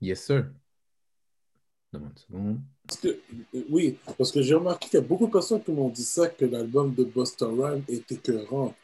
Yes, 0.00 0.24
sir. 0.24 0.46
Une 1.92 2.10
seconde. 2.16 2.60
Parce 2.86 3.00
que- 3.00 3.18
oui, 3.68 3.98
parce 4.16 4.30
que 4.32 4.42
j'ai 4.42 4.54
remarqué 4.54 4.88
qu'il 4.88 5.00
y 5.00 5.02
a 5.02 5.06
beaucoup 5.06 5.26
de 5.26 5.32
personnes 5.32 5.62
qui 5.62 5.72
m'ont 5.72 5.88
dit 5.88 6.04
ça, 6.04 6.28
que 6.28 6.44
l'album 6.44 6.94
de 6.94 7.04
Busta 7.04 7.46
Rhymes 7.46 7.82
est 7.88 8.10
écœurant. 8.12 8.74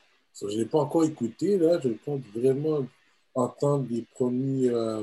Je 0.40 0.58
n'ai 0.58 0.64
pas 0.66 0.78
encore 0.80 1.04
écouté, 1.04 1.56
là. 1.56 1.80
Je 1.82 1.90
compte 2.04 2.22
vraiment 2.34 2.86
entendre 3.34 3.86
les 3.90 4.02
premiers, 4.14 4.68
euh, 4.70 5.02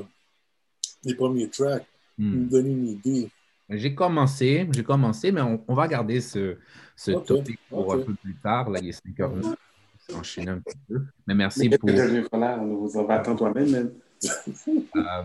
les 1.04 1.14
premiers 1.14 1.48
tracks, 1.48 1.86
Hmm. 2.16 2.36
me 2.44 2.48
donner 2.48 2.70
une 2.70 2.86
idée. 2.88 3.28
J'ai 3.70 3.94
commencé, 3.94 4.68
j'ai 4.72 4.84
commencé, 4.84 5.32
mais 5.32 5.40
on, 5.40 5.64
on 5.66 5.74
va 5.74 5.88
garder 5.88 6.20
ce, 6.20 6.58
ce 6.94 7.12
Ok, 7.12 7.26
topic 7.26 7.58
pour 7.68 7.88
ok. 7.88 7.94
un 7.94 8.04
peu 8.04 8.14
plus 8.14 8.36
tard. 8.36 8.70
Là, 8.70 8.78
il 8.80 8.88
est 8.90 8.92
5 8.92 9.18
heures. 9.20 9.32
On 9.32 9.40
va 10.12 10.18
enchaîner 10.18 10.50
un 10.50 10.60
petit 10.60 10.78
peu. 10.86 11.02
Mais 11.26 11.34
merci 11.34 11.68
Mais 11.68 11.78
pour. 11.78 11.90
voilà, 12.30 12.60
on 12.60 12.76
vous 12.76 12.96
en 12.96 13.04
va 13.04 13.14
attendre 13.14 13.38
toi-même. 13.38 13.94
Euh, 14.96 15.22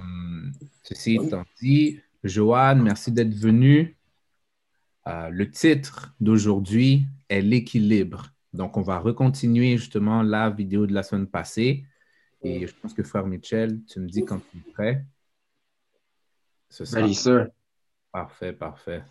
ceci 0.83 1.15
étant 1.15 1.45
dit, 1.61 2.01
Joanne, 2.23 2.81
merci 2.81 3.11
d'être 3.11 3.33
venu. 3.33 3.97
Euh, 5.07 5.29
le 5.29 5.49
titre 5.49 6.13
d'aujourd'hui 6.19 7.05
est 7.29 7.41
l'équilibre. 7.41 8.27
Donc, 8.53 8.77
on 8.77 8.81
va 8.81 8.99
recontinuer 8.99 9.77
justement 9.77 10.21
la 10.23 10.49
vidéo 10.49 10.87
de 10.87 10.93
la 10.93 11.03
semaine 11.03 11.27
passée. 11.27 11.85
Et 12.41 12.65
je 12.65 12.73
pense 12.75 12.93
que 12.93 13.03
frère 13.03 13.25
Michel, 13.25 13.83
tu 13.85 13.99
me 13.99 14.07
dis 14.07 14.23
quand 14.23 14.39
tu 14.51 14.57
es 14.57 14.71
prêt. 14.71 15.05
Ce 16.69 16.85
sera 16.85 17.01
Ready, 17.01 17.15
sir. 17.15 17.47
parfait, 18.11 18.53
parfait. 18.53 19.03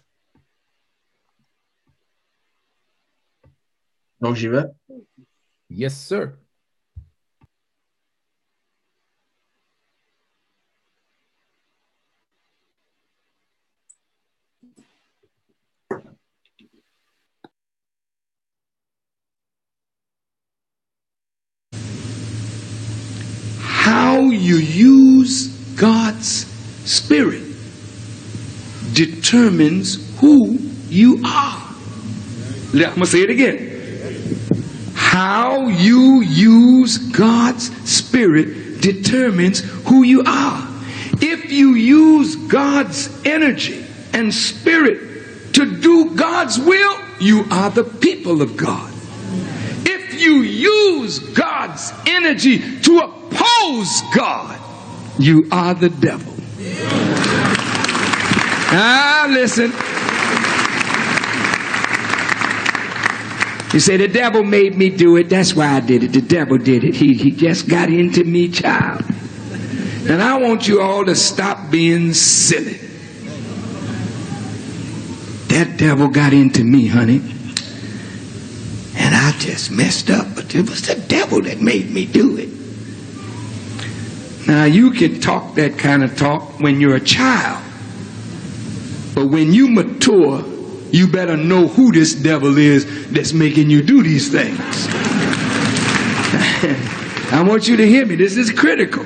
Donc, 4.21 4.35
j'y 4.35 4.49
vais. 4.49 4.65
Yes, 5.71 5.97
sir. 5.97 6.37
You 24.39 24.57
use 24.57 25.49
God's 25.77 26.47
Spirit 26.89 27.43
determines 28.93 30.19
who 30.19 30.59
you 30.89 31.23
are. 31.25 31.75
Let 32.73 32.97
me 32.97 33.05
say 33.05 33.21
it 33.21 33.31
again. 33.31 34.39
How 34.95 35.69
you 35.69 36.23
use 36.23 36.99
God's 36.99 37.71
Spirit 37.91 38.81
determines 38.81 39.61
who 39.87 40.03
you 40.03 40.23
are. 40.27 40.67
If 41.21 41.51
you 41.53 41.75
use 41.75 42.37
God's 42.37 43.11
energy 43.25 43.85
and 44.13 44.33
spirit 44.33 45.53
to 45.55 45.81
do 45.81 46.15
God's 46.15 46.59
will, 46.59 46.99
you 47.21 47.45
are 47.51 47.71
the 47.71 47.85
people 47.85 48.41
of 48.41 48.57
God 48.57 48.95
if 50.19 50.21
you 50.21 50.43
use 50.43 51.19
God's 51.19 51.93
energy 52.07 52.81
to 52.81 53.01
oppose 53.31 54.03
God, 54.15 54.61
you 55.19 55.49
are 55.51 55.75
the 55.75 55.89
devil. 55.89 56.35
Ah, 58.71 59.27
listen. 59.31 59.73
You 63.73 63.81
say 63.81 63.97
the 63.99 64.09
devil 64.09 64.45
made 64.45 64.77
me 64.77 64.89
do 64.89 65.17
it. 65.17 65.29
That's 65.29 65.55
why 65.55 65.69
I 65.77 65.81
did 65.81 66.03
it. 66.03 66.13
The 66.13 66.23
devil 66.23 66.59
did 66.59 66.85
it. 66.85 66.95
He, 66.95 67.15
he 67.15 67.31
just 67.31 67.69
got 67.69 67.91
into 67.91 68.25
me, 68.25 68.49
child. 68.49 69.05
And 70.09 70.23
I 70.23 70.39
want 70.39 70.67
you 70.67 70.81
all 70.81 71.05
to 71.05 71.15
stop 71.15 71.71
being 71.71 72.15
silly. 72.15 72.79
That 75.49 75.77
devil 75.77 76.09
got 76.09 76.33
into 76.33 76.65
me, 76.65 76.87
honey. 76.87 77.23
And 78.97 79.15
I 79.15 79.33
just 79.39 79.71
messed 79.71 80.11
up, 80.11 80.35
but 80.35 80.55
it 80.55 80.69
was 80.69 80.83
the 80.83 80.95
devil 81.09 81.43
that 81.43 81.61
made 81.61 81.91
me 81.91 82.07
do 82.07 82.37
it. 82.37 82.58
Now, 84.49 84.65
you 84.65 84.93
can 84.93 85.21
talk 85.21 85.57
that 85.57 85.79
kind 85.79 86.03
of 86.03 86.17
talk 86.17 86.59
when 86.59 86.81
you're 86.81 86.97
a 86.97 87.01
child, 87.01 87.63
but 89.15 89.27
when 89.27 89.53
you 89.53 89.69
mature, 89.69 90.43
you 90.91 91.07
better 91.07 91.37
know 91.37 91.69
who 91.69 91.93
this 91.93 92.15
devil 92.15 92.57
is 92.57 93.11
that's 93.11 93.35
making 93.35 93.69
you 93.69 93.83
do 93.83 94.03
these 94.03 94.33
things. 94.33 94.59
I 97.31 97.45
want 97.47 97.69
you 97.69 97.77
to 97.77 97.87
hear 97.87 98.07
me. 98.07 98.17
This 98.17 98.39
is 98.39 98.51
critical. 98.51 99.05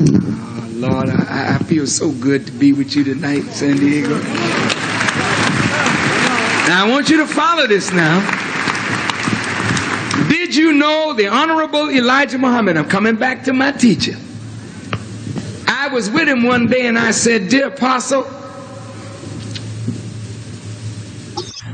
Oh, 0.00 0.68
Lord, 0.76 1.10
I, 1.10 1.56
I 1.56 1.58
feel 1.64 1.86
so 1.86 2.10
good 2.10 2.46
to 2.46 2.52
be 2.52 2.72
with 2.72 2.96
you 2.96 3.04
tonight, 3.04 3.42
San 3.42 3.76
Diego. 3.76 4.18
Now 6.68 6.86
I 6.86 6.88
want 6.88 7.10
you 7.10 7.18
to 7.18 7.26
follow 7.26 7.66
this 7.66 7.92
now. 7.92 8.43
Did 10.54 10.62
you 10.62 10.72
know 10.74 11.14
the 11.14 11.26
Honorable 11.26 11.90
Elijah 11.90 12.38
Muhammad? 12.38 12.76
I'm 12.76 12.88
coming 12.88 13.16
back 13.16 13.42
to 13.46 13.52
my 13.52 13.72
teacher. 13.72 14.14
I 15.66 15.88
was 15.88 16.08
with 16.08 16.28
him 16.28 16.44
one 16.44 16.68
day 16.68 16.86
and 16.86 16.96
I 16.96 17.10
said, 17.10 17.48
Dear 17.48 17.66
Apostle, 17.66 18.24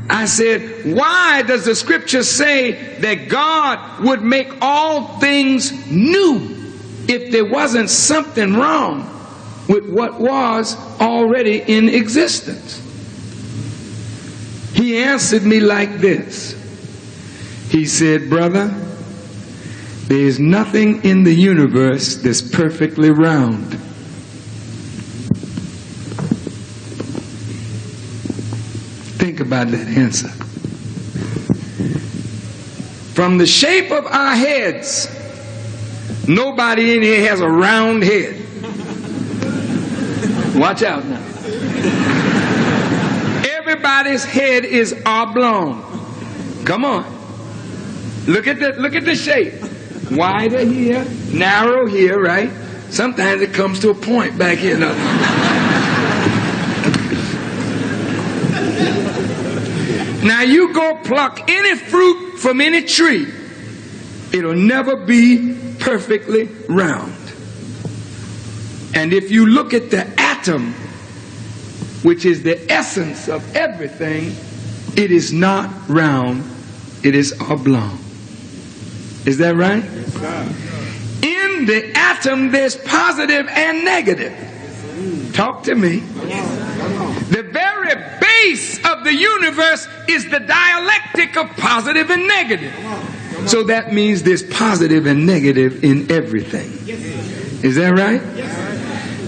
I 0.09 0.25
said, 0.25 0.95
why 0.95 1.43
does 1.43 1.65
the 1.65 1.75
scripture 1.75 2.23
say 2.23 2.97
that 3.01 3.29
God 3.29 4.03
would 4.03 4.23
make 4.23 4.51
all 4.63 5.19
things 5.19 5.71
new 5.85 6.39
if 7.07 7.31
there 7.31 7.45
wasn't 7.45 7.91
something 7.91 8.55
wrong 8.55 9.01
with 9.69 9.87
what 9.91 10.19
was 10.19 10.75
already 10.99 11.59
in 11.59 11.87
existence? 11.87 12.81
He 14.73 14.97
answered 14.97 15.43
me 15.43 15.59
like 15.59 15.99
this. 15.99 16.60
He 17.71 17.85
said, 17.85 18.29
Brother, 18.29 18.67
there 20.07 20.19
is 20.19 20.41
nothing 20.41 21.05
in 21.05 21.23
the 21.23 21.33
universe 21.33 22.17
that's 22.17 22.41
perfectly 22.41 23.11
round. 23.11 23.79
Think 29.17 29.39
about 29.39 29.69
that 29.69 29.87
answer. 29.87 30.27
From 33.13 33.37
the 33.37 33.45
shape 33.45 33.89
of 33.89 34.05
our 34.05 34.35
heads, 34.35 35.07
nobody 36.27 36.97
in 36.97 37.03
here 37.03 37.29
has 37.29 37.39
a 37.39 37.49
round 37.49 38.03
head. 38.03 38.35
Watch 40.57 40.83
out 40.83 41.05
now. 41.05 41.23
Everybody's 43.57 44.25
head 44.25 44.65
is 44.65 44.93
oblong. 45.05 45.83
Come 46.65 46.83
on. 46.83 47.20
Look 48.27 48.47
at 48.47 48.59
the 48.59 48.73
look 48.73 48.95
at 48.95 49.05
the 49.05 49.15
shape. 49.15 49.53
Wider 50.11 50.65
here, 50.65 51.05
narrow 51.31 51.87
here, 51.87 52.21
right? 52.21 52.51
Sometimes 52.89 53.41
it 53.41 53.53
comes 53.53 53.79
to 53.79 53.89
a 53.91 53.95
point 53.95 54.37
back 54.37 54.57
here. 54.57 54.77
Now, 54.77 54.91
now 60.23 60.41
you 60.41 60.73
go 60.73 60.97
pluck 61.03 61.49
any 61.49 61.77
fruit 61.77 62.37
from 62.37 62.59
any 62.59 62.83
tree, 62.83 63.31
it'll 64.33 64.55
never 64.55 64.97
be 64.97 65.57
perfectly 65.79 66.49
round. 66.67 67.15
And 68.93 69.13
if 69.13 69.31
you 69.31 69.45
look 69.45 69.73
at 69.73 69.89
the 69.89 70.05
atom, 70.19 70.73
which 72.03 72.25
is 72.25 72.43
the 72.43 72.69
essence 72.71 73.29
of 73.29 73.55
everything, 73.55 74.35
it 74.97 75.11
is 75.11 75.31
not 75.31 75.71
round, 75.87 76.43
it 77.03 77.15
is 77.15 77.39
oblong. 77.39 77.97
Is 79.25 79.37
that 79.37 79.55
right? 79.55 79.83
In 81.23 81.65
the 81.65 81.91
atom, 81.95 82.51
there's 82.51 82.75
positive 82.75 83.47
and 83.47 83.85
negative. 83.85 84.33
Talk 85.33 85.63
to 85.63 85.75
me. 85.75 85.99
The 85.99 87.47
very 87.51 87.95
base 88.19 88.77
of 88.85 89.03
the 89.03 89.13
universe 89.13 89.87
is 90.07 90.29
the 90.29 90.39
dialectic 90.39 91.37
of 91.37 91.49
positive 91.57 92.09
and 92.09 92.27
negative. 92.27 92.73
So 93.47 93.63
that 93.63 93.93
means 93.93 94.23
there's 94.23 94.43
positive 94.43 95.05
and 95.05 95.25
negative 95.25 95.83
in 95.83 96.11
everything. 96.11 96.71
Is 97.63 97.75
that 97.75 97.89
right? 97.89 98.21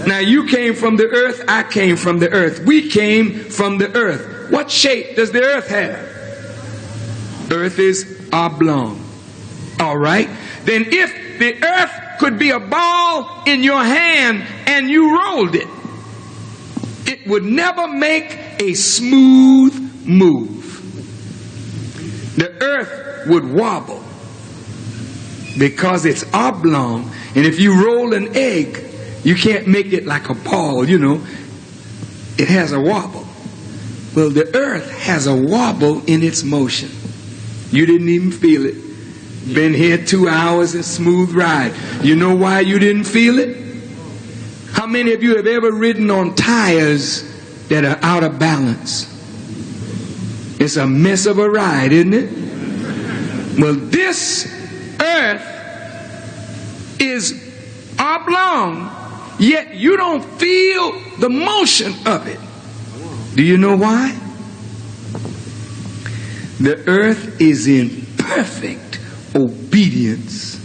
Now 0.06 0.18
you 0.18 0.46
came 0.46 0.74
from 0.74 0.96
the 0.96 1.08
earth, 1.08 1.44
I 1.48 1.62
came 1.62 1.96
from 1.96 2.18
the 2.18 2.30
earth. 2.30 2.60
We 2.60 2.90
came 2.90 3.32
from 3.34 3.78
the 3.78 3.94
earth. 3.96 4.50
What 4.50 4.70
shape 4.70 5.16
does 5.16 5.32
the 5.32 5.42
earth 5.42 5.68
have? 5.68 5.98
Earth 7.50 7.78
is 7.78 8.28
oblong. 8.32 9.03
All 9.80 9.96
right? 9.98 10.28
Then 10.64 10.86
if 10.88 11.38
the 11.38 11.62
earth 11.64 12.18
could 12.18 12.38
be 12.38 12.50
a 12.50 12.60
ball 12.60 13.42
in 13.46 13.62
your 13.62 13.82
hand 13.82 14.42
and 14.66 14.88
you 14.88 15.18
rolled 15.18 15.54
it, 15.54 15.68
it 17.06 17.26
would 17.26 17.44
never 17.44 17.86
make 17.88 18.38
a 18.60 18.74
smooth 18.74 20.06
move. 20.06 20.62
The 22.36 22.50
earth 22.62 23.28
would 23.28 23.44
wobble. 23.52 24.02
because 25.58 26.04
it's 26.04 26.24
oblong. 26.34 27.10
And 27.34 27.46
if 27.46 27.60
you 27.60 27.84
roll 27.84 28.14
an 28.14 28.36
egg, 28.36 28.82
you 29.22 29.34
can't 29.34 29.66
make 29.66 29.92
it 29.92 30.04
like 30.04 30.28
a 30.28 30.34
ball, 30.34 30.88
you 30.88 30.98
know. 30.98 31.24
It 32.36 32.48
has 32.48 32.72
a 32.72 32.80
wobble. 32.80 33.26
Well, 34.14 34.30
the 34.30 34.50
earth 34.56 34.90
has 34.90 35.26
a 35.26 35.34
wobble 35.34 36.02
in 36.06 36.22
its 36.22 36.42
motion. 36.44 36.90
You 37.70 37.86
didn't 37.86 38.08
even 38.08 38.32
feel 38.32 38.66
it. 38.66 38.83
Been 39.52 39.74
here 39.74 39.98
two 39.98 40.28
hours, 40.28 40.74
a 40.74 40.82
smooth 40.82 41.32
ride. 41.32 41.74
You 42.02 42.16
know 42.16 42.34
why 42.34 42.60
you 42.60 42.78
didn't 42.78 43.04
feel 43.04 43.38
it? 43.38 43.58
How 44.72 44.86
many 44.86 45.12
of 45.12 45.22
you 45.22 45.36
have 45.36 45.46
ever 45.46 45.70
ridden 45.70 46.10
on 46.10 46.34
tires 46.34 47.22
that 47.68 47.84
are 47.84 47.98
out 48.02 48.24
of 48.24 48.38
balance? 48.38 49.10
It's 50.58 50.76
a 50.76 50.86
mess 50.86 51.26
of 51.26 51.38
a 51.38 51.48
ride, 51.48 51.92
isn't 51.92 52.14
it? 52.14 53.58
Well, 53.58 53.74
this 53.74 54.46
earth 55.00 55.50
is 57.00 57.40
oblong, 57.98 58.90
yet 59.38 59.74
you 59.74 59.96
don't 59.96 60.24
feel 60.38 60.92
the 61.18 61.28
motion 61.28 61.92
of 62.06 62.26
it. 62.26 62.40
Do 63.36 63.42
you 63.42 63.58
know 63.58 63.76
why? 63.76 64.18
The 66.60 66.82
earth 66.88 67.40
is 67.40 67.66
in 67.66 68.06
perfect 68.16 68.93
obedience 69.34 70.60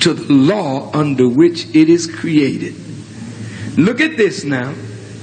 to 0.00 0.14
the 0.14 0.32
law 0.32 0.90
under 0.92 1.28
which 1.28 1.74
it 1.74 1.88
is 1.88 2.06
created. 2.06 2.74
Look 3.76 4.00
at 4.00 4.16
this 4.16 4.44
now. 4.44 4.72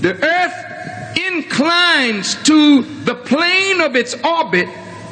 The 0.01 0.13
earth 0.23 1.17
inclines 1.17 2.35
to 2.43 2.81
the 2.81 3.15
plane 3.15 3.81
of 3.81 3.95
its 3.95 4.15
orbit 4.23 4.67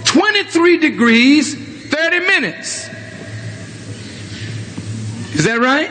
23 0.05 0.77
degrees 0.77 1.55
30 1.89 2.19
minutes. 2.19 2.89
Is 5.33 5.45
that 5.45 5.59
right? 5.59 5.89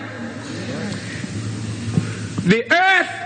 The 2.44 2.70
earth 2.72 3.19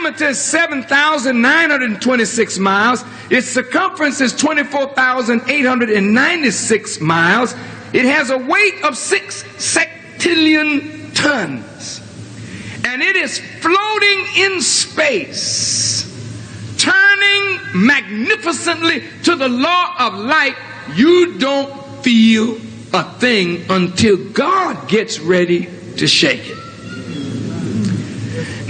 diameter 0.00 0.28
is 0.28 0.38
7,926 0.38 2.58
miles. 2.58 3.04
Its 3.28 3.48
circumference 3.48 4.22
is 4.22 4.34
24,896 4.34 7.00
miles. 7.00 7.54
It 7.92 8.04
has 8.04 8.30
a 8.30 8.38
weight 8.38 8.84
of 8.84 8.96
six 8.96 9.42
sextillion 9.58 11.12
tons. 11.14 12.00
And 12.84 13.02
it 13.02 13.16
is 13.16 13.40
floating 13.60 14.26
in 14.36 14.60
space, 14.62 16.06
turning 16.78 17.58
magnificently 17.74 19.02
to 19.24 19.34
the 19.36 19.48
law 19.48 19.96
of 19.98 20.14
light. 20.14 20.56
You 20.94 21.36
don't 21.38 22.02
feel 22.02 22.56
a 22.92 23.04
thing 23.18 23.70
until 23.70 24.16
God 24.30 24.88
gets 24.88 25.20
ready 25.20 25.68
to 25.96 26.06
shake 26.06 26.48
it. 26.48 26.69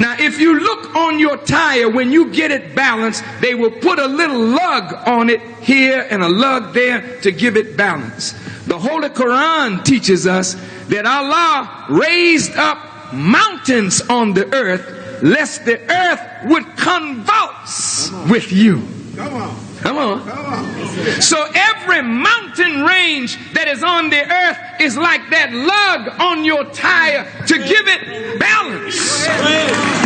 Now, 0.00 0.16
if 0.18 0.40
you 0.40 0.58
look 0.58 0.96
on 0.96 1.18
your 1.18 1.36
tire 1.36 1.86
when 1.90 2.10
you 2.10 2.32
get 2.32 2.50
it 2.50 2.74
balanced, 2.74 3.22
they 3.42 3.54
will 3.54 3.70
put 3.70 3.98
a 3.98 4.06
little 4.06 4.40
lug 4.40 4.94
on 5.06 5.28
it 5.28 5.42
here 5.60 6.06
and 6.08 6.22
a 6.22 6.28
lug 6.28 6.72
there 6.72 7.20
to 7.20 7.30
give 7.30 7.58
it 7.58 7.76
balance. 7.76 8.32
The 8.64 8.78
Holy 8.78 9.10
Quran 9.10 9.84
teaches 9.84 10.26
us 10.26 10.54
that 10.88 11.04
Allah 11.04 11.84
raised 11.90 12.56
up 12.56 13.12
mountains 13.12 14.00
on 14.08 14.32
the 14.32 14.50
earth 14.54 15.22
lest 15.22 15.66
the 15.66 15.78
earth 15.92 16.20
would 16.46 16.64
convulse 16.78 18.10
with 18.30 18.50
you. 18.52 18.82
Come 19.16 19.34
on. 19.34 19.69
Come 19.82 19.96
on. 19.96 21.22
So 21.22 21.46
every 21.54 22.02
mountain 22.02 22.82
range 22.82 23.38
that 23.54 23.66
is 23.68 23.82
on 23.82 24.10
the 24.10 24.20
earth 24.20 24.58
is 24.80 24.96
like 24.96 25.30
that 25.30 25.52
lug 25.52 26.20
on 26.20 26.44
your 26.44 26.64
tire 26.66 27.24
to 27.46 27.58
give 27.58 27.88
it 27.88 28.38
balance. 28.38 29.26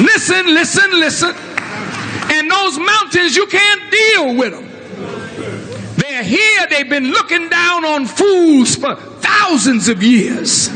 Listen, 0.00 0.47
listen, 0.47 0.91
listen. 0.93 1.35
And 2.31 2.50
those 2.50 2.79
mountains, 2.79 3.37
you 3.37 3.47
can't 3.47 3.91
deal 3.91 4.37
with 4.37 4.53
them. 4.53 4.71
They're 5.97 6.23
here, 6.23 6.67
they've 6.70 6.88
been 6.88 7.11
looking 7.11 7.49
down 7.49 7.85
on 7.85 8.06
fools 8.06 8.77
for 8.77 8.94
thousands 8.94 9.88
of 9.88 10.03
years. 10.03 10.70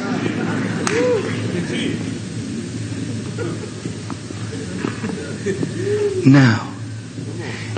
Now, 6.26 6.77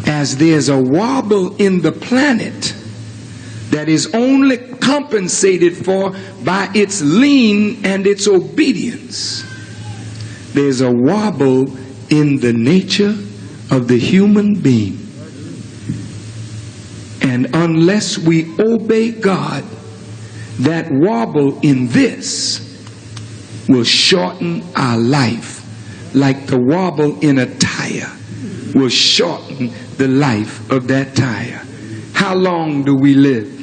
as 0.06 0.36
there's 0.36 0.68
a 0.68 0.80
wobble 0.80 1.56
in 1.56 1.80
the 1.80 1.92
planet 1.92 2.74
that 3.70 3.88
is 3.88 4.12
only 4.14 4.56
compensated 4.56 5.76
for 5.76 6.12
by 6.44 6.68
its 6.74 7.02
lean 7.02 7.84
and 7.84 8.06
its 8.06 8.26
obedience, 8.26 9.44
there's 10.52 10.80
a 10.80 10.90
wobble 10.90 11.76
in 12.08 12.40
the 12.40 12.52
nature 12.52 13.16
of 13.70 13.86
the 13.86 13.98
human 13.98 14.60
being. 14.60 14.98
And 17.22 17.54
unless 17.54 18.18
we 18.18 18.52
obey 18.58 19.12
God, 19.12 19.64
that 20.60 20.90
wobble 20.90 21.60
in 21.60 21.88
this 21.88 22.66
will 23.68 23.84
shorten 23.84 24.62
our 24.74 24.98
life 24.98 25.60
like 26.14 26.46
the 26.46 26.58
wobble 26.58 27.20
in 27.20 27.38
a 27.38 27.46
tire 27.58 28.10
will 28.74 28.88
shorten 28.88 29.72
the 30.00 30.08
life 30.08 30.70
of 30.70 30.88
that 30.88 31.14
tire. 31.14 31.60
How 32.14 32.34
long 32.34 32.84
do 32.84 32.96
we 32.96 33.12
live? 33.12 33.58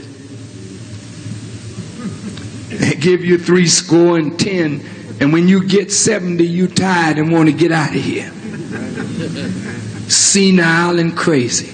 They 2.70 2.94
give 2.94 3.26
you 3.26 3.40
three 3.40 3.66
score 3.66 4.20
and 4.20 4.40
ten, 4.40 4.86
and 5.20 5.34
when 5.34 5.48
you 5.48 5.68
get 5.68 5.92
70, 5.92 6.46
you 6.46 6.68
tired 6.68 7.18
and 7.18 7.32
want 7.32 7.50
to 7.50 7.54
get 7.54 7.72
out 7.72 7.90
of 7.90 8.04
here. 8.04 8.30
Senile 10.12 11.00
and 11.00 11.18
crazy. 11.18 11.74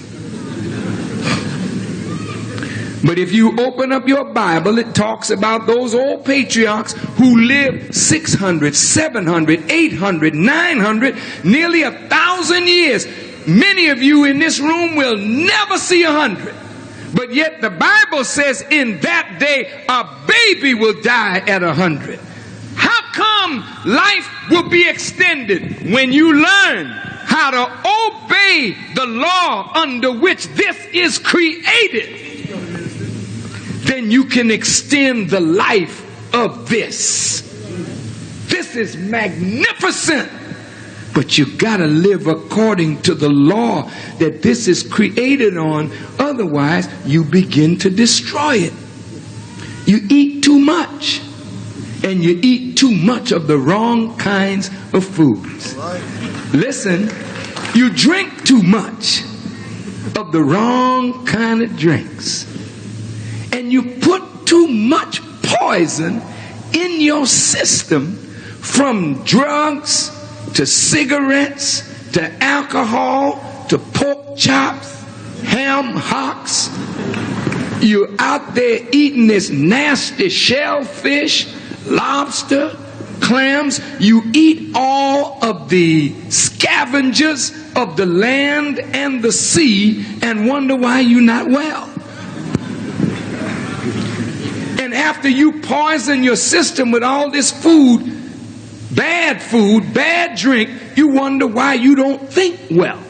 But 3.06 3.18
if 3.18 3.34
you 3.34 3.60
open 3.60 3.92
up 3.92 4.08
your 4.08 4.24
Bible, 4.24 4.78
it 4.78 4.94
talks 4.94 5.28
about 5.28 5.66
those 5.66 5.94
old 5.94 6.24
patriarchs 6.24 6.94
who 7.18 7.38
lived 7.38 7.94
600, 7.94 8.74
700, 8.74 9.70
800, 9.70 10.34
900, 10.34 11.16
nearly 11.44 11.82
a 11.82 11.90
thousand 12.08 12.66
years. 12.66 13.06
Many 13.46 13.88
of 13.88 14.02
you 14.02 14.24
in 14.24 14.38
this 14.38 14.60
room 14.60 14.96
will 14.96 15.16
never 15.16 15.78
see 15.78 16.02
a 16.04 16.10
hundred. 16.10 16.54
But 17.14 17.32
yet 17.32 17.60
the 17.60 17.70
Bible 17.70 18.24
says 18.24 18.62
in 18.70 19.00
that 19.00 19.36
day 19.38 19.84
a 19.88 20.04
baby 20.26 20.74
will 20.74 21.00
die 21.00 21.38
at 21.38 21.62
a 21.62 21.72
hundred. 21.72 22.18
How 22.74 23.00
come 23.12 23.64
life 23.86 24.28
will 24.50 24.68
be 24.68 24.88
extended 24.88 25.92
when 25.92 26.12
you 26.12 26.34
learn 26.34 26.86
how 26.86 27.50
to 27.50 27.62
obey 27.62 28.76
the 28.94 29.06
law 29.06 29.72
under 29.74 30.12
which 30.12 30.48
this 30.48 30.76
is 30.86 31.18
created? 31.18 32.20
Then 33.84 34.10
you 34.10 34.24
can 34.24 34.50
extend 34.50 35.30
the 35.30 35.40
life 35.40 36.34
of 36.34 36.68
this. 36.68 37.42
This 38.48 38.74
is 38.74 38.96
magnificent. 38.96 40.30
But 41.14 41.38
you 41.38 41.46
gotta 41.56 41.86
live 41.86 42.26
according 42.26 43.02
to 43.02 43.14
the 43.14 43.28
law 43.28 43.88
that 44.18 44.42
this 44.42 44.66
is 44.66 44.82
created 44.82 45.56
on. 45.56 45.92
Otherwise, 46.18 46.88
you 47.06 47.24
begin 47.24 47.78
to 47.78 47.90
destroy 47.90 48.56
it. 48.56 48.72
You 49.86 50.00
eat 50.10 50.42
too 50.42 50.58
much. 50.58 51.22
And 52.02 52.22
you 52.22 52.38
eat 52.42 52.76
too 52.76 52.90
much 52.90 53.32
of 53.32 53.46
the 53.46 53.56
wrong 53.56 54.16
kinds 54.18 54.68
of 54.92 55.04
foods. 55.04 55.76
Listen, 56.52 57.08
you 57.74 57.90
drink 57.90 58.44
too 58.44 58.62
much 58.62 59.22
of 60.16 60.32
the 60.32 60.42
wrong 60.42 61.24
kind 61.24 61.62
of 61.62 61.76
drinks. 61.76 62.44
And 63.52 63.72
you 63.72 63.96
put 64.00 64.46
too 64.46 64.66
much 64.66 65.22
poison 65.42 66.20
in 66.74 67.00
your 67.00 67.26
system 67.26 68.16
from 68.16 69.22
drugs 69.24 70.13
to 70.54 70.66
cigarettes 70.66 72.12
to 72.12 72.32
alcohol 72.42 73.66
to 73.68 73.78
pork 73.78 74.36
chops, 74.36 75.02
ham 75.42 75.94
hocks. 75.94 76.70
You're 77.82 78.10
out 78.18 78.54
there 78.54 78.86
eating 78.92 79.26
this 79.26 79.50
nasty 79.50 80.28
shellfish, 80.28 81.52
lobster, 81.86 82.76
clams. 83.20 83.80
You 84.00 84.22
eat 84.32 84.72
all 84.74 85.44
of 85.44 85.68
the 85.68 86.14
scavengers 86.30 87.50
of 87.74 87.96
the 87.96 88.06
land 88.06 88.78
and 88.78 89.22
the 89.22 89.32
sea 89.32 90.04
and 90.22 90.46
wonder 90.46 90.76
why 90.76 91.00
you're 91.00 91.20
not 91.20 91.48
well. 91.48 91.90
And 94.80 94.94
after 94.94 95.28
you 95.28 95.60
poison 95.60 96.22
your 96.22 96.36
system 96.36 96.90
with 96.90 97.02
all 97.02 97.30
this 97.30 97.50
food, 97.50 98.23
bad 98.94 99.42
food, 99.42 99.92
bad 99.94 100.38
drink, 100.38 100.70
you 100.96 101.08
wonder 101.08 101.46
why 101.46 101.74
you 101.74 101.94
don't 101.94 102.32
think 102.32 102.60
well. 102.70 103.02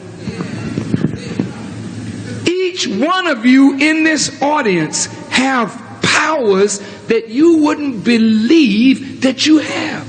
Each 2.47 2.87
one 2.87 3.27
of 3.27 3.45
you 3.45 3.77
in 3.77 4.03
this 4.03 4.41
audience 4.41 5.05
have 5.29 5.71
powers 6.01 6.79
that 7.07 7.29
you 7.29 7.63
wouldn't 7.63 8.03
believe 8.03 9.21
that 9.21 9.45
you 9.45 9.59
have. 9.59 10.05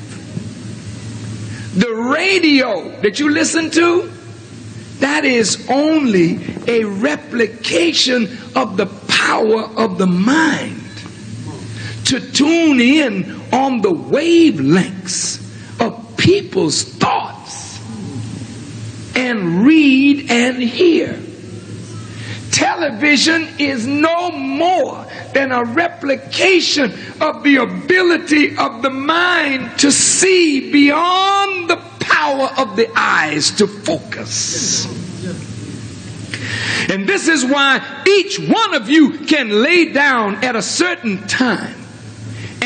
The 1.78 1.92
radio 1.92 3.00
that 3.02 3.20
you 3.20 3.30
listen 3.30 3.70
to, 3.70 4.10
that 4.98 5.24
is 5.24 5.68
only 5.68 6.40
a 6.66 6.84
replication 6.84 8.24
of 8.54 8.76
the 8.76 8.86
power 9.08 9.62
of 9.76 9.98
the 9.98 10.06
mind 10.06 10.82
to 12.06 12.20
tune 12.32 12.80
in 12.80 13.30
on 13.52 13.82
the 13.82 13.90
wavelengths 13.90 15.45
people's 16.26 16.82
thoughts 16.82 17.78
and 19.14 19.64
read 19.64 20.28
and 20.28 20.60
hear. 20.60 21.22
Television 22.50 23.46
is 23.60 23.86
no 23.86 24.32
more 24.32 25.06
than 25.34 25.52
a 25.52 25.62
replication 25.62 26.92
of 27.20 27.44
the 27.44 27.56
ability 27.58 28.56
of 28.56 28.82
the 28.82 28.90
mind 28.90 29.78
to 29.78 29.92
see 29.92 30.72
beyond 30.72 31.70
the 31.70 31.76
power 32.00 32.50
of 32.58 32.74
the 32.74 32.90
eyes 32.96 33.52
to 33.52 33.68
focus. 33.68 34.84
And 36.90 37.08
this 37.08 37.28
is 37.28 37.44
why 37.44 38.02
each 38.04 38.40
one 38.40 38.74
of 38.74 38.90
you 38.90 39.18
can 39.26 39.62
lay 39.62 39.92
down 39.92 40.42
at 40.44 40.56
a 40.56 40.62
certain 40.62 41.28
time 41.28 41.85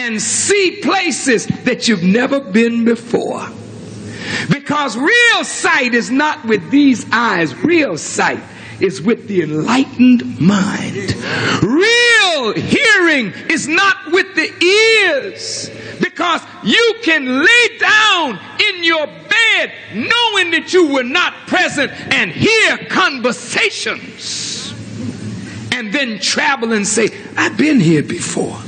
and 0.00 0.20
see 0.20 0.80
places 0.82 1.46
that 1.64 1.86
you've 1.86 2.02
never 2.02 2.40
been 2.40 2.84
before. 2.84 3.46
Because 4.50 4.96
real 4.96 5.44
sight 5.44 5.94
is 5.94 6.10
not 6.10 6.44
with 6.46 6.70
these 6.70 7.06
eyes, 7.12 7.54
real 7.56 7.98
sight 7.98 8.40
is 8.80 9.02
with 9.02 9.28
the 9.28 9.42
enlightened 9.42 10.40
mind. 10.40 11.14
Real 11.62 12.54
hearing 12.54 13.32
is 13.50 13.68
not 13.68 14.10
with 14.10 14.34
the 14.34 14.50
ears 14.64 15.70
because 16.00 16.40
you 16.64 16.94
can 17.02 17.44
lay 17.44 17.78
down 17.78 18.38
in 18.58 18.82
your 18.82 19.06
bed 19.06 19.72
knowing 19.92 20.50
that 20.52 20.72
you 20.72 20.94
were 20.94 21.04
not 21.04 21.34
present 21.46 21.92
and 22.12 22.30
hear 22.30 22.78
conversations 22.88 24.72
and 25.72 25.92
then 25.92 26.18
travel 26.18 26.72
and 26.72 26.86
say, 26.86 27.10
I've 27.36 27.58
been 27.58 27.80
here 27.80 28.02
before. 28.02 28.58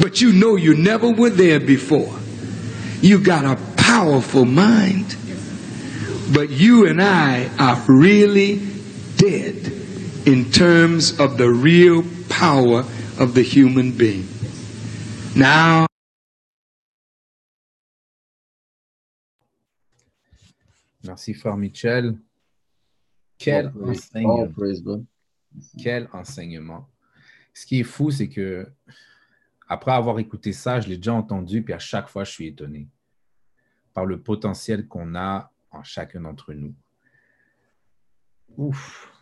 But 0.00 0.20
you 0.20 0.32
know 0.32 0.56
you 0.56 0.74
never 0.76 1.10
were 1.10 1.30
there 1.30 1.60
before. 1.60 2.14
You 3.00 3.22
got 3.22 3.44
a 3.44 3.56
powerful 3.76 4.44
mind. 4.44 5.16
But 6.32 6.50
you 6.50 6.86
and 6.86 7.00
I 7.02 7.48
are 7.58 7.82
really 7.88 8.60
dead 9.16 9.72
in 10.26 10.50
terms 10.50 11.18
of 11.18 11.38
the 11.38 11.48
real 11.50 12.02
power 12.28 12.80
of 13.18 13.34
the 13.34 13.42
human 13.42 13.92
being. 13.92 14.28
Now, 15.34 15.86
Merci, 21.04 21.32
Frère 21.34 21.56
Michel. 21.56 22.18
Quel 23.38 23.66
All 23.66 23.72
praise- 23.72 23.96
enseignement. 23.98 24.38
all 24.40 24.48
praise 24.52 24.80
God. 24.80 25.06
Quel 25.82 26.08
enseignement. 26.12 26.86
Ce 27.54 27.64
qui 27.64 27.80
est 27.80 27.84
fou, 27.84 28.10
c'est 28.10 28.28
que 28.28 28.66
après 29.68 29.92
avoir 29.92 30.18
écouté 30.18 30.52
ça, 30.52 30.80
je 30.80 30.88
l'ai 30.88 30.96
déjà 30.96 31.12
entendu, 31.12 31.62
puis 31.62 31.74
à 31.74 31.78
chaque 31.78 32.08
fois, 32.08 32.24
je 32.24 32.30
suis 32.30 32.46
étonné 32.46 32.88
par 33.92 34.06
le 34.06 34.22
potentiel 34.22 34.88
qu'on 34.88 35.14
a 35.14 35.52
en 35.70 35.82
chacun 35.82 36.22
d'entre 36.22 36.54
nous. 36.54 36.74
Ouf. 38.56 39.12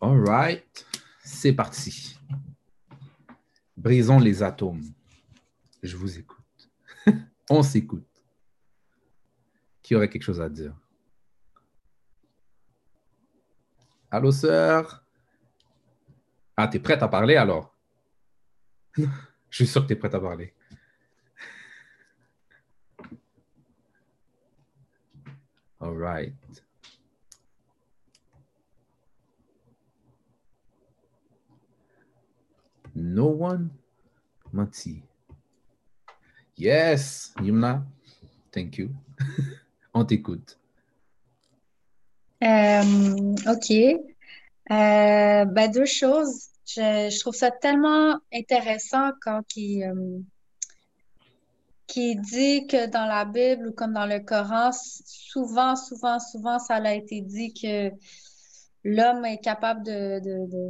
All 0.00 0.26
right. 0.26 0.86
C'est 1.22 1.52
parti. 1.52 2.18
Brisons 3.76 4.18
les 4.18 4.42
atomes. 4.42 4.82
Je 5.82 5.96
vous 5.96 6.18
écoute. 6.18 6.70
On 7.50 7.62
s'écoute. 7.62 8.06
Qui 9.82 9.94
aurait 9.94 10.08
quelque 10.08 10.22
chose 10.22 10.40
à 10.40 10.48
dire? 10.48 10.76
Allô, 14.10 14.32
sœur? 14.32 15.04
Ah, 16.56 16.68
t'es 16.68 16.80
prête 16.80 17.02
à 17.02 17.08
parler 17.08 17.36
alors? 17.36 17.76
Je 19.52 19.56
suis 19.56 19.66
sûr 19.66 19.82
que 19.82 19.88
t'es 19.88 19.96
prête 19.96 20.14
à 20.14 20.20
parler. 20.20 20.54
All 25.78 25.94
right. 25.94 26.32
No 32.94 33.26
one? 33.26 33.68
Mati. 34.52 35.02
Yes, 36.56 37.34
Yumna. 37.42 37.84
Thank 38.52 38.78
you. 38.78 38.88
On 39.94 40.06
t'écoute. 40.06 40.58
Euh, 42.42 43.34
ok. 43.48 43.70
Euh, 44.70 45.44
ben, 45.44 45.70
deux 45.70 45.84
choses. 45.84 46.51
Je, 46.74 47.20
trouve 47.20 47.34
ça 47.34 47.50
tellement 47.50 48.18
intéressant 48.32 49.10
quand 49.20 49.42
il, 49.56 49.84
euh, 49.84 50.18
qu'il 51.86 52.20
dit 52.20 52.66
que 52.66 52.86
dans 52.86 53.06
la 53.06 53.24
Bible 53.24 53.68
ou 53.68 53.72
comme 53.72 53.92
dans 53.92 54.06
le 54.06 54.20
Coran, 54.20 54.70
souvent, 54.72 55.76
souvent, 55.76 56.18
souvent, 56.18 56.58
ça 56.58 56.76
a 56.76 56.94
été 56.94 57.20
dit 57.20 57.52
que 57.52 57.90
l'homme 58.84 59.24
est 59.24 59.38
capable 59.38 59.82
de, 59.84 60.20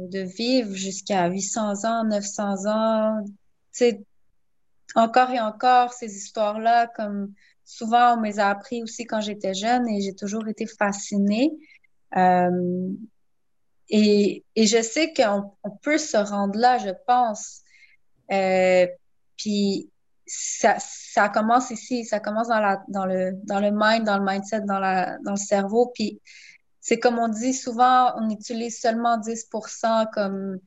de, 0.09 0.19
vivre 0.19 0.73
jusqu'à 0.73 1.27
800 1.27 1.85
ans, 1.85 2.03
900 2.03 2.65
ans. 2.67 3.25
Encore 4.95 5.31
et 5.31 5.39
encore, 5.39 5.93
ces 5.93 6.15
histoires-là, 6.15 6.87
comme 6.95 7.33
souvent 7.65 8.17
on 8.17 8.21
les 8.21 8.39
a 8.39 8.49
appris 8.49 8.83
aussi 8.83 9.05
quand 9.05 9.21
j'étais 9.21 9.53
jeune 9.53 9.87
et 9.87 10.01
j'ai 10.01 10.13
toujours 10.13 10.47
été 10.47 10.67
fascinée. 10.67 11.51
Euh, 12.15 12.89
et, 13.89 14.43
je 14.55 14.81
sais 14.81 15.13
qu'on 15.13 15.51
on 15.63 15.69
peut 15.69 15.97
se 15.97 16.17
rendre 16.17 16.57
là, 16.57 16.77
je 16.77 16.91
pense. 17.07 17.61
Euh, 18.31 18.87
puis 19.37 19.89
ça, 20.25 21.29
commence 21.29 21.69
ici, 21.71 22.05
ça 22.05 22.19
commence 22.19 22.47
dans, 22.47 22.59
la, 22.59 22.81
dans, 22.87 23.05
le, 23.05 23.33
dans 23.43 23.59
le 23.59 23.71
mind, 23.71 24.05
dans 24.05 24.17
le 24.17 24.25
mindset, 24.25 24.61
dans, 24.61 24.79
la, 24.79 25.17
le 25.23 25.35
cerveau. 25.35 25.91
Puis 25.93 26.21
c'est 26.79 26.99
comme 26.99 27.19
on 27.19 27.27
dit 27.27 27.53
souvent, 27.53 28.13
on 28.17 28.29
utilise 28.29 28.79
seulement 28.79 29.17
10% 29.17 30.09
comme 30.13 30.59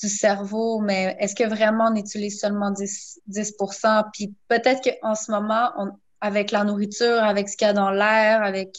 du 0.00 0.08
cerveau, 0.08 0.80
mais 0.80 1.16
est-ce 1.20 1.34
que 1.34 1.44
vraiment 1.44 1.90
on 1.92 1.96
utilise 1.96 2.40
seulement 2.40 2.70
10, 2.70 3.20
10%? 3.28 4.04
Puis 4.12 4.34
peut-être 4.48 4.82
qu'en 4.82 5.14
ce 5.14 5.30
moment, 5.30 5.70
on, 5.78 5.90
avec 6.20 6.50
la 6.50 6.64
nourriture, 6.64 7.22
avec 7.22 7.48
ce 7.48 7.56
qu'il 7.56 7.66
y 7.66 7.70
a 7.70 7.72
dans 7.72 7.90
l'air, 7.90 8.42
avec 8.42 8.76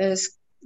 euh, 0.00 0.14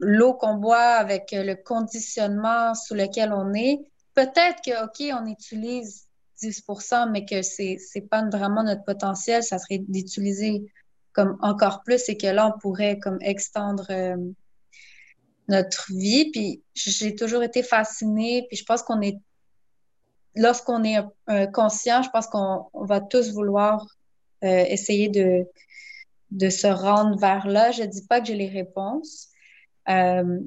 l'eau 0.01 0.35
qu'on 0.35 0.55
boit, 0.55 0.79
avec 0.79 1.31
le 1.33 1.55
conditionnement 1.55 2.75
sous 2.75 2.95
lequel 2.95 3.33
on 3.33 3.55
est, 3.55 3.79
peut-être 4.15 4.61
que, 4.65 4.85
OK, 4.85 5.21
on 5.21 5.27
utilise 5.27 6.07
10% 6.43 7.11
mais 7.11 7.25
que 7.25 7.43
c'est 7.43 7.77
c'est 7.79 8.01
pas 8.01 8.27
vraiment 8.29 8.63
notre 8.63 8.85
potentiel, 8.85 9.43
ça 9.43 9.59
serait 9.59 9.79
d'utiliser 9.79 10.65
comme 11.13 11.37
encore 11.43 11.83
plus 11.83 12.09
et 12.09 12.17
que 12.17 12.27
là, 12.27 12.53
on 12.55 12.59
pourrait 12.59 12.99
comme 12.99 13.19
extendre 13.21 13.87
euh, 13.91 14.17
notre 15.49 15.93
vie. 15.93 16.31
Puis 16.31 16.63
j'ai 16.75 17.15
toujours 17.15 17.43
été 17.43 17.63
fascinée, 17.63 18.47
puis 18.49 18.57
je 18.57 18.65
pense 18.65 18.83
qu'on 18.83 19.01
est, 19.01 19.19
lorsqu'on 20.37 20.85
est 20.85 20.99
euh, 21.29 21.47
conscient, 21.47 22.03
je 22.03 22.11
pense 22.11 22.27
qu'on 22.29 22.67
on 22.73 22.85
va 22.85 23.01
tous 23.01 23.33
vouloir 23.33 23.85
euh, 24.45 24.65
essayer 24.69 25.09
de, 25.09 25.47
de 26.31 26.49
se 26.49 26.69
rendre 26.69 27.19
vers 27.19 27.47
là. 27.49 27.73
Je 27.73 27.83
dis 27.83 28.07
pas 28.07 28.21
que 28.21 28.29
j'ai 28.29 28.37
les 28.37 28.49
réponses. 28.49 29.30
Euh, 29.89 30.41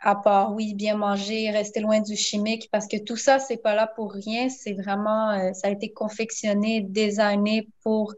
à 0.00 0.14
part, 0.14 0.54
oui, 0.54 0.74
bien 0.74 0.96
manger, 0.96 1.50
rester 1.50 1.80
loin 1.80 2.00
du 2.00 2.14
chimique, 2.14 2.68
parce 2.70 2.86
que 2.86 2.96
tout 2.96 3.16
ça, 3.16 3.40
c'est 3.40 3.56
pas 3.56 3.74
là 3.74 3.86
pour 3.86 4.12
rien. 4.12 4.48
C'est 4.48 4.74
vraiment, 4.74 5.30
euh, 5.30 5.52
ça 5.54 5.68
a 5.68 5.70
été 5.70 5.92
confectionné, 5.92 6.82
designé 6.82 7.68
pour, 7.82 8.14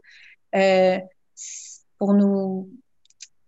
euh, 0.55 0.99
pour 1.97 2.13
nous. 2.13 2.69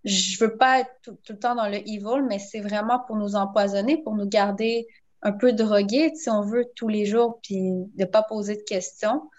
Je 0.03 0.43
veux 0.43 0.57
pas 0.57 0.79
être 0.79 0.91
tout, 1.03 1.17
le 1.29 1.39
temps 1.39 1.55
dans 1.55 1.67
le 1.67 1.77
evil, 1.77 2.23
mais 2.27 2.39
c'est 2.39 2.59
vraiment 2.59 2.99
pour 2.99 3.17
nous 3.17 3.35
empoisonner, 3.35 4.01
pour 4.01 4.15
nous 4.15 4.27
garder 4.27 4.87
un 5.21 5.31
peu 5.31 5.53
drogués, 5.53 6.11
si 6.15 6.29
on 6.29 6.41
veut, 6.41 6.65
tous 6.75 6.89
les 6.89 7.05
jours, 7.05 7.39
puis 7.43 7.61
de 7.95 8.03
pas 8.05 8.23
poser 8.23 8.57
de 8.57 8.63
questions. 8.63 9.29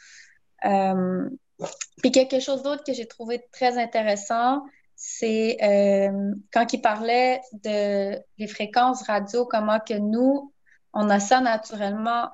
Puis 0.62 2.10
quelque 2.10 2.40
chose 2.40 2.62
d'autre 2.62 2.84
que 2.84 2.92
j'ai 2.92 3.06
trouvé 3.06 3.44
très 3.52 3.76
intéressant, 3.76 4.62
c'est 4.96 5.56
euh, 5.62 6.34
quand 6.52 6.72
il 6.72 6.80
parlait 6.80 7.40
de 7.52 8.18
les 8.38 8.46
fréquences 8.46 9.02
radio, 9.02 9.46
comment 9.46 9.80
que 9.80 9.94
nous, 9.94 10.52
on 10.92 11.10
a 11.10 11.20
ça 11.20 11.40
naturellement 11.40 12.30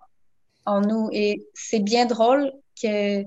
en 0.67 0.81
nous. 0.81 1.09
Et 1.13 1.47
c'est 1.55 1.81
bien 1.81 2.07
drôle 2.07 2.53
que, 2.81 3.23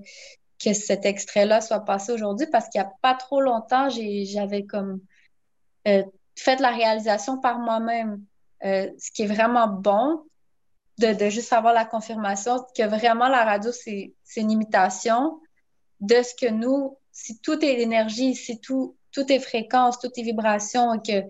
que 0.64 0.74
cet 0.74 1.06
extrait-là 1.06 1.62
soit 1.62 1.86
passé 1.86 2.12
aujourd'hui 2.12 2.48
parce 2.48 2.70
qu'il 2.70 2.82
n'y 2.82 2.88
a 2.88 2.92
pas 3.02 3.16
trop 3.16 3.42
longtemps, 3.42 3.90
j'avais 3.90 4.66
comme 4.66 5.02
euh, 5.88 6.04
fait 6.36 6.60
la 6.60 6.72
réalisation 6.72 7.40
par 7.40 7.60
moi-même. 7.60 8.24
Euh, 8.64 8.90
ce 8.98 9.12
qui 9.12 9.24
est 9.24 9.28
vraiment 9.28 9.68
bon, 9.68 10.24
de, 11.00 11.30
juste 11.30 11.52
avoir 11.52 11.74
la 11.74 11.86
confirmation 11.86 12.66
que 12.76 12.84
vraiment 12.84 13.28
la 13.28 13.44
radio, 13.44 13.72
c'est 13.72 14.14
une 14.38 14.52
imitation 14.52 15.42
de 16.00 16.16
ce 16.22 16.34
que 16.34 16.50
nous, 16.50 16.98
si 17.12 17.40
tout 17.40 17.64
est 17.64 17.82
énergie, 17.82 18.36
si 18.36 18.60
tout, 18.62 18.96
tout 19.14 19.32
est 19.32 19.40
fréquence, 19.40 20.00
tout 20.00 20.12
est 20.16 20.24
vibration, 20.24 20.94
et 20.96 21.02
que 21.02 21.28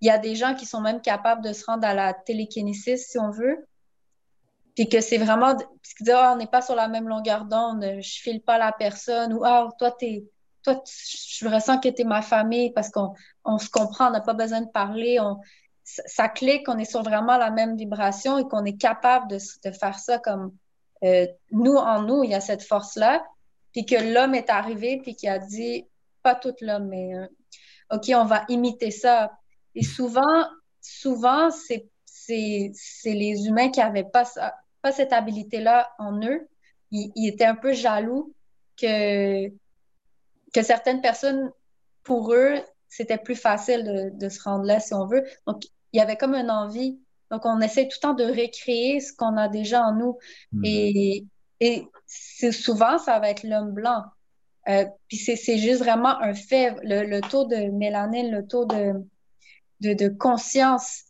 il 0.00 0.08
y 0.08 0.10
a 0.10 0.18
des 0.18 0.34
gens 0.34 0.54
qui 0.54 0.66
sont 0.66 0.80
même 0.80 1.00
capables 1.00 1.42
de 1.42 1.52
se 1.52 1.64
rendre 1.64 1.86
à 1.86 1.94
la 1.94 2.12
télékinésis, 2.12 3.08
si 3.08 3.18
on 3.18 3.30
veut. 3.30 3.66
Puis 4.74 4.88
que 4.88 5.00
c'est 5.00 5.16
vraiment, 5.16 5.54
parce 5.56 5.94
que 5.98 6.10
oh, 6.10 6.32
on 6.34 6.36
n'est 6.36 6.46
pas 6.46 6.60
sur 6.60 6.74
la 6.74 6.86
même 6.86 7.08
longueur 7.08 7.46
d'onde, 7.46 7.82
je 7.82 8.20
file 8.20 8.42
pas 8.42 8.58
la 8.58 8.72
personne, 8.72 9.32
ou 9.32 9.42
oh, 9.46 9.68
toi, 9.78 9.90
t'es, 9.90 10.24
toi, 10.62 10.82
je 10.84 11.48
ressens 11.48 11.80
que 11.80 11.88
tu 11.88 12.02
es 12.02 12.04
ma 12.04 12.20
famille 12.20 12.72
parce 12.72 12.90
qu'on 12.90 13.14
on 13.44 13.58
se 13.58 13.70
comprend, 13.70 14.08
on 14.08 14.10
n'a 14.10 14.20
pas 14.20 14.34
besoin 14.34 14.60
de 14.60 14.68
parler, 14.68 15.18
on, 15.18 15.40
ça 15.84 16.28
clique, 16.28 16.68
on 16.68 16.76
est 16.78 16.84
sur 16.84 17.02
vraiment 17.02 17.38
la 17.38 17.50
même 17.50 17.76
vibration 17.76 18.38
et 18.38 18.46
qu'on 18.48 18.64
est 18.64 18.76
capable 18.76 19.28
de, 19.28 19.38
de, 19.64 19.70
faire 19.70 19.98
ça 19.98 20.18
comme 20.18 20.52
euh, 21.04 21.26
nous, 21.52 21.76
en 21.76 22.02
nous, 22.02 22.24
il 22.24 22.30
y 22.30 22.34
a 22.34 22.40
cette 22.40 22.62
force-là. 22.62 23.24
Puis 23.72 23.86
que 23.86 24.12
l'homme 24.12 24.34
est 24.34 24.50
arrivé, 24.50 24.98
puis 25.02 25.14
qui 25.14 25.28
a 25.28 25.38
dit, 25.38 25.86
pas 26.26 26.34
tout 26.34 26.56
l'homme, 26.60 26.88
mais 26.88 27.14
euh, 27.14 27.26
OK, 27.92 28.10
on 28.16 28.24
va 28.24 28.44
imiter 28.48 28.90
ça. 28.90 29.30
Et 29.76 29.84
souvent, 29.84 30.44
souvent, 30.80 31.50
c'est 31.52 31.88
les 33.04 33.46
humains 33.46 33.70
qui 33.70 33.78
n'avaient 33.78 34.10
pas, 34.12 34.24
pas 34.82 34.90
cette 34.90 35.12
habilité-là 35.12 35.88
en 36.00 36.20
eux. 36.20 36.48
Ils, 36.90 37.12
ils, 37.14 37.28
étaient 37.28 37.44
un 37.44 37.54
peu 37.54 37.72
jaloux 37.72 38.34
que, 38.76 39.46
que 40.52 40.62
certaines 40.62 41.00
personnes, 41.00 41.52
pour 42.02 42.34
eux, 42.34 42.56
c'était 42.88 43.18
plus 43.18 43.36
facile 43.36 43.84
de, 43.84 44.10
de, 44.18 44.28
se 44.28 44.42
rendre 44.42 44.64
là, 44.64 44.80
si 44.80 44.94
on 44.94 45.06
veut. 45.06 45.24
Donc, 45.46 45.62
il 45.92 45.98
y 45.98 46.00
avait 46.00 46.16
comme 46.16 46.34
une 46.34 46.50
envie. 46.50 46.98
Donc, 47.30 47.42
on 47.44 47.60
essaie 47.60 47.84
tout 47.86 47.98
le 47.98 48.02
temps 48.02 48.14
de 48.14 48.24
recréer 48.24 48.98
ce 48.98 49.12
qu'on 49.12 49.36
a 49.36 49.46
déjà 49.46 49.82
en 49.82 49.94
nous. 49.94 50.18
Mm. 50.50 50.64
Et, 50.64 51.24
et 51.60 51.88
souvent, 52.50 52.98
ça 52.98 53.20
va 53.20 53.30
être 53.30 53.44
l'homme 53.44 53.72
blanc. 53.72 54.02
Euh, 54.68 54.84
puis 55.08 55.16
c'est 55.16 55.58
juste 55.58 55.80
vraiment 55.80 56.20
un 56.20 56.34
fait. 56.34 56.74
Le, 56.82 57.04
le, 57.04 57.20
taux 57.20 57.44
de 57.44 57.70
mélanine, 57.70 58.30
le 58.30 58.46
taux 58.46 58.64
de, 58.64 58.94
de, 59.80 59.94
de 59.94 60.08
conscience, 60.08 61.04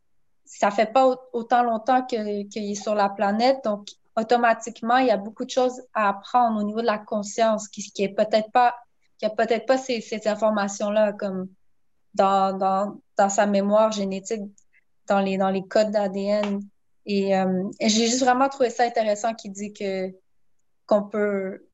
ça 0.44 0.70
fait 0.70 0.92
pas 0.92 1.16
autant 1.32 1.62
longtemps 1.62 2.04
qu'il 2.04 2.46
est 2.54 2.74
sur 2.74 2.94
la 2.94 3.08
planète. 3.08 3.58
Donc, 3.64 3.88
automatiquement, 4.16 4.98
il 4.98 5.06
y 5.06 5.10
a 5.10 5.16
beaucoup 5.16 5.44
de 5.44 5.50
choses 5.50 5.82
à 5.94 6.08
apprendre 6.08 6.60
au 6.60 6.64
niveau 6.64 6.80
de 6.80 6.86
la 6.86 6.98
conscience 6.98 7.68
qui, 7.68 7.82
qui 7.82 8.02
est 8.04 8.14
peut-être 8.14 8.50
pas, 8.52 8.74
qui 9.18 9.26
a 9.26 9.30
peut-être 9.30 9.66
pas 9.66 9.78
ces, 9.78 10.00
ces 10.00 10.26
informations-là 10.28 11.12
comme 11.12 11.48
dans, 12.14 12.56
dans, 12.56 13.00
dans 13.16 13.28
sa 13.28 13.46
mémoire 13.46 13.92
génétique 13.92 14.42
dans 15.06 15.20
les, 15.20 15.38
dans 15.38 15.50
les 15.50 15.66
codes 15.66 15.90
d'ADN. 15.90 16.60
Et, 17.04 17.36
euh, 17.36 17.64
j'ai 17.80 18.06
juste 18.06 18.22
vraiment 18.22 18.48
trouvé 18.48 18.70
ça 18.70 18.84
intéressant 18.84 19.34
qui 19.34 19.48
dit 19.50 19.72
que 19.72 20.12
qu'on 20.86 21.02
peut 21.02 21.65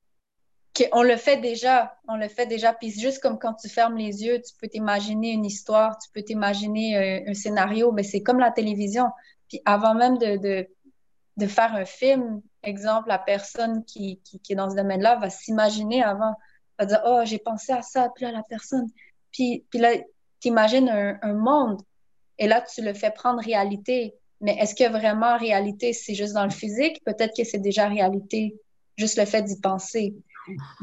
qu'on 0.74 1.02
le 1.02 1.16
fait 1.16 1.36
déjà, 1.38 1.98
on 2.08 2.16
le 2.16 2.28
fait 2.28 2.46
déjà. 2.46 2.72
Puis 2.72 2.90
juste 2.90 3.20
comme 3.20 3.38
quand 3.38 3.54
tu 3.54 3.68
fermes 3.68 3.96
les 3.96 4.24
yeux, 4.24 4.40
tu 4.40 4.54
peux 4.58 4.68
t'imaginer 4.68 5.32
une 5.32 5.44
histoire, 5.44 5.98
tu 5.98 6.10
peux 6.12 6.22
t'imaginer 6.22 6.96
un, 6.96 7.00
euh, 7.00 7.30
un, 7.30 7.34
scénario, 7.34 7.92
mais 7.92 8.02
c'est 8.02 8.22
comme 8.22 8.38
la 8.38 8.50
télévision. 8.50 9.06
Puis 9.48 9.60
avant 9.64 9.94
même 9.94 10.18
de, 10.18 10.36
de, 10.36 10.68
de, 11.36 11.46
faire 11.46 11.74
un 11.74 11.84
film, 11.84 12.40
exemple, 12.62 13.08
la 13.08 13.18
personne 13.18 13.84
qui, 13.84 14.20
qui, 14.24 14.40
est 14.52 14.56
dans 14.56 14.70
ce 14.70 14.76
domaine-là 14.76 15.16
va 15.16 15.28
s'imaginer 15.28 16.02
avant, 16.02 16.34
va 16.78 16.86
dire, 16.86 17.02
oh, 17.06 17.20
j'ai 17.24 17.38
pensé 17.38 17.72
à 17.72 17.82
ça, 17.82 18.10
puis 18.14 18.24
là, 18.24 18.32
la 18.32 18.42
personne. 18.48 18.86
Puis, 19.30 19.66
puis 19.70 19.78
là, 19.78 19.96
tu 20.40 20.48
imagines 20.48 20.88
un, 20.88 21.18
un 21.22 21.34
monde 21.34 21.82
et 22.38 22.48
là, 22.48 22.62
tu 22.62 22.82
le 22.82 22.94
fais 22.94 23.10
prendre 23.10 23.42
réalité. 23.42 24.14
Mais 24.40 24.56
est-ce 24.58 24.74
que 24.74 24.90
vraiment 24.90 25.36
réalité, 25.38 25.92
c'est 25.92 26.14
juste 26.14 26.32
dans 26.32 26.44
le 26.44 26.50
physique? 26.50 27.02
Peut-être 27.04 27.36
que 27.36 27.44
c'est 27.44 27.60
déjà 27.60 27.88
réalité, 27.88 28.56
juste 28.96 29.18
le 29.18 29.24
fait 29.24 29.42
d'y 29.42 29.60
penser. 29.60 30.14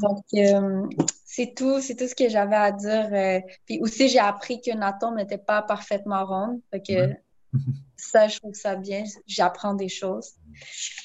Donc, 0.01 0.23
euh, 0.33 0.87
c'est 1.25 1.53
tout, 1.55 1.81
c'est 1.81 1.95
tout 1.95 2.07
ce 2.07 2.15
que 2.15 2.29
j'avais 2.29 2.55
à 2.55 2.71
dire. 2.71 3.09
Euh, 3.11 3.39
puis 3.65 3.79
aussi, 3.81 4.09
j'ai 4.09 4.19
appris 4.19 4.61
qu'un 4.61 4.81
atome 4.81 5.15
n'était 5.15 5.37
pas 5.37 5.61
parfaitement 5.61 6.25
rond. 6.25 6.61
que 6.71 7.13
ça, 7.97 8.27
je 8.27 8.39
trouve 8.39 8.53
ça 8.53 8.75
bien. 8.75 9.03
J'apprends 9.27 9.73
des 9.73 9.89
choses. 9.89 10.31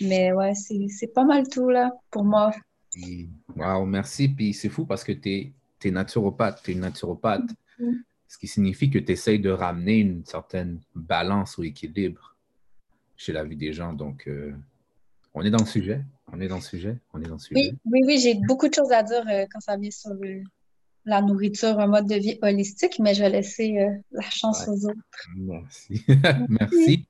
Mais 0.00 0.32
ouais, 0.32 0.54
c'est 0.54 1.12
pas 1.14 1.24
mal 1.24 1.48
tout, 1.48 1.68
là, 1.68 1.90
pour 2.10 2.24
moi. 2.24 2.52
Wow, 3.56 3.84
merci. 3.84 4.28
Puis 4.28 4.54
c'est 4.54 4.68
fou 4.68 4.86
parce 4.86 5.04
que 5.04 5.12
tu 5.12 5.54
es, 5.84 5.90
naturopathe, 5.90 6.62
tu 6.62 6.70
es 6.70 6.74
une 6.74 6.80
naturopathe. 6.80 7.50
Mm-hmm 7.80 8.02
ce 8.34 8.38
qui 8.38 8.48
signifie 8.48 8.90
que 8.90 8.98
tu 8.98 9.12
essayes 9.12 9.38
de 9.38 9.50
ramener 9.50 9.98
une 9.98 10.24
certaine 10.24 10.80
balance 10.92 11.56
ou 11.56 11.62
équilibre 11.62 12.36
chez 13.16 13.32
la 13.32 13.44
vie 13.44 13.56
des 13.56 13.72
gens. 13.72 13.92
Donc, 13.92 14.26
euh, 14.26 14.52
on 15.34 15.42
est 15.42 15.50
dans 15.50 15.58
le 15.58 15.66
sujet. 15.66 16.02
On 16.32 16.40
est 16.40 16.48
dans 16.48 16.56
le 16.56 16.62
sujet. 16.62 16.96
On 17.12 17.20
est 17.20 17.26
dans 17.26 17.34
le 17.34 17.40
sujet. 17.40 17.60
Oui, 17.60 17.78
oui, 17.84 18.00
oui 18.06 18.18
j'ai 18.18 18.34
beaucoup 18.46 18.68
de 18.68 18.74
choses 18.74 18.92
à 18.92 19.02
dire 19.02 19.24
euh, 19.28 19.46
quand 19.52 19.60
ça 19.60 19.76
vient 19.76 19.90
sur 19.90 20.12
la 21.04 21.20
nourriture, 21.20 21.78
un 21.78 21.86
mode 21.86 22.08
de 22.08 22.14
vie 22.14 22.38
holistique, 22.42 22.98
mais 22.98 23.14
je 23.14 23.22
vais 23.22 23.30
laisser 23.30 23.78
euh, 23.78 23.90
la 24.12 24.28
chance 24.30 24.66
aux 24.68 24.86
autres. 24.86 24.98
Merci. 25.36 26.04
Merci. 26.48 27.06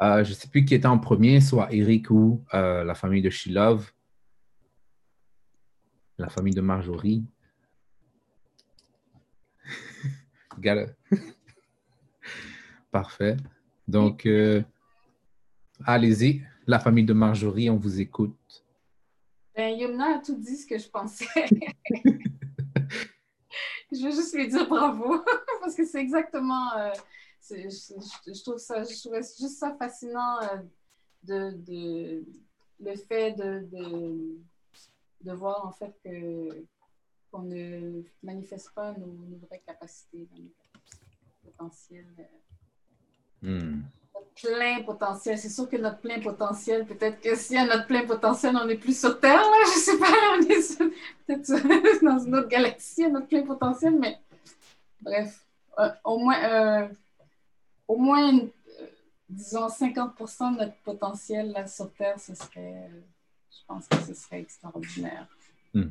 je 0.00 0.20
ne 0.20 0.34
sais 0.34 0.48
plus 0.48 0.64
qui 0.64 0.74
était 0.74 0.86
en 0.86 0.98
premier, 0.98 1.40
soit 1.40 1.72
Eric 1.72 2.10
ou 2.10 2.42
la 2.52 2.94
famille 2.94 3.22
de 3.22 3.30
Shilov, 3.30 3.92
la 6.16 6.28
famille 6.28 6.54
de 6.54 6.60
Marjorie. 6.60 7.24
Parfait. 12.90 13.36
Donc, 13.86 14.26
euh, 14.26 14.62
allez-y, 15.84 16.42
la 16.68 16.78
famille 16.78 17.04
de 17.04 17.14
Marjorie, 17.14 17.68
on 17.70 17.76
vous 17.76 17.98
écoute. 18.00 18.64
Ben, 19.56 19.76
Yumna 19.76 20.16
a 20.16 20.18
tout 20.18 20.36
dit 20.36 20.56
ce 20.56 20.66
que 20.66 20.78
je 20.78 20.88
pensais. 20.88 21.24
je 23.90 24.04
veux 24.04 24.10
juste 24.10 24.34
lui 24.36 24.46
dire 24.48 24.68
bravo, 24.68 25.24
parce 25.60 25.74
que 25.74 25.86
c'est 25.86 26.00
exactement. 26.00 26.76
Euh, 26.76 26.92
je, 27.50 28.42
trouve 28.42 28.58
ça, 28.58 28.84
je 28.84 29.00
trouvais 29.00 29.22
juste 29.22 29.58
ça 29.58 29.74
fascinant 29.78 30.42
euh, 30.42 30.58
de, 31.22 31.56
de, 31.56 32.24
le 32.80 32.96
fait 32.96 33.32
de, 33.32 33.66
de, 33.72 34.38
de 35.22 35.32
voir 35.32 35.66
en 35.66 35.72
fait 35.72 35.98
que 36.04 36.66
qu'on 37.30 37.42
ne 37.42 38.02
manifeste 38.22 38.72
pas 38.74 38.92
nos, 38.92 39.38
vraies 39.46 39.62
capacités, 39.66 40.28
nos 40.32 41.50
potentiels. 41.50 42.28
Hmm. 43.40 43.80
Notre 43.80 43.97
plein 44.42 44.82
potentiel. 44.82 45.38
C'est 45.38 45.48
sûr 45.48 45.68
que 45.68 45.76
notre 45.76 45.98
plein 45.98 46.20
potentiel, 46.20 46.86
peut-être 46.86 47.20
que 47.20 47.34
si 47.36 47.56
a 47.56 47.66
notre 47.66 47.86
plein 47.86 48.06
potentiel, 48.06 48.56
on 48.56 48.66
n'est 48.66 48.76
plus 48.76 48.98
sur 48.98 49.18
Terre, 49.20 49.40
là, 49.40 49.56
je 49.64 49.78
sais 49.78 49.98
pas, 49.98 50.06
on 50.36 50.40
est 50.42 50.78
peut-être 51.26 52.04
dans 52.04 52.18
une 52.18 52.36
autre 52.36 52.48
galaxie, 52.48 53.04
à 53.04 53.08
notre 53.08 53.26
plein 53.26 53.42
potentiel, 53.42 53.98
mais 53.98 54.18
bref, 55.00 55.44
euh, 55.78 55.90
au 56.04 56.18
moins, 56.18 56.42
euh, 56.44 56.88
au 57.86 57.96
moins 57.96 58.38
euh, 58.38 58.46
disons 59.28 59.68
50% 59.68 60.54
de 60.54 60.58
notre 60.58 60.76
potentiel 60.78 61.52
là, 61.52 61.66
sur 61.66 61.92
Terre, 61.94 62.18
ce 62.18 62.34
serait, 62.34 62.90
je 63.50 63.66
pense 63.66 63.86
que 63.88 63.96
ce 63.96 64.14
serait 64.14 64.40
extraordinaire. 64.40 65.26
Hmm. 65.74 65.90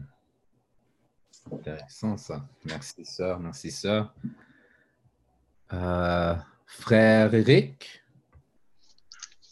Intéressant 1.51 2.17
ça. 2.17 2.45
Merci, 2.65 3.05
sœur. 3.05 3.39
Merci, 3.39 3.71
sœur. 3.71 4.13
Frère 5.69 7.33
Eric. 7.33 8.03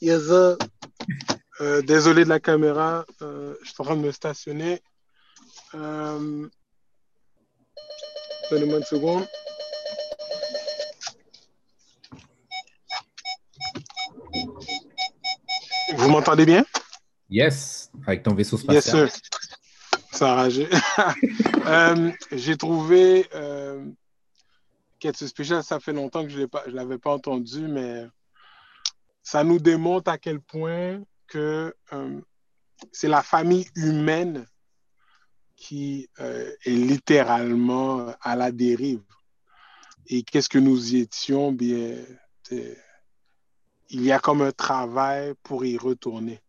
Yes, 0.05 0.29
euh, 0.29 1.81
désolé 1.81 2.25
de 2.25 2.29
la 2.29 2.39
caméra. 2.39 3.07
Euh, 3.23 3.55
je 3.63 3.69
suis 3.69 3.75
en 3.79 3.85
train 3.85 3.95
de 3.95 4.01
me 4.01 4.11
stationner. 4.11 4.79
Euh, 5.73 6.47
Donnez-moi 8.51 8.77
une 8.77 8.83
seconde. 8.83 9.25
Vous 15.95 16.09
m'entendez 16.09 16.45
bien? 16.45 16.63
Yes, 17.31 17.89
avec 18.05 18.21
ton 18.21 18.35
vaisseau 18.35 18.57
spatial. 18.57 19.05
Yes, 19.07 19.21
ça 20.11 20.45
euh, 21.65 22.11
J'ai 22.31 22.57
trouvé 22.57 23.27
Quête 24.99 25.25
spécial, 25.25 25.63
ça 25.63 25.79
fait 25.79 25.93
longtemps 25.93 26.21
que 26.21 26.29
je 26.29 26.41
ne 26.41 26.71
l'avais 26.71 26.99
pas 26.99 27.11
entendu, 27.11 27.61
mais 27.67 28.05
ça 29.25 29.43
nous 29.43 29.59
démontre 29.59 30.11
à 30.11 30.17
quel 30.19 30.39
point 30.39 31.01
que 31.27 31.75
euh, 31.91 32.21
c'est 32.91 33.07
la 33.07 33.23
famille 33.23 33.67
humaine 33.75 34.45
qui 35.55 36.07
euh, 36.19 36.55
est 36.63 36.69
littéralement 36.69 38.13
à 38.21 38.35
la 38.35 38.51
dérive. 38.51 39.01
Et 40.05 40.21
qu'est-ce 40.21 40.47
que 40.47 40.59
nous 40.59 40.93
y 40.93 40.99
étions? 40.99 41.51
Bien, 41.51 41.97
il 42.51 42.75
y 43.89 44.11
a 44.11 44.19
comme 44.19 44.43
un 44.43 44.51
travail 44.51 45.33
pour 45.41 45.65
y 45.65 45.77
retourner. 45.77 46.39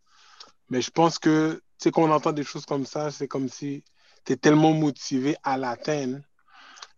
Mais 0.68 0.82
je 0.82 0.90
pense 0.90 1.18
que 1.18 1.62
sais, 1.78 1.90
quand 1.90 2.02
on 2.02 2.10
entend 2.10 2.32
des 2.32 2.44
choses 2.44 2.66
comme 2.66 2.86
ça, 2.86 3.10
c'est 3.10 3.28
comme 3.28 3.48
si 3.48 3.84
tu 4.24 4.32
es 4.34 4.36
tellement 4.36 4.72
motivé 4.72 5.36
à 5.42 5.56
l'atteindre, 5.56 6.20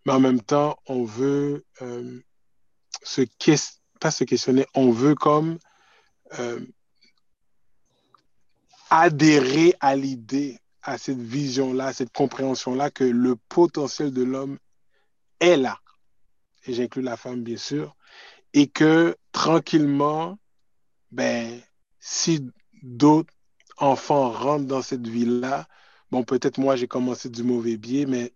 mais 0.04 0.12
en 0.12 0.20
même 0.20 0.40
temps, 0.40 0.76
on 0.86 1.04
veut 1.04 1.64
euh, 1.82 2.20
se 3.04 3.22
pas 4.00 4.10
se 4.10 4.24
questionner, 4.24 4.66
on 4.74 4.90
veut 4.90 5.14
comme 5.14 5.58
euh, 6.38 6.60
adhérer 8.90 9.74
à 9.80 9.96
l'idée, 9.96 10.58
à 10.82 10.98
cette 10.98 11.20
vision-là, 11.20 11.92
cette 11.92 12.12
compréhension-là 12.12 12.90
que 12.90 13.04
le 13.04 13.36
potentiel 13.36 14.12
de 14.12 14.22
l'homme 14.22 14.58
est 15.40 15.56
là. 15.56 15.78
Et 16.66 16.74
j'inclus 16.74 17.02
la 17.02 17.16
femme, 17.16 17.42
bien 17.42 17.56
sûr. 17.56 17.96
Et 18.54 18.66
que 18.66 19.16
tranquillement, 19.32 20.38
ben, 21.10 21.60
si 22.00 22.46
d'autres 22.82 23.32
enfants 23.76 24.30
rentrent 24.30 24.66
dans 24.66 24.82
cette 24.82 25.06
vie-là, 25.06 25.66
bon, 26.10 26.24
peut-être 26.24 26.58
moi, 26.58 26.76
j'ai 26.76 26.88
commencé 26.88 27.28
du 27.28 27.42
mauvais 27.42 27.76
biais, 27.76 28.06
mais 28.06 28.32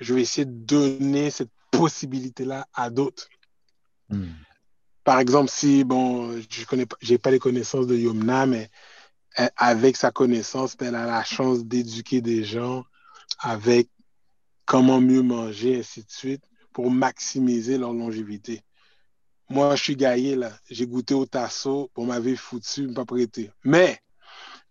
je 0.00 0.14
vais 0.14 0.22
essayer 0.22 0.44
de 0.44 0.52
donner 0.52 1.30
cette 1.30 1.50
possibilité-là 1.70 2.66
à 2.74 2.90
d'autres. 2.90 3.28
Hmm. 4.08 4.30
Par 5.04 5.18
exemple, 5.18 5.50
si, 5.50 5.84
bon, 5.84 6.40
je 6.48 6.64
connais 6.66 6.86
pas, 6.86 6.96
j'ai 7.00 7.18
pas 7.18 7.30
les 7.30 7.38
connaissances 7.38 7.86
de 7.86 7.96
Yomna, 7.96 8.46
mais 8.46 8.70
euh, 9.38 9.48
avec 9.56 9.96
sa 9.96 10.10
connaissance, 10.10 10.76
elle 10.80 10.94
a 10.94 11.06
la 11.06 11.24
chance 11.24 11.64
d'éduquer 11.64 12.20
des 12.20 12.44
gens 12.44 12.84
avec 13.38 13.88
comment 14.66 15.00
mieux 15.00 15.22
manger, 15.22 15.80
ainsi 15.80 16.02
de 16.02 16.10
suite, 16.10 16.44
pour 16.72 16.90
maximiser 16.90 17.78
leur 17.78 17.92
longévité. 17.92 18.62
Moi, 19.48 19.74
je 19.74 19.82
suis 19.82 19.96
gaillé, 19.96 20.36
là. 20.36 20.52
J'ai 20.70 20.86
goûté 20.86 21.14
au 21.14 21.26
tasseau, 21.26 21.90
on 21.96 22.06
m'avait 22.06 22.36
foutu, 22.36 22.92
pas 22.92 23.04
prêté. 23.04 23.50
Mais, 23.64 24.00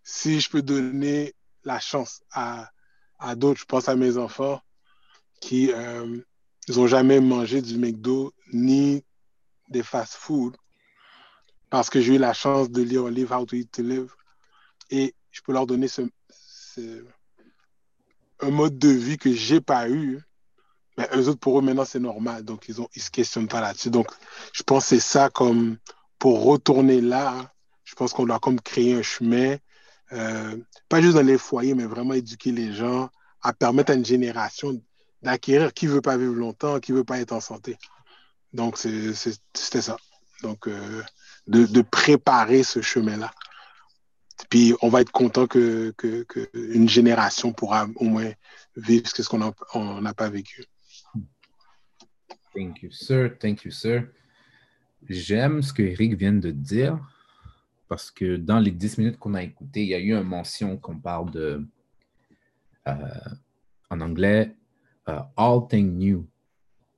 si 0.02 0.40
je 0.40 0.48
peux 0.48 0.62
donner 0.62 1.34
la 1.64 1.80
chance 1.80 2.22
à, 2.32 2.70
à 3.18 3.34
d'autres, 3.34 3.60
je 3.60 3.66
pense 3.66 3.88
à 3.88 3.96
mes 3.96 4.16
enfants 4.16 4.60
qui 5.40 5.70
euh, 5.72 6.18
n'ont 6.68 6.86
jamais 6.86 7.20
mangé 7.20 7.60
du 7.60 7.76
McDo 7.76 8.32
ni 8.52 9.04
des 9.70 9.82
fast-food 9.82 10.56
parce 11.70 11.88
que 11.88 12.00
j'ai 12.00 12.16
eu 12.16 12.18
la 12.18 12.32
chance 12.32 12.70
de 12.70 12.82
lire 12.82 13.06
un 13.06 13.10
livre 13.10 13.34
How 13.34 13.46
to 13.46 13.56
Eat 13.56 13.70
to 13.70 13.82
Live 13.82 14.12
et 14.90 15.14
je 15.30 15.40
peux 15.40 15.52
leur 15.52 15.66
donner 15.66 15.86
ce, 15.88 16.02
un 18.40 18.50
mode 18.50 18.78
de 18.78 18.88
vie 18.88 19.16
que 19.16 19.32
j'ai 19.32 19.60
pas 19.60 19.88
eu. 19.88 20.20
Mais 20.98 21.08
eux 21.14 21.28
autres, 21.28 21.38
pour 21.38 21.58
eux, 21.58 21.62
maintenant, 21.62 21.84
c'est 21.84 22.00
normal. 22.00 22.44
Donc, 22.44 22.68
ils 22.68 22.78
ne 22.80 22.86
ils 22.96 23.02
se 23.02 23.10
questionnent 23.10 23.48
pas 23.48 23.60
là-dessus. 23.60 23.90
Donc, 23.90 24.08
je 24.52 24.62
pense 24.62 24.84
que 24.84 24.88
c'est 24.90 25.00
ça 25.00 25.30
comme 25.30 25.78
pour 26.18 26.44
retourner 26.44 27.00
là, 27.00 27.52
je 27.84 27.94
pense 27.94 28.12
qu'on 28.12 28.26
doit 28.26 28.40
comme 28.40 28.60
créer 28.60 28.94
un 28.94 29.02
chemin, 29.02 29.56
euh, 30.12 30.56
pas 30.88 31.00
juste 31.00 31.14
dans 31.14 31.22
les 31.22 31.38
foyers, 31.38 31.74
mais 31.74 31.84
vraiment 31.84 32.14
éduquer 32.14 32.52
les 32.52 32.72
gens 32.72 33.08
à 33.42 33.52
permettre 33.52 33.92
à 33.92 33.94
une 33.94 34.04
génération 34.04 34.80
d'acquérir 35.22 35.72
qui 35.72 35.86
ne 35.86 35.92
veut 35.92 36.02
pas 36.02 36.16
vivre 36.16 36.34
longtemps, 36.34 36.80
qui 36.80 36.92
ne 36.92 36.98
veut 36.98 37.04
pas 37.04 37.20
être 37.20 37.32
en 37.32 37.40
santé. 37.40 37.78
Donc, 38.52 38.76
c'était 38.78 39.82
ça. 39.82 39.96
Donc, 40.42 40.66
euh, 40.66 41.02
de, 41.46 41.82
préparer 41.82 42.62
ce 42.62 42.80
chemin-là. 42.80 43.30
Puis, 44.48 44.74
on 44.82 44.88
va 44.88 45.02
être 45.02 45.12
content 45.12 45.46
que, 45.46 45.94
une 46.54 46.88
génération 46.88 47.52
pourra 47.52 47.86
au 47.96 48.04
moins 48.04 48.32
vivre 48.76 49.06
ce 49.06 49.22
qu'on 49.28 50.00
n'a 50.00 50.14
pas 50.14 50.28
vécu. 50.28 50.64
Thank 52.54 52.82
you, 52.82 52.90
sir. 52.90 53.36
Thank 53.38 53.64
you, 53.64 53.70
sir. 53.70 54.08
J'aime 55.08 55.62
ce 55.62 55.72
que 55.72 55.82
Eric 55.82 56.14
vient 56.14 56.32
de 56.32 56.50
dire 56.50 56.98
parce 57.88 58.10
que 58.10 58.36
dans 58.36 58.60
les 58.60 58.70
10 58.70 58.98
minutes 58.98 59.18
qu'on 59.18 59.34
a 59.34 59.42
écoutées, 59.42 59.82
il 59.82 59.88
y 59.88 59.94
a 59.94 59.98
eu 59.98 60.14
une 60.14 60.22
mention 60.22 60.76
qu'on 60.76 60.98
parle 60.98 61.30
de, 61.32 61.66
euh, 62.86 62.94
en 63.90 64.00
anglais, 64.00 64.54
euh, 65.08 65.20
all 65.36 65.66
things 65.68 65.92
new. 65.92 66.26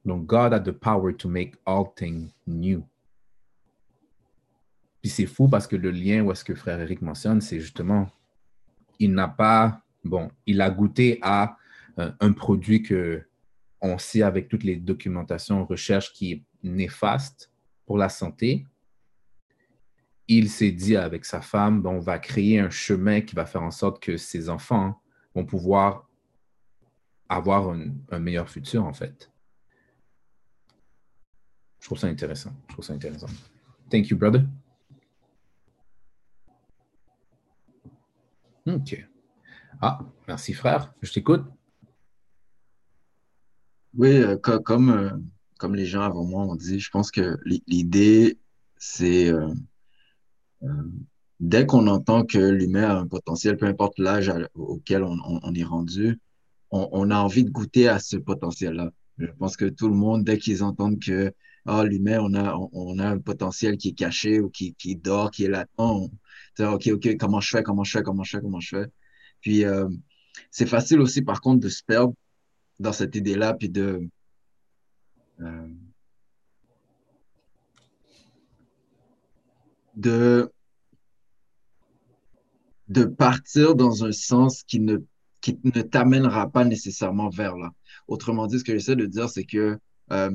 Donc, 0.04 0.26
God 0.26 0.52
a 0.52 0.60
the 0.60 0.72
power 0.72 1.12
to 1.12 1.28
make 1.28 1.54
all 1.64 1.84
things 1.94 2.30
new. 2.46 2.84
Puis 5.02 5.10
c'est 5.10 5.26
fou 5.26 5.48
parce 5.48 5.66
que 5.66 5.76
le 5.76 5.90
lien 5.90 6.22
où 6.22 6.30
est-ce 6.30 6.44
que 6.44 6.54
frère 6.54 6.80
Eric 6.80 7.02
mentionne, 7.02 7.40
c'est 7.40 7.60
justement, 7.60 8.08
il 9.00 9.12
n'a 9.12 9.26
pas, 9.26 9.82
bon, 10.04 10.30
il 10.46 10.60
a 10.60 10.70
goûté 10.70 11.18
à 11.22 11.56
euh, 11.98 12.12
un 12.20 12.32
produit 12.32 12.82
que 12.82 13.22
on 13.80 13.98
sait 13.98 14.22
avec 14.22 14.48
toutes 14.48 14.62
les 14.62 14.76
documentations, 14.76 15.66
recherches 15.66 16.12
qui 16.12 16.32
est 16.32 16.44
néfaste 16.62 17.50
pour 17.84 17.98
la 17.98 18.08
santé. 18.08 18.64
Il 20.28 20.48
s'est 20.48 20.70
dit 20.70 20.96
avec 20.96 21.24
sa 21.24 21.40
femme, 21.40 21.82
bon, 21.82 21.96
on 21.96 21.98
va 21.98 22.20
créer 22.20 22.60
un 22.60 22.70
chemin 22.70 23.22
qui 23.22 23.34
va 23.34 23.44
faire 23.44 23.64
en 23.64 23.72
sorte 23.72 24.00
que 24.00 24.16
ses 24.16 24.48
enfants 24.48 25.02
vont 25.34 25.44
pouvoir 25.44 26.08
avoir 27.28 27.70
un, 27.70 27.88
un 28.12 28.18
meilleur 28.20 28.48
futur, 28.48 28.84
en 28.84 28.92
fait. 28.92 29.31
Je 31.82 31.88
trouve 31.88 31.98
ça 31.98 32.06
intéressant. 32.06 32.52
Je 32.68 32.74
trouve. 32.74 33.28
Thank 33.90 34.08
you, 34.08 34.16
brother. 34.16 34.44
OK. 38.66 39.04
Ah, 39.80 39.98
merci, 40.28 40.52
frère. 40.52 40.94
Je 41.02 41.12
t'écoute. 41.12 41.44
Oui, 43.94 44.10
euh, 44.10 44.36
euh, 44.46 45.10
comme 45.58 45.74
les 45.74 45.86
gens 45.86 46.02
avant 46.02 46.24
moi 46.24 46.44
ont 46.44 46.54
dit, 46.54 46.78
je 46.78 46.88
pense 46.88 47.10
que 47.10 47.36
l'i- 47.44 47.64
l'idée, 47.66 48.38
c'est 48.76 49.32
euh, 49.32 49.52
dès 51.40 51.66
qu'on 51.66 51.88
entend 51.88 52.24
que 52.24 52.38
l'humain 52.38 52.90
a 52.90 52.98
un 53.00 53.08
potentiel, 53.08 53.56
peu 53.56 53.66
importe 53.66 53.98
l'âge 53.98 54.32
auquel 54.54 55.02
on, 55.02 55.52
est 55.54 55.64
rendu, 55.64 56.20
on 56.70 57.10
a 57.10 57.16
envie 57.18 57.42
de 57.42 57.50
goûter 57.50 57.88
à 57.88 57.98
ce 57.98 58.16
potentiel-là. 58.16 58.92
Je 59.18 59.32
pense 59.32 59.56
que 59.56 59.64
tout 59.64 59.88
le 59.88 59.96
monde, 59.96 60.22
dès 60.22 60.38
qu'ils 60.38 60.62
entendent 60.62 61.00
que 61.00 61.34
ah, 61.66 61.84
l'humain, 61.84 62.18
on 62.20 62.34
a, 62.34 62.56
on, 62.72 62.98
a 62.98 63.08
un 63.08 63.18
potentiel 63.18 63.76
qui 63.76 63.90
est 63.90 63.92
caché 63.92 64.40
ou 64.40 64.50
qui, 64.50 64.74
qui 64.74 64.96
dort, 64.96 65.30
qui 65.30 65.44
est 65.44 65.48
latent, 65.48 66.10
OK, 66.60 66.88
OK, 66.92 67.16
comment 67.18 67.40
je 67.40 67.50
fais, 67.50 67.62
comment 67.62 67.84
je 67.84 67.98
fais, 67.98 68.02
comment 68.02 68.24
je 68.24 68.36
fais, 68.36 68.42
comment 68.42 68.60
je 68.60 68.68
fais? 68.68 68.86
Puis, 69.40 69.64
euh, 69.64 69.88
c'est 70.50 70.66
facile 70.66 71.00
aussi, 71.00 71.22
par 71.22 71.40
contre, 71.40 71.60
de 71.60 71.68
se 71.68 71.82
perdre 71.84 72.14
dans 72.80 72.92
cette 72.92 73.14
idée-là, 73.14 73.54
puis 73.54 73.68
de, 73.68 74.08
euh, 75.40 75.68
de, 79.94 80.50
de 82.88 83.04
partir 83.04 83.74
dans 83.74 84.04
un 84.04 84.12
sens 84.12 84.62
qui 84.64 84.80
ne, 84.80 84.98
qui 85.40 85.58
ne 85.64 85.82
t'amènera 85.82 86.50
pas 86.50 86.64
nécessairement 86.64 87.28
vers 87.28 87.56
là. 87.56 87.70
Autrement 88.08 88.46
dit, 88.46 88.58
ce 88.58 88.64
que 88.64 88.72
j'essaie 88.72 88.96
de 88.96 89.06
dire, 89.06 89.28
c'est 89.28 89.44
que 89.44 89.78
euh, 90.12 90.30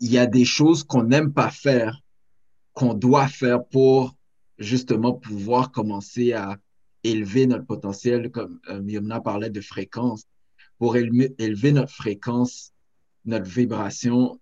il 0.00 0.10
y 0.10 0.18
a 0.18 0.26
des 0.26 0.44
choses 0.44 0.84
qu'on 0.84 1.04
n'aime 1.04 1.32
pas 1.32 1.50
faire, 1.50 2.00
qu'on 2.72 2.94
doit 2.94 3.28
faire 3.28 3.64
pour 3.64 4.14
justement 4.58 5.12
pouvoir 5.12 5.70
commencer 5.72 6.32
à 6.32 6.58
élever 7.02 7.46
notre 7.46 7.66
potentiel, 7.66 8.30
comme 8.30 8.60
euh, 8.68 9.20
parlait 9.20 9.50
de 9.50 9.60
fréquence, 9.60 10.24
pour 10.78 10.96
élever, 10.96 11.72
notre 11.72 11.92
fréquence, 11.92 12.72
notre 13.24 13.48
vibration, 13.48 14.38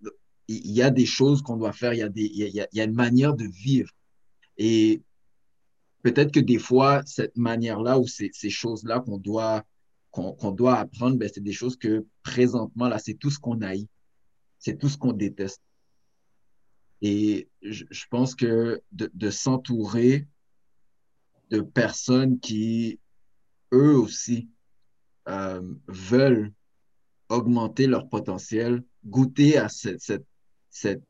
il 0.48 0.70
y 0.70 0.82
a 0.82 0.90
des 0.90 1.06
choses 1.06 1.42
qu'on 1.42 1.56
doit 1.56 1.72
faire, 1.72 1.92
il 1.92 1.98
y 1.98 2.02
a, 2.02 2.08
des, 2.08 2.24
il 2.24 2.38
y 2.38 2.60
a, 2.60 2.68
il 2.72 2.78
y 2.78 2.80
a 2.80 2.84
une 2.84 2.94
manière 2.94 3.34
de 3.34 3.44
vivre. 3.44 3.90
Et 4.58 5.02
peut-être 6.02 6.32
que 6.32 6.40
des 6.40 6.58
fois, 6.58 7.02
cette 7.06 7.36
manière-là 7.36 7.98
ou 7.98 8.06
ces, 8.06 8.30
ces 8.32 8.50
choses-là 8.50 9.00
qu'on 9.00 9.18
doit, 9.18 9.64
qu'on 10.10 10.32
qu'on 10.32 10.52
doit 10.52 10.76
apprendre, 10.76 11.16
ben, 11.16 11.30
c'est 11.32 11.42
des 11.42 11.52
choses 11.52 11.76
que 11.76 12.04
présentement, 12.22 12.88
là, 12.88 12.98
c'est 12.98 13.14
tout 13.14 13.30
ce 13.30 13.38
qu'on 13.38 13.60
haït. 13.62 13.88
C'est 14.62 14.78
tout 14.78 14.88
ce 14.88 14.96
qu'on 14.96 15.12
déteste. 15.12 15.60
Et 17.02 17.48
je, 17.62 18.04
pense 18.08 18.36
que 18.36 18.80
de, 18.92 19.30
s'entourer 19.30 20.28
de 21.50 21.60
personnes 21.60 22.38
qui, 22.38 23.00
eux 23.72 23.96
aussi, 23.96 24.48
euh, 25.28 25.60
veulent 25.88 26.52
augmenter 27.28 27.88
leur 27.88 28.08
potentiel, 28.08 28.84
goûter 29.04 29.58
à 29.58 29.68
cette, 29.68 30.00
cette, 30.00 30.26
cette, 30.70 31.02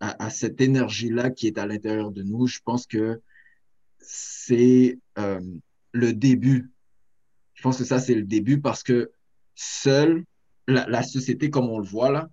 à, 0.00 0.28
cette 0.28 0.60
énergie-là 0.60 1.30
qui 1.30 1.46
est 1.46 1.58
à 1.58 1.66
l'intérieur 1.66 2.10
de 2.10 2.24
nous, 2.24 2.48
je 2.48 2.58
pense 2.64 2.88
que 2.88 3.22
c'est 4.00 4.98
euh, 5.16 5.40
le 5.92 6.12
début. 6.12 6.72
Je 7.54 7.62
pense 7.62 7.78
que 7.78 7.84
ça, 7.84 8.00
c'est 8.00 8.16
le 8.16 8.24
début 8.24 8.60
parce 8.60 8.82
que 8.82 9.12
seul, 9.54 10.24
la, 10.66 10.88
la 10.88 11.04
société 11.04 11.50
comme 11.50 11.68
on 11.68 11.78
le 11.78 11.86
voit 11.86 12.10
là, 12.10 12.28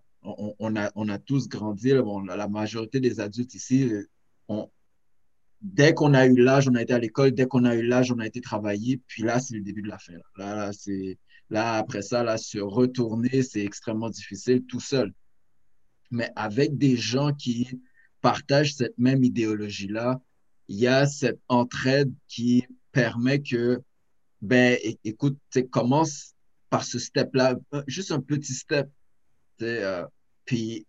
on, 0.59 0.75
a, 0.75 0.91
on 0.95 1.09
a 1.09 1.17
tous 1.19 1.47
grandi, 1.47 1.93
bon, 1.93 2.21
la 2.21 2.47
majorité 2.47 2.99
des 2.99 3.19
adultes 3.19 3.53
ici, 3.55 3.91
dès 5.61 5.93
qu'on 5.93 6.13
a 6.13 6.25
eu 6.25 6.35
l'âge, 6.35 6.67
on 6.67 6.75
a 6.75 6.81
été 6.81 6.93
à 6.93 6.99
l'école, 6.99 7.31
dès 7.31 7.47
qu'on 7.47 7.65
a 7.65 7.75
eu 7.75 7.83
l'âge, 7.83 8.11
on 8.11 8.19
a 8.19 8.27
été 8.27 8.41
travailler, 8.41 9.01
puis 9.07 9.23
là, 9.23 9.39
c'est 9.39 9.55
le 9.55 9.61
début 9.61 9.81
de 9.81 9.89
la 9.89 9.97
fin. 9.97 10.13
Là, 10.37 10.55
là, 10.55 10.71
c'est, 10.73 11.17
là 11.49 11.75
après 11.75 12.01
ça, 12.01 12.23
là, 12.23 12.37
se 12.37 12.59
retourner, 12.59 13.41
c'est 13.41 13.63
extrêmement 13.63 14.09
difficile 14.09 14.63
tout 14.65 14.79
seul. 14.79 15.13
Mais 16.11 16.31
avec 16.35 16.77
des 16.77 16.95
gens 16.95 17.33
qui 17.33 17.81
partagent 18.21 18.75
cette 18.75 18.97
même 18.97 19.23
idéologie-là, 19.23 20.21
il 20.67 20.77
y 20.77 20.87
a 20.87 21.05
cette 21.05 21.39
entraide 21.47 22.13
qui 22.27 22.65
permet 22.91 23.41
que, 23.41 23.81
ben, 24.41 24.77
écoute, 25.03 25.37
commence 25.71 26.33
par 26.69 26.83
ce 26.83 26.99
step-là, 26.99 27.55
un- 27.71 27.83
juste 27.87 28.11
un 28.11 28.19
petit 28.21 28.53
step, 28.53 28.89
euh, 29.61 30.05
puis 30.47 30.88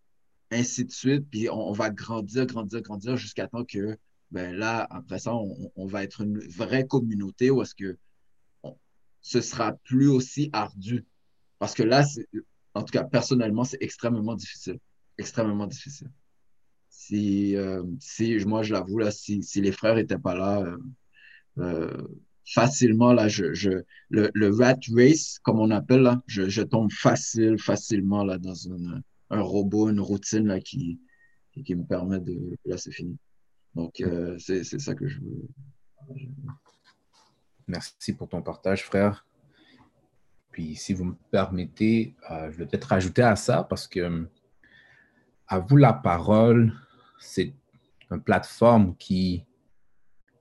ainsi 0.50 0.86
de 0.86 0.90
suite, 0.90 1.28
puis 1.30 1.50
on, 1.50 1.72
va 1.72 1.90
grandir, 1.90 2.46
grandir, 2.46 2.80
grandir 2.80 3.16
jusqu'à 3.18 3.46
temps 3.46 3.64
que 3.64 3.98
ben 4.30 4.54
là, 4.54 4.86
après 4.90 5.18
ça, 5.18 5.34
on, 5.34 5.86
va 5.86 6.04
être 6.04 6.20
une 6.20 6.38
vraie 6.48 6.86
communauté 6.86 7.50
où 7.50 7.62
est-ce 7.62 7.74
que 7.74 7.96
ce 9.20 9.40
sera 9.40 9.72
plus 9.84 10.08
aussi 10.08 10.50
ardu. 10.52 11.06
Parce 11.58 11.74
que 11.74 11.82
là, 11.82 12.06
en 12.74 12.82
tout 12.82 12.92
cas, 12.92 13.04
personnellement, 13.04 13.64
c'est 13.64 13.78
extrêmement 13.80 14.34
difficile. 14.34 14.78
Extrêmement 15.16 15.66
difficile. 15.66 16.10
Si, 16.90 17.56
euh, 17.56 17.82
si 18.00 18.36
moi, 18.46 18.62
je 18.62 18.72
l'avoue, 18.72 18.98
là, 18.98 19.10
si, 19.10 19.42
les 19.56 19.72
frères 19.72 19.98
étaient 19.98 20.18
pas 20.18 20.34
là, 20.34 20.60
euh, 20.60 20.78
euh, 21.58 22.08
facilement, 22.44 23.12
là, 23.12 23.28
je, 23.28 23.54
je, 23.54 23.70
le, 24.10 24.30
le 24.34 24.54
rat 24.54 24.78
race, 24.94 25.38
comme 25.42 25.58
on 25.58 25.70
appelle, 25.70 26.02
là, 26.02 26.22
je, 26.26 26.48
je 26.48 26.62
tombe 26.62 26.92
facile, 26.92 27.58
facilement, 27.58 28.24
là, 28.24 28.38
dans 28.38 28.54
une, 28.54 29.02
un 29.30 29.40
robot, 29.40 29.90
une 29.90 30.00
routine, 30.00 30.46
là, 30.46 30.60
qui, 30.60 31.00
qui 31.64 31.74
me 31.74 31.84
permet 31.84 32.20
de, 32.20 32.56
là, 32.64 32.76
c'est 32.76 32.92
fini. 32.92 33.18
Donc, 33.74 34.00
euh, 34.00 34.36
c'est, 34.38 34.64
ça 34.64 34.94
que 34.94 35.06
je 35.06 35.20
veux. 35.20 35.48
Merci 37.66 38.14
pour 38.14 38.28
ton 38.28 38.42
partage, 38.42 38.84
frère. 38.84 39.26
Puis, 40.50 40.74
si 40.74 40.94
vous 40.94 41.04
me 41.04 41.14
permettez, 41.30 42.16
euh, 42.30 42.50
je 42.50 42.58
vais 42.58 42.66
peut-être 42.66 42.88
rajouter 42.88 43.22
à 43.22 43.36
ça 43.36 43.62
parce 43.62 43.86
que 43.86 44.26
à 45.46 45.58
vous 45.60 45.76
la 45.76 45.92
parole, 45.92 46.74
c'est 47.18 47.54
une 48.10 48.20
plateforme 48.22 48.96
qui, 48.96 49.44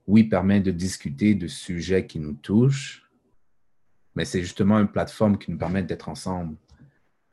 oui, 0.06 0.24
permet 0.24 0.60
de 0.60 0.70
discuter 0.70 1.34
de 1.34 1.46
sujets 1.46 2.06
qui 2.06 2.18
nous 2.18 2.34
touchent, 2.34 3.08
mais 4.14 4.24
c'est 4.24 4.40
justement 4.40 4.78
une 4.78 4.88
plateforme 4.88 5.38
qui 5.38 5.50
nous 5.50 5.58
permet 5.58 5.82
d'être 5.82 6.08
ensemble, 6.08 6.56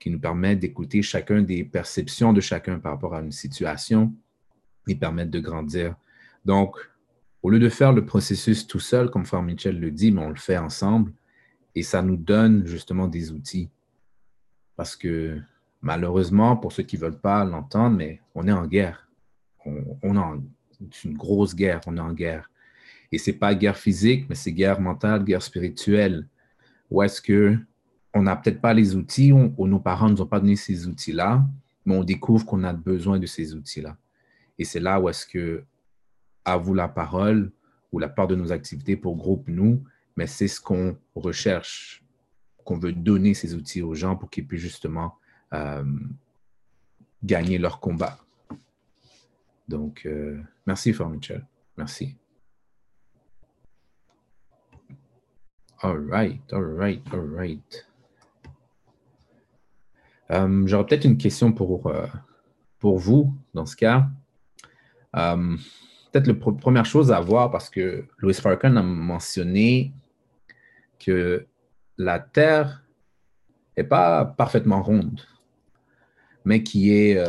qui 0.06 0.12
nous 0.12 0.20
permet 0.20 0.56
d'écouter 0.56 1.02
chacun 1.02 1.42
des 1.42 1.64
perceptions 1.64 2.32
de 2.32 2.40
chacun 2.40 2.78
par 2.78 2.92
rapport 2.92 3.16
à 3.16 3.22
une 3.22 3.32
situation 3.32 4.14
et 4.88 4.94
permettre 4.94 5.32
de 5.32 5.40
grandir. 5.40 5.96
Donc, 6.46 6.78
au 7.42 7.50
lieu 7.50 7.58
de 7.58 7.70
faire 7.70 7.92
le 7.92 8.06
processus 8.06 8.68
tout 8.68 8.80
seul, 8.80 9.10
comme 9.10 9.26
Frère 9.26 9.42
Michel 9.42 9.80
le 9.80 9.90
dit, 9.90 10.12
mais 10.12 10.22
on 10.22 10.30
le 10.30 10.36
fait 10.36 10.60
ensemble 10.60 11.12
et 11.74 11.82
ça 11.82 12.04
nous 12.04 12.18
donne 12.18 12.68
justement 12.68 13.08
des 13.08 13.32
outils. 13.32 13.72
Parce 14.76 14.96
que 14.96 15.42
malheureusement, 15.82 16.56
pour 16.56 16.72
ceux 16.72 16.84
qui 16.84 16.98
ne 16.98 17.02
veulent 17.02 17.20
pas 17.20 17.44
l'entendre, 17.44 17.98
mais 17.98 18.22
on 18.36 18.48
est 18.48 18.52
en 18.52 18.68
guerre. 18.68 19.10
On, 19.66 19.98
on 20.04 20.44
une 21.04 21.18
grosse 21.18 21.56
guerre, 21.56 21.82
on 21.88 21.98
est 21.98 22.00
en 22.00 22.14
guerre. 22.14 22.48
Et 23.12 23.18
ce 23.18 23.32
n'est 23.32 23.38
pas 23.38 23.56
guerre 23.56 23.80
physique, 23.80 24.30
mais 24.30 24.36
c'est 24.36 24.52
guerre 24.52 24.80
mentale, 24.80 25.24
guerre 25.24 25.42
spirituelle. 25.42 26.28
Où 26.92 27.02
est-ce 27.02 27.20
que 27.24 27.58
on 28.16 28.22
n'a 28.22 28.38
peut-être 28.38 28.62
pas 28.62 28.74
les 28.74 28.96
outils, 28.96 29.34
nos 29.34 29.80
parents 29.80 30.08
ne 30.08 30.14
nous 30.14 30.22
ont 30.22 30.26
pas 30.26 30.40
donné 30.40 30.56
ces 30.56 30.88
outils-là, 30.88 31.46
mais 31.86 31.98
on 31.98 32.04
découvre 32.04 32.46
qu'on 32.46 32.64
a 32.64 32.72
besoin 32.72 33.20
de 33.20 33.26
ces 33.26 33.54
outils-là. 33.54 33.98
Et 34.58 34.64
c'est 34.64 34.80
là 34.80 35.02
où 35.02 35.10
est-ce 35.10 35.28
que 35.28 35.66
à 36.46 36.56
vous 36.56 36.74
la 36.74 36.88
parole 36.88 37.52
ou 37.92 38.00
la 38.00 38.08
part 38.08 38.28
de 38.28 38.36
nos 38.36 38.54
activités 38.54 38.96
pour 38.96 39.18
groupe 39.18 39.50
nous, 39.50 39.84
mais 40.16 40.28
c'est 40.28 40.48
ce 40.48 40.62
qu'on 40.62 40.98
recherche, 41.14 42.06
qu'on 42.64 42.78
veut 42.78 42.94
donner 42.94 43.34
ces 43.34 43.54
outils 43.54 43.82
aux 43.82 43.96
gens 43.96 44.16
pour 44.16 44.30
qu'ils 44.30 44.48
puissent 44.48 44.62
justement 44.62 45.16
euh, 45.54 45.84
gagner 47.22 47.58
leur 47.58 47.82
combat. 47.82 48.18
Donc, 49.68 50.04
euh, 50.06 50.42
merci, 50.66 50.94
Frère 50.94 51.10
Michel. 51.10 51.46
Merci. 51.78 52.16
All 55.82 55.98
right, 55.98 56.42
all 56.54 56.64
right, 56.64 57.02
all 57.12 57.28
right. 57.36 57.86
Euh, 60.32 60.64
J'aurais 60.68 60.86
peut-être 60.86 61.06
une 61.06 61.18
question 61.18 61.52
pour, 61.52 61.88
euh, 61.88 62.08
pour 62.80 62.98
vous 62.98 63.34
dans 63.54 63.66
ce 63.66 63.76
cas. 63.76 64.08
Euh, 65.16 65.56
peut-être 66.12 66.28
la 66.28 66.34
pr- 66.34 66.58
première 66.58 66.86
chose 66.86 67.12
à 67.12 67.20
voir, 67.20 67.52
parce 67.52 67.70
que 67.70 68.06
Louis 68.18 68.34
Farrakhan 68.34 68.76
a 68.76 68.82
mentionné 68.84 69.94
que 71.00 71.46
la 71.98 72.20
Terre 72.20 72.84
n'est 73.78 73.84
pas 73.84 74.26
parfaitement 74.26 74.82
ronde, 74.82 75.22
mais 76.44 76.64
qui 76.64 76.92
est, 76.92 77.22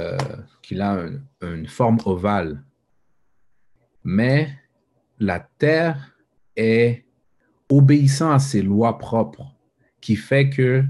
qu'il 0.63 0.81
a 0.81 0.93
un- 0.95 1.21
une 1.43 1.67
forme 1.67 1.99
ovale. 2.07 2.63
Mais 4.05 4.49
la 5.19 5.41
Terre 5.59 6.17
est 6.57 7.05
obéissant 7.69 8.31
à 8.31 8.39
ses 8.39 8.63
lois 8.63 8.99
propres, 8.99 9.53
qui 10.01 10.15
fait 10.17 10.49
que 10.51 10.85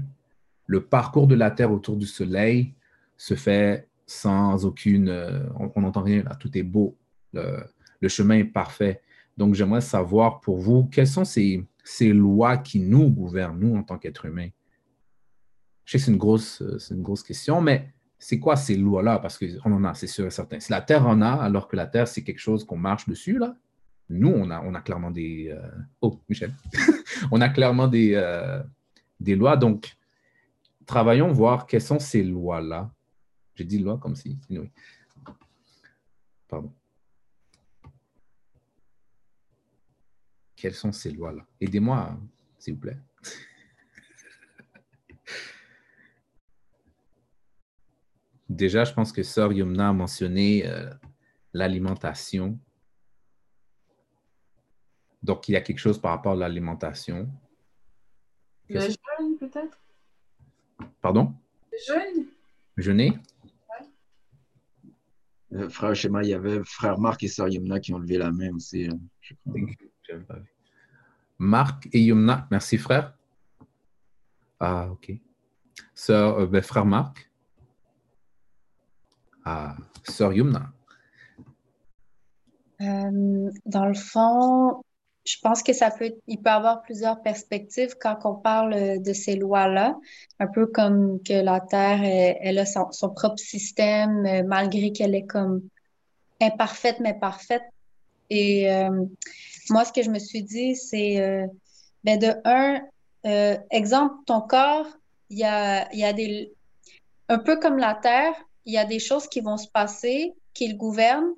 le 0.67 0.83
parcours 0.83 1.27
de 1.27 1.35
la 1.35 1.49
Terre 1.49 1.71
autour 1.71 1.95
du 1.95 2.05
Soleil 2.05 2.73
se 3.15 3.33
fait 3.33 3.87
sans 4.05 4.65
aucune... 4.65 5.09
euh, 5.09 5.39
on 5.75 5.81
n'entend 5.81 6.03
rien, 6.03 6.23
là, 6.23 6.35
tout 6.35 6.55
est 6.57 6.63
beau. 6.63 6.97
Le, 7.33 8.07
chemin 8.07 8.35
est 8.35 8.43
parfait. 8.43 9.01
Donc, 9.37 9.55
j'aimerais 9.55 9.81
savoir 9.81 10.39
pour 10.41 10.57
vous, 10.57 10.85
quelles 10.85 11.07
sont 11.07 11.25
ces, 11.25 11.65
lois 12.01 12.57
qui 12.57 12.79
nous 12.79 13.09
gouvernent, 13.09 13.59
nous, 13.59 13.75
en 13.75 13.83
tant 13.83 13.97
qu'êtres 13.97 14.25
humains? 14.25 14.49
Je 15.85 15.93
sais 15.93 15.97
que 15.99 16.05
c'est 16.05 16.11
une 16.11 16.17
grosse, 16.17 16.61
euh, 16.61 16.77
c'est 16.79 16.93
une 16.93 17.01
grosse 17.01 17.23
question, 17.23 17.61
mais 17.61 17.93
c'est 18.19 18.39
quoi 18.39 18.57
ces 18.57 18.75
lois-là? 18.75 19.19
Parce 19.19 19.37
qu'on 19.37 19.71
en 19.71 19.83
a, 19.85 19.93
c'est 19.93 20.07
sûr 20.07 20.25
et 20.25 20.31
certain. 20.31 20.59
Si 20.59 20.71
la 20.71 20.81
Terre 20.81 21.07
en 21.07 21.21
a, 21.21 21.31
alors 21.31 21.67
que 21.69 21.77
la 21.77 21.85
Terre, 21.85 22.07
c'est 22.09 22.23
quelque 22.23 22.39
chose 22.39 22.65
qu'on 22.65 22.77
marche 22.77 23.07
dessus, 23.07 23.37
là, 23.37 23.55
nous, 24.09 24.29
on 24.29 24.49
a, 24.51 24.61
on 24.61 24.73
a 24.73 24.81
clairement 24.81 25.11
des... 25.11 25.49
euh, 25.49 25.69
Oh, 26.01 26.19
Michel. 26.27 26.53
on 27.31 27.39
a 27.39 27.49
clairement 27.49 27.87
des, 27.87 28.21
des 29.19 29.35
lois. 29.35 29.57
Donc, 29.57 29.97
travaillons 30.87 31.31
voir 31.31 31.67
quelles 31.67 31.83
sont 31.83 31.99
ces 31.99 32.23
lois-là. 32.23 32.91
J'ai 33.53 33.65
dit 33.65 33.77
loi 33.77 33.99
comme 33.99 34.15
si... 34.15 34.39
Pardon. 36.47 36.73
Quelles 40.55 40.73
sont 40.73 40.91
ces 40.91 41.11
lois-là? 41.11 41.45
Aidez-moi, 41.61 42.19
s'il 42.57 42.73
vous 42.75 42.79
plaît. 42.79 42.97
Déjà, 48.49 48.85
je 48.85 48.93
pense 48.93 49.11
que 49.11 49.23
Sœur 49.23 49.51
Yumna 49.53 49.89
a 49.89 49.93
mentionné 49.93 50.65
euh, 50.65 50.89
l'alimentation. 51.53 52.57
Donc, 55.21 55.49
il 55.49 55.51
y 55.51 55.57
a 55.57 55.61
quelque 55.61 55.79
chose 55.79 55.99
par 55.99 56.11
rapport 56.11 56.31
à 56.31 56.37
l'alimentation. 56.37 57.29
Le 58.69 58.79
jeûne, 58.79 59.37
peut-être? 59.37 59.77
Pardon? 61.01 61.33
Le 61.71 61.77
jeûne? 61.87 62.25
Jeûner? 62.77 63.17
Euh, 65.53 65.69
frère 65.69 65.95
Shema, 65.95 66.23
il 66.23 66.29
y 66.29 66.33
avait 66.33 66.61
frère 66.65 66.99
Marc 66.99 67.23
et 67.23 67.27
sœur 67.27 67.47
Yumna 67.47 67.79
qui 67.79 67.93
ont 67.93 67.99
levé 67.99 68.17
la 68.17 68.31
main 68.31 68.53
aussi. 68.53 68.85
hein, 68.91 68.99
je 69.21 69.33
crois. 69.35 69.53
J'avais 70.07 70.23
pas 70.23 70.35
vu. 70.39 70.53
Marc 71.39 71.87
et 71.93 72.01
Yumna, 72.01 72.47
merci 72.51 72.77
frère. 72.77 73.15
Ah, 74.59 74.89
ok. 74.91 75.13
Sœur, 75.93 76.39
euh, 76.39 76.47
ben, 76.47 76.61
frère 76.61 76.85
Marc. 76.85 77.31
Ah, 79.45 79.77
sœur 80.03 80.33
Yumna. 80.33 80.73
Euh, 82.81 83.49
dans 83.65 83.85
le 83.85 83.93
fond, 83.93 84.83
je 85.27 85.37
pense 85.41 85.61
que 85.61 85.73
ça 85.73 85.91
peut, 85.91 86.13
il 86.27 86.41
peut 86.41 86.49
avoir 86.49 86.81
plusieurs 86.81 87.21
perspectives 87.21 87.95
quand 87.99 88.19
on 88.23 88.35
parle 88.35 88.73
euh, 88.73 88.97
de 88.97 89.11
ces 89.11 89.35
lois-là, 89.35 89.97
un 90.39 90.47
peu 90.47 90.67
comme 90.67 91.21
que 91.21 91.33
la 91.33 91.59
Terre, 91.59 92.01
elle, 92.01 92.37
elle 92.39 92.59
a 92.59 92.65
son, 92.65 93.09
propre 93.09 93.37
système, 93.37 94.25
euh, 94.25 94.43
malgré 94.45 94.93
qu'elle 94.93 95.13
est 95.15 95.25
comme 95.25 95.61
imparfaite, 96.39 96.99
mais 97.01 97.13
parfaite. 97.13 97.63
Et 98.29 98.71
euh, 98.71 99.05
moi, 99.69 99.83
ce 99.83 99.91
que 99.91 100.01
je 100.01 100.09
me 100.09 100.19
suis 100.19 100.43
dit, 100.43 100.75
c'est, 100.75 101.19
euh, 101.19 101.45
ben 102.05 102.17
de 102.17 102.33
un, 102.45 102.81
euh, 103.25 103.57
exemple, 103.69 104.15
ton 104.25 104.41
corps, 104.41 104.87
il 105.29 105.39
y 105.39 105.43
a, 105.43 105.93
y 105.93 106.05
a 106.05 106.13
des, 106.13 106.53
un 107.27 107.39
peu 107.39 107.59
comme 107.59 107.77
la 107.77 107.95
Terre, 107.95 108.33
il 108.65 108.73
y 108.73 108.77
a 108.77 108.85
des 108.85 108.99
choses 108.99 109.27
qui 109.27 109.41
vont 109.41 109.57
se 109.57 109.67
passer, 109.67 110.33
qui 110.53 110.69
le 110.69 110.75
gouvernent, 110.75 111.33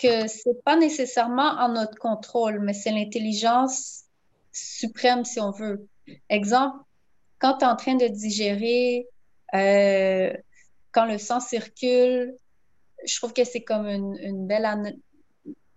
que 0.00 0.26
c'est 0.26 0.62
pas 0.64 0.76
nécessairement 0.76 1.50
en 1.58 1.68
notre 1.70 1.98
contrôle, 1.98 2.60
mais 2.60 2.72
c'est 2.72 2.92
l'intelligence 2.92 4.04
suprême, 4.52 5.24
si 5.24 5.40
on 5.40 5.50
veut. 5.50 5.88
Exemple, 6.28 6.78
quand 7.38 7.58
tu 7.58 7.64
es 7.64 7.68
en 7.68 7.76
train 7.76 7.94
de 7.94 8.08
digérer, 8.08 9.06
euh, 9.54 10.32
quand 10.92 11.06
le 11.06 11.18
sang 11.18 11.40
circule, 11.40 12.34
je 13.04 13.16
trouve 13.16 13.32
que 13.32 13.44
c'est 13.44 13.62
comme 13.62 13.86
une, 13.86 14.46
belle 14.46 14.64
ana- 14.64 14.92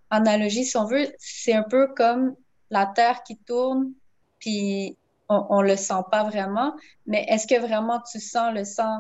analogie, 0.09 0.65
si 0.65 0.77
on 0.77 0.86
veut. 0.86 1.07
C'est 1.19 1.53
un 1.53 1.63
peu 1.63 1.88
comme 1.95 2.36
la 2.69 2.86
terre 2.86 3.23
qui 3.23 3.38
tourne, 3.38 3.93
puis 4.39 4.97
on, 5.29 5.45
on 5.49 5.62
le 5.62 5.75
sent 5.75 6.03
pas 6.12 6.23
vraiment. 6.23 6.73
Mais 7.05 7.25
est-ce 7.29 7.47
que 7.47 7.59
vraiment 7.59 8.01
tu 8.01 8.19
sens 8.19 8.53
le 8.53 8.65
sang 8.65 8.99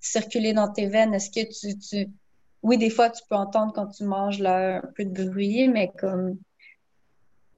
circuler 0.00 0.52
dans 0.52 0.72
tes 0.72 0.86
veines? 0.86 1.14
Est-ce 1.14 1.30
que 1.30 1.46
tu... 1.90 2.08
Oui, 2.62 2.78
des 2.78 2.90
fois, 2.90 3.10
tu 3.10 3.22
peux 3.28 3.36
entendre 3.36 3.72
quand 3.72 3.86
tu 3.88 4.04
manges 4.04 4.40
là, 4.40 4.78
un 4.78 4.92
peu 4.96 5.04
de 5.04 5.28
bruit, 5.28 5.68
mais 5.68 5.92
comme 5.98 6.38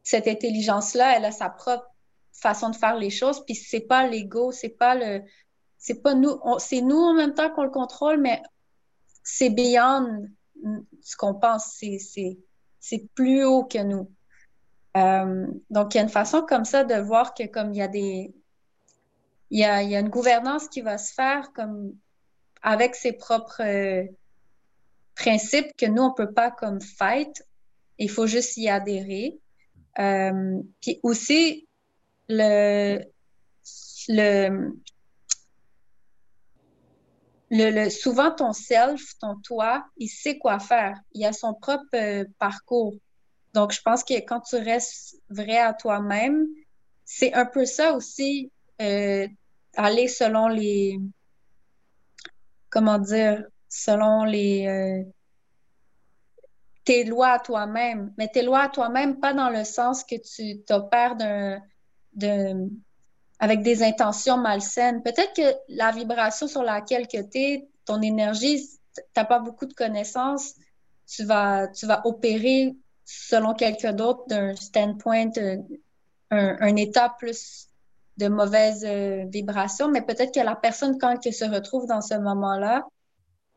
cette 0.02 0.28
intelligence-là, 0.28 1.16
elle 1.16 1.24
a 1.24 1.32
sa 1.32 1.48
propre 1.48 1.86
façon 2.32 2.70
de 2.70 2.76
faire 2.76 2.96
les 2.96 3.10
choses, 3.10 3.44
puis 3.44 3.54
c'est 3.54 3.80
pas 3.80 4.06
l'ego, 4.06 4.52
c'est 4.52 4.70
pas 4.70 4.94
le... 4.94 5.22
C'est 5.78 6.02
pas 6.02 6.14
nous, 6.14 6.38
c'est 6.58 6.82
nous 6.82 6.98
en 6.98 7.14
même 7.14 7.32
temps 7.32 7.48
qu'on 7.50 7.62
le 7.62 7.70
contrôle, 7.70 8.20
mais 8.20 8.42
c'est 9.22 9.48
beyond 9.48 10.26
ce 11.00 11.16
qu'on 11.16 11.34
pense. 11.34 11.78
C'est, 11.78 13.08
plus 13.14 13.44
haut 13.44 13.64
que 13.64 13.82
nous. 13.82 14.10
Euh, 14.98 15.46
donc, 15.70 15.94
il 15.94 15.98
y 15.98 16.00
a 16.00 16.02
une 16.02 16.10
façon 16.10 16.42
comme 16.42 16.66
ça 16.66 16.84
de 16.84 16.96
voir 16.96 17.32
que 17.32 17.46
comme 17.46 17.72
il 17.72 17.78
y 17.78 17.82
a 17.82 17.88
des... 17.88 18.34
Il 19.48 19.58
y 19.58 19.64
a, 19.64 19.82
y 19.82 19.96
a 19.96 20.00
une 20.00 20.10
gouvernance 20.10 20.68
qui 20.68 20.82
va 20.82 20.98
se 20.98 21.14
faire 21.14 21.52
comme 21.54 21.94
avec 22.62 22.94
ses 22.94 23.12
propres 23.12 23.62
principes 25.20 25.76
que 25.76 25.86
nous, 25.86 26.02
on 26.02 26.14
peut 26.14 26.32
pas 26.32 26.50
comme 26.50 26.80
fight. 26.80 27.44
Il 27.98 28.10
faut 28.10 28.26
juste 28.26 28.56
y 28.56 28.68
adhérer. 28.68 29.38
Euh, 29.98 30.62
puis 30.80 30.98
aussi, 31.02 31.68
le, 32.28 33.00
le, 34.08 34.70
le, 37.50 37.90
souvent 37.90 38.30
ton 38.30 38.52
self, 38.52 39.02
ton 39.20 39.36
toi, 39.44 39.84
il 39.98 40.08
sait 40.08 40.38
quoi 40.38 40.58
faire. 40.58 40.98
Il 41.12 41.24
a 41.24 41.32
son 41.32 41.52
propre 41.54 41.84
euh, 41.94 42.24
parcours. 42.38 42.94
Donc, 43.52 43.72
je 43.72 43.82
pense 43.82 44.02
que 44.04 44.14
quand 44.14 44.40
tu 44.40 44.56
restes 44.56 45.16
vrai 45.28 45.58
à 45.58 45.74
toi-même, 45.74 46.46
c'est 47.04 47.34
un 47.34 47.44
peu 47.44 47.66
ça 47.66 47.92
aussi, 47.94 48.50
euh, 48.80 49.28
aller 49.76 50.08
selon 50.08 50.48
les, 50.48 50.98
comment 52.70 52.98
dire, 52.98 53.44
selon 53.70 54.24
les, 54.24 54.66
euh, 54.66 55.10
tes 56.84 57.04
lois 57.04 57.30
à 57.30 57.38
toi-même. 57.38 58.12
Mais 58.18 58.28
tes 58.28 58.42
lois 58.42 58.62
à 58.62 58.68
toi-même, 58.68 59.20
pas 59.20 59.32
dans 59.32 59.48
le 59.48 59.64
sens 59.64 60.04
que 60.04 60.16
tu 60.16 60.60
t'opères 60.62 61.16
d'un, 61.16 62.68
avec 63.38 63.62
des 63.62 63.82
intentions 63.82 64.36
malsaines. 64.36 65.02
Peut-être 65.02 65.32
que 65.34 65.56
la 65.68 65.92
vibration 65.92 66.48
sur 66.48 66.62
laquelle 66.62 67.06
tu 67.06 67.16
es, 67.34 67.68
ton 67.86 68.02
énergie, 68.02 68.68
tu 68.94 69.02
n'as 69.16 69.24
pas 69.24 69.38
beaucoup 69.38 69.66
de 69.66 69.72
connaissances, 69.72 70.54
tu 71.06 71.24
vas, 71.24 71.68
tu 71.68 71.86
vas 71.86 72.02
opérer 72.04 72.74
selon 73.04 73.54
quelqu'un 73.54 73.92
d'autre 73.92 74.24
d'un 74.28 74.54
standpoint, 74.56 75.30
euh, 75.38 75.56
un, 76.30 76.76
état 76.76 77.14
plus 77.18 77.68
de 78.18 78.28
mauvaise 78.28 78.84
euh, 78.84 79.24
vibration, 79.28 79.88
mais 79.88 80.02
peut-être 80.02 80.34
que 80.34 80.40
la 80.40 80.54
personne, 80.54 80.98
quand 80.98 81.18
elle 81.24 81.32
se 81.32 81.44
retrouve 81.44 81.86
dans 81.86 82.00
ce 82.00 82.14
moment-là, 82.14 82.84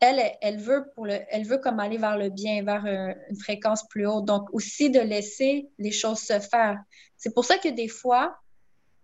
elle, 0.00 0.58
veut 0.58 1.58
comme 1.58 1.80
aller 1.80 1.98
vers 1.98 2.18
le 2.18 2.28
bien, 2.28 2.62
vers 2.62 2.86
une 2.86 3.36
fréquence 3.36 3.86
plus 3.88 4.06
haute. 4.06 4.24
Donc 4.24 4.52
aussi 4.52 4.90
de 4.90 5.00
laisser 5.00 5.70
les 5.78 5.92
choses 5.92 6.18
se 6.18 6.38
faire. 6.40 6.78
C'est 7.16 7.32
pour 7.32 7.44
ça 7.44 7.58
que 7.58 7.68
des 7.68 7.88
fois, 7.88 8.38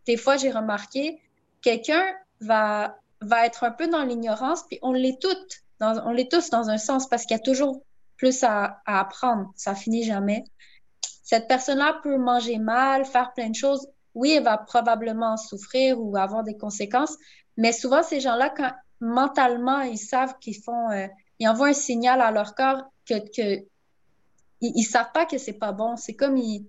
des 0.06 0.16
fois, 0.16 0.36
j'ai 0.36 0.50
remarqué, 0.50 1.20
quelqu'un 1.62 2.02
va, 2.40 2.96
va 3.20 3.46
être 3.46 3.64
un 3.64 3.70
peu 3.70 3.88
dans 3.88 4.02
l'ignorance, 4.02 4.64
puis 4.66 4.78
on 4.82 4.92
l'est 4.92 5.20
toutes, 5.20 5.62
on 5.80 6.10
l'est 6.10 6.30
tous 6.30 6.50
dans 6.50 6.68
un 6.68 6.78
sens, 6.78 7.08
parce 7.08 7.24
qu'il 7.24 7.36
y 7.36 7.40
a 7.40 7.42
toujours 7.42 7.82
plus 8.16 8.42
à, 8.42 8.82
apprendre. 8.84 9.50
Ça 9.56 9.74
finit 9.74 10.04
jamais. 10.04 10.44
Cette 11.22 11.48
personne-là 11.48 12.00
peut 12.02 12.18
manger 12.18 12.58
mal, 12.58 13.04
faire 13.04 13.32
plein 13.32 13.48
de 13.48 13.54
choses. 13.54 13.86
Oui, 14.14 14.32
elle 14.32 14.42
va 14.42 14.58
probablement 14.58 15.36
souffrir 15.36 16.00
ou 16.00 16.16
avoir 16.16 16.42
des 16.42 16.56
conséquences, 16.56 17.16
mais 17.56 17.72
souvent, 17.72 18.02
ces 18.02 18.20
gens-là, 18.20 18.50
quand 18.50 18.72
mentalement, 19.00 19.80
ils 19.80 19.98
savent 19.98 20.38
qu'ils 20.38 20.62
font, 20.62 20.90
euh, 20.90 21.06
ils 21.38 21.48
envoient 21.48 21.68
un 21.68 21.72
signal 21.72 22.20
à 22.20 22.30
leur 22.30 22.54
corps 22.54 22.84
que, 23.06 23.18
que 23.18 23.64
ils, 24.60 24.84
savent 24.84 25.12
pas 25.12 25.24
que 25.24 25.38
c'est 25.38 25.54
pas 25.54 25.72
bon. 25.72 25.96
C'est 25.96 26.14
comme 26.14 26.36
ils, 26.36 26.66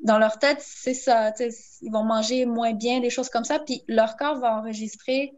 dans 0.00 0.18
leur 0.18 0.38
tête, 0.38 0.60
c'est 0.60 0.94
ça. 0.94 1.32
Ils 1.80 1.90
vont 1.90 2.04
manger 2.04 2.44
moins 2.44 2.74
bien, 2.74 3.00
des 3.00 3.10
choses 3.10 3.30
comme 3.30 3.44
ça, 3.44 3.58
puis 3.58 3.84
leur 3.88 4.16
corps 4.16 4.38
va 4.38 4.58
enregistrer 4.58 5.34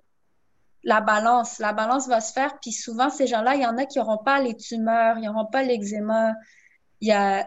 la 0.83 1.01
balance. 1.01 1.59
La 1.59 1.73
balance 1.73 2.09
va 2.09 2.21
se 2.21 2.33
faire, 2.33 2.59
puis 2.61 2.73
souvent, 2.73 3.11
ces 3.11 3.27
gens-là, 3.27 3.55
il 3.55 3.63
y 3.63 3.67
en 3.67 3.79
a 3.79 3.87
qui 3.87 3.99
n'auront 3.99 4.19
pas 4.19 4.41
les 4.41 4.57
tumeurs, 4.57 5.19
ils 5.19 5.27
n'auront 5.27 5.47
pas 5.47 5.63
l'eczéma. 5.63 6.33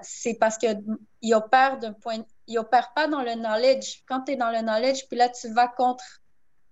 C'est 0.02 0.36
parce 0.40 0.58
qu'ils 0.58 1.34
opèrent 1.34 1.80
d'un 1.80 1.94
point... 1.94 2.24
Ils 2.48 2.60
pas 2.70 3.08
dans 3.08 3.22
le 3.22 3.36
knowledge. 3.36 4.04
Quand 4.08 4.22
tu 4.22 4.32
es 4.32 4.36
dans 4.36 4.50
le 4.50 4.62
knowledge, 4.62 5.08
puis 5.08 5.18
là, 5.18 5.30
tu 5.30 5.50
vas 5.54 5.68
contre, 5.68 6.04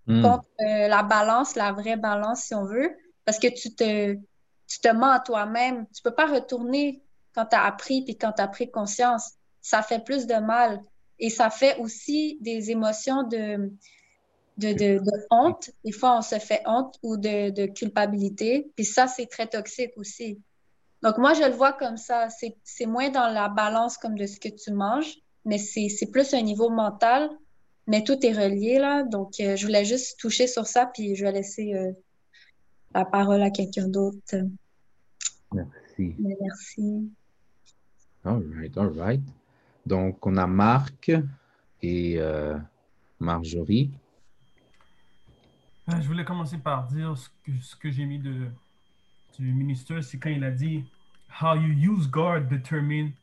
hmm. 0.08 0.22
contre 0.22 0.46
euh, 0.62 0.88
la 0.88 1.04
balance, 1.04 1.56
la 1.56 1.72
vraie 1.72 1.98
balance, 1.98 2.42
si 2.42 2.56
on 2.56 2.66
veut, 2.66 2.92
parce 3.26 3.40
que 3.40 3.48
tu 3.48 3.76
te, 3.76 4.14
tu 4.68 4.80
te 4.80 4.88
mens 4.90 5.12
à 5.12 5.20
toi-même. 5.20 5.86
Tu 5.96 6.02
peux 6.02 6.14
pas 6.14 6.28
retourner 6.28 7.02
quand 7.36 7.46
tu 7.46 7.56
as 7.56 7.64
appris, 7.64 8.04
puis 8.04 8.18
quand 8.18 8.34
tu 8.34 8.42
as 8.42 8.48
pris 8.48 8.72
conscience 8.72 9.38
ça 9.68 9.82
fait 9.82 10.04
plus 10.04 10.28
de 10.28 10.36
mal. 10.36 10.82
Et 11.20 11.30
ça 11.30 11.50
fait 11.50 11.78
aussi 11.80 12.38
des 12.40 12.72
émotions 12.72 13.24
de, 13.24 13.74
de, 14.58 14.72
de, 14.72 15.02
honte. 15.30 15.72
Des 15.84 15.92
fois, 15.92 16.18
on 16.18 16.22
se 16.22 16.40
fait 16.40 16.62
honte 16.66 16.96
ou 17.04 17.18
de, 17.18 17.50
de 17.50 17.66
culpabilité. 17.66 18.72
Puis 18.76 18.86
ça, 18.86 19.08
c'est 19.08 19.26
très 19.26 19.48
toxique 19.48 19.92
aussi. 19.98 20.42
Donc, 21.04 21.18
moi, 21.18 21.34
je 21.34 21.44
le 21.44 21.52
vois 21.52 21.74
comme 21.74 21.98
ça. 21.98 22.28
C'est 22.64 22.86
moins 22.86 23.10
dans 23.10 23.28
la 23.28 23.50
balance 23.50 23.98
comme 23.98 24.18
de 24.18 24.26
ce 24.26 24.40
que 24.40 24.48
tu 24.48 24.72
manges, 24.72 25.18
mais 25.44 25.58
c'est 25.58 26.12
plus 26.12 26.34
un 26.34 26.42
niveau 26.42 26.70
mental. 26.70 27.30
Mais 27.88 28.04
tout 28.04 28.18
est 28.26 28.34
relié, 28.34 28.80
là. 28.80 29.04
Donc, 29.04 29.40
euh, 29.40 29.56
je 29.56 29.66
voulais 29.66 29.86
juste 29.86 30.20
toucher 30.20 30.48
sur 30.48 30.68
ça, 30.68 30.86
puis 30.86 31.16
je 31.16 31.24
vais 31.24 31.32
laisser 31.32 31.74
euh, 31.74 31.92
la 32.94 33.06
parole 33.06 33.42
à 33.42 33.50
quelqu'un 33.50 33.88
d'autre. 33.88 34.36
Merci. 35.54 36.16
merci. 36.20 37.12
All 38.26 38.44
right, 38.56 38.78
all 38.78 38.90
right. 38.90 39.22
Donc, 39.86 40.26
on 40.26 40.36
a 40.36 40.46
Marc 40.46 41.12
et 41.82 42.20
euh, 42.20 42.58
Marjorie. 43.20 43.90
Je 45.88 46.08
voulais 46.08 46.26
commencer 46.26 46.58
par 46.58 46.88
dire 46.88 47.18
ce 47.18 47.30
que, 47.46 47.52
ce 47.62 47.76
que 47.78 47.90
j'ai 47.90 48.06
mis 48.06 48.20
de, 48.20 48.48
du 49.40 49.54
ministre, 49.54 50.02
c'est 50.02 50.18
quand 50.18 50.30
il 50.30 50.44
a 50.44 50.52
dit 50.52 50.84
How 51.42 51.56
you 51.56 51.94
use 51.94 52.08
God 52.10 52.50
determine 52.50 53.14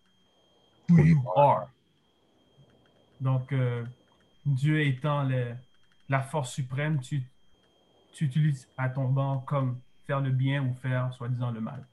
who 0.88 0.98
you 1.04 1.22
are. 1.36 1.68
Donc, 3.20 3.52
euh, 3.52 3.84
Dieu 4.46 4.80
étant 4.82 5.28
la 6.08 6.22
force 6.22 6.52
suprême, 6.52 7.00
tu, 7.00 7.22
tu 8.12 8.24
utilises 8.24 8.68
à 8.76 8.88
ton 8.88 9.08
banc 9.08 9.38
comme 9.40 9.80
faire 10.06 10.20
le 10.20 10.30
bien 10.30 10.62
ou 10.62 10.74
faire, 10.74 11.12
soi-disant, 11.14 11.50
le 11.50 11.60
mal 11.60 11.86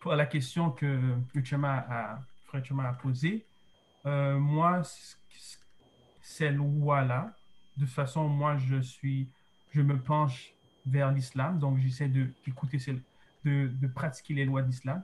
pour 0.00 0.14
la 0.14 0.26
question 0.26 0.70
que 0.70 1.14
Uchema 1.34 1.84
a, 1.88 2.20
a 2.52 2.92
posée, 2.94 3.44
euh, 4.06 4.38
moi, 4.38 4.82
ces 6.22 6.50
lois-là, 6.50 7.34
de 7.76 7.84
toute 7.84 7.94
façon, 7.94 8.28
moi, 8.28 8.56
je 8.56 8.80
suis, 8.80 9.28
je 9.72 9.82
me 9.82 9.98
penche 9.98 10.52
vers 10.86 11.12
l'islam, 11.12 11.58
donc 11.58 11.78
j'essaie 11.78 12.08
d'écouter, 12.08 12.78
de, 13.44 13.68
de 13.68 13.86
pratiquer 13.86 14.34
les 14.34 14.44
lois 14.44 14.62
d'islam. 14.62 15.02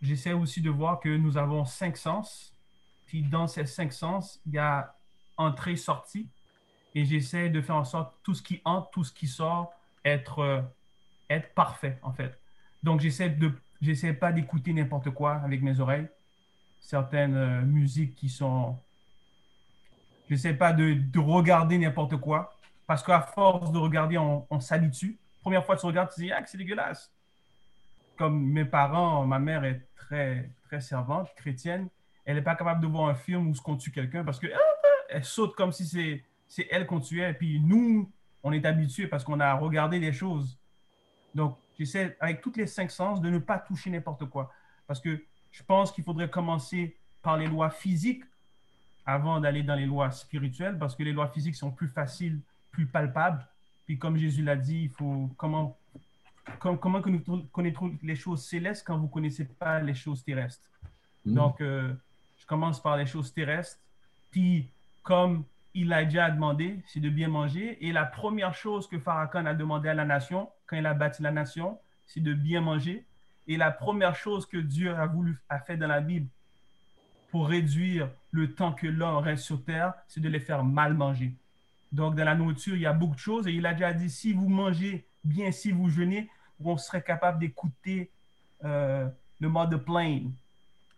J'essaie 0.00 0.32
aussi 0.32 0.60
de 0.60 0.70
voir 0.70 1.00
que 1.00 1.08
nous 1.08 1.36
avons 1.36 1.64
cinq 1.64 1.96
sens, 1.96 2.54
puis 3.08 3.22
dans 3.22 3.46
ces 3.46 3.64
cinq 3.64 3.92
sens, 3.92 4.40
il 4.46 4.52
y 4.52 4.58
a 4.58 4.94
entrée, 5.38 5.76
sortie, 5.76 6.28
et 6.94 7.06
j'essaie 7.06 7.48
de 7.48 7.60
faire 7.62 7.76
en 7.76 7.84
sorte 7.84 8.14
tout 8.22 8.34
ce 8.34 8.42
qui 8.42 8.60
entre, 8.66 8.90
tout 8.90 9.02
ce 9.02 9.12
qui 9.12 9.26
sort, 9.26 9.72
être, 10.04 10.62
être 11.30 11.54
parfait, 11.54 11.98
en 12.02 12.12
fait. 12.12 12.38
Donc, 12.82 13.00
j'essaie 13.00 13.30
de 13.30 14.12
pas 14.12 14.30
d'écouter 14.30 14.74
n'importe 14.74 15.10
quoi 15.10 15.36
avec 15.36 15.62
mes 15.62 15.80
oreilles. 15.80 16.06
Certaines 16.80 17.36
euh, 17.36 17.62
musiques 17.62 18.14
qui 18.14 18.28
sont. 18.28 18.78
J'essaie 20.28 20.54
pas 20.54 20.72
de, 20.72 20.94
de 20.94 21.18
regarder 21.18 21.78
n'importe 21.78 22.18
quoi. 22.18 22.54
Parce 22.86 23.02
qu'à 23.02 23.20
force 23.20 23.72
de 23.72 23.78
regarder, 23.78 24.18
on, 24.18 24.46
on 24.50 24.60
s'habitue. 24.60 25.18
Première 25.40 25.64
fois 25.64 25.76
que 25.76 25.80
tu 25.80 25.86
regardes, 25.86 26.12
tu 26.12 26.20
dis, 26.20 26.30
ah, 26.30 26.42
c'est 26.44 26.58
dégueulasse. 26.58 27.10
Comme 28.16 28.44
mes 28.46 28.64
parents, 28.64 29.24
ma 29.26 29.38
mère 29.38 29.64
est 29.64 29.86
très, 29.96 30.50
très 30.64 30.80
servante, 30.80 31.28
chrétienne. 31.36 31.88
Elle 32.28 32.36
n'est 32.36 32.42
pas 32.42 32.54
capable 32.54 32.82
de 32.82 32.86
voir 32.86 33.08
un 33.08 33.14
film 33.14 33.48
où 33.48 33.54
qu'on 33.54 33.76
tue 33.76 33.90
quelqu'un 33.90 34.22
parce 34.22 34.38
que 34.38 34.48
ah, 34.54 34.88
elle 35.08 35.24
saute 35.24 35.54
comme 35.56 35.72
si 35.72 35.86
c'est 36.46 36.68
elle 36.70 36.84
qu'on 36.86 37.00
tuait. 37.00 37.32
Puis 37.32 37.58
nous, 37.58 38.12
on 38.42 38.52
est 38.52 38.66
habitués 38.66 39.06
parce 39.06 39.24
qu'on 39.24 39.40
a 39.40 39.54
regardé 39.54 39.98
des 39.98 40.12
choses. 40.12 40.58
Donc, 41.34 41.56
J'essaie, 41.78 42.16
avec 42.18 42.40
toutes 42.40 42.56
les 42.56 42.66
cinq 42.66 42.90
sens, 42.90 43.20
de 43.20 43.30
ne 43.30 43.38
pas 43.38 43.58
toucher 43.58 43.90
n'importe 43.90 44.24
quoi. 44.26 44.52
Parce 44.86 45.00
que 45.00 45.22
je 45.52 45.62
pense 45.62 45.92
qu'il 45.92 46.02
faudrait 46.02 46.28
commencer 46.28 46.96
par 47.22 47.36
les 47.36 47.46
lois 47.46 47.70
physiques 47.70 48.24
avant 49.06 49.40
d'aller 49.40 49.62
dans 49.62 49.76
les 49.76 49.86
lois 49.86 50.10
spirituelles, 50.10 50.76
parce 50.76 50.96
que 50.96 51.02
les 51.02 51.12
lois 51.12 51.28
physiques 51.28 51.54
sont 51.54 51.70
plus 51.70 51.88
faciles, 51.88 52.40
plus 52.72 52.86
palpables. 52.86 53.46
Puis 53.86 53.98
comme 53.98 54.16
Jésus 54.16 54.42
l'a 54.42 54.56
dit, 54.56 54.82
il 54.84 54.90
faut 54.90 55.30
comment, 55.36 55.78
comment, 56.58 57.00
que 57.00 57.08
nous 57.08 57.22
connaîtrons 57.52 57.96
les 58.02 58.16
choses 58.16 58.44
célestes 58.44 58.84
quand 58.86 58.98
vous 58.98 59.06
ne 59.06 59.12
connaissez 59.12 59.44
pas 59.46 59.80
les 59.80 59.94
choses 59.94 60.24
terrestres. 60.24 60.68
Mmh. 61.24 61.34
Donc, 61.34 61.60
euh, 61.60 61.94
commence 62.48 62.82
par 62.82 62.96
les 62.96 63.06
choses 63.06 63.32
terrestres. 63.32 63.78
Puis, 64.32 64.68
comme 65.04 65.44
Elijah 65.74 66.24
a 66.24 66.30
demandé, 66.32 66.80
c'est 66.86 66.98
de 66.98 67.08
bien 67.08 67.28
manger. 67.28 67.78
Et 67.86 67.92
la 67.92 68.04
première 68.04 68.54
chose 68.54 68.88
que 68.88 68.98
Farrakhan 68.98 69.46
a 69.46 69.54
demandé 69.54 69.88
à 69.88 69.94
la 69.94 70.04
nation, 70.04 70.50
quand 70.66 70.76
il 70.76 70.86
a 70.86 70.94
bâti 70.94 71.22
la 71.22 71.30
nation, 71.30 71.78
c'est 72.06 72.20
de 72.20 72.34
bien 72.34 72.60
manger. 72.60 73.04
Et 73.46 73.56
la 73.56 73.70
première 73.70 74.16
chose 74.16 74.46
que 74.46 74.56
Dieu 74.56 74.94
a 74.94 75.06
voulu 75.06 75.38
a 75.48 75.60
fait 75.60 75.76
dans 75.76 75.86
la 75.86 76.00
Bible 76.00 76.26
pour 77.30 77.48
réduire 77.48 78.10
le 78.30 78.54
temps 78.54 78.72
que 78.72 78.86
l'homme 78.86 79.18
reste 79.18 79.44
sur 79.44 79.62
terre, 79.62 79.92
c'est 80.08 80.20
de 80.20 80.28
les 80.28 80.40
faire 80.40 80.64
mal 80.64 80.94
manger. 80.94 81.34
Donc, 81.92 82.16
dans 82.16 82.24
la 82.24 82.34
nourriture, 82.34 82.74
il 82.74 82.82
y 82.82 82.86
a 82.86 82.92
beaucoup 82.92 83.14
de 83.14 83.20
choses. 83.20 83.46
Et 83.46 83.52
il 83.52 83.64
a 83.66 83.74
déjà 83.74 83.92
dit, 83.92 84.10
si 84.10 84.32
vous 84.32 84.48
mangez 84.48 85.06
bien, 85.22 85.52
si 85.52 85.70
vous 85.70 85.88
jeûnez, 85.88 86.30
on 86.62 86.76
serait 86.76 87.02
capable 87.02 87.38
d'écouter 87.38 88.10
euh, 88.64 89.08
le 89.40 89.48
mode 89.48 89.76
plane. 89.84 90.32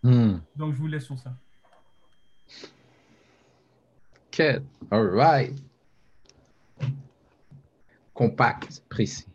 Hmm. 0.03 0.39
Donc, 0.57 0.73
je 0.75 0.79
vous 0.79 0.87
laisse 0.87 1.05
sur 1.05 1.19
ça. 1.19 1.33
OK. 4.27 4.41
All 4.91 5.07
right. 5.15 5.55
Compact, 8.15 8.83
précis. 8.89 9.27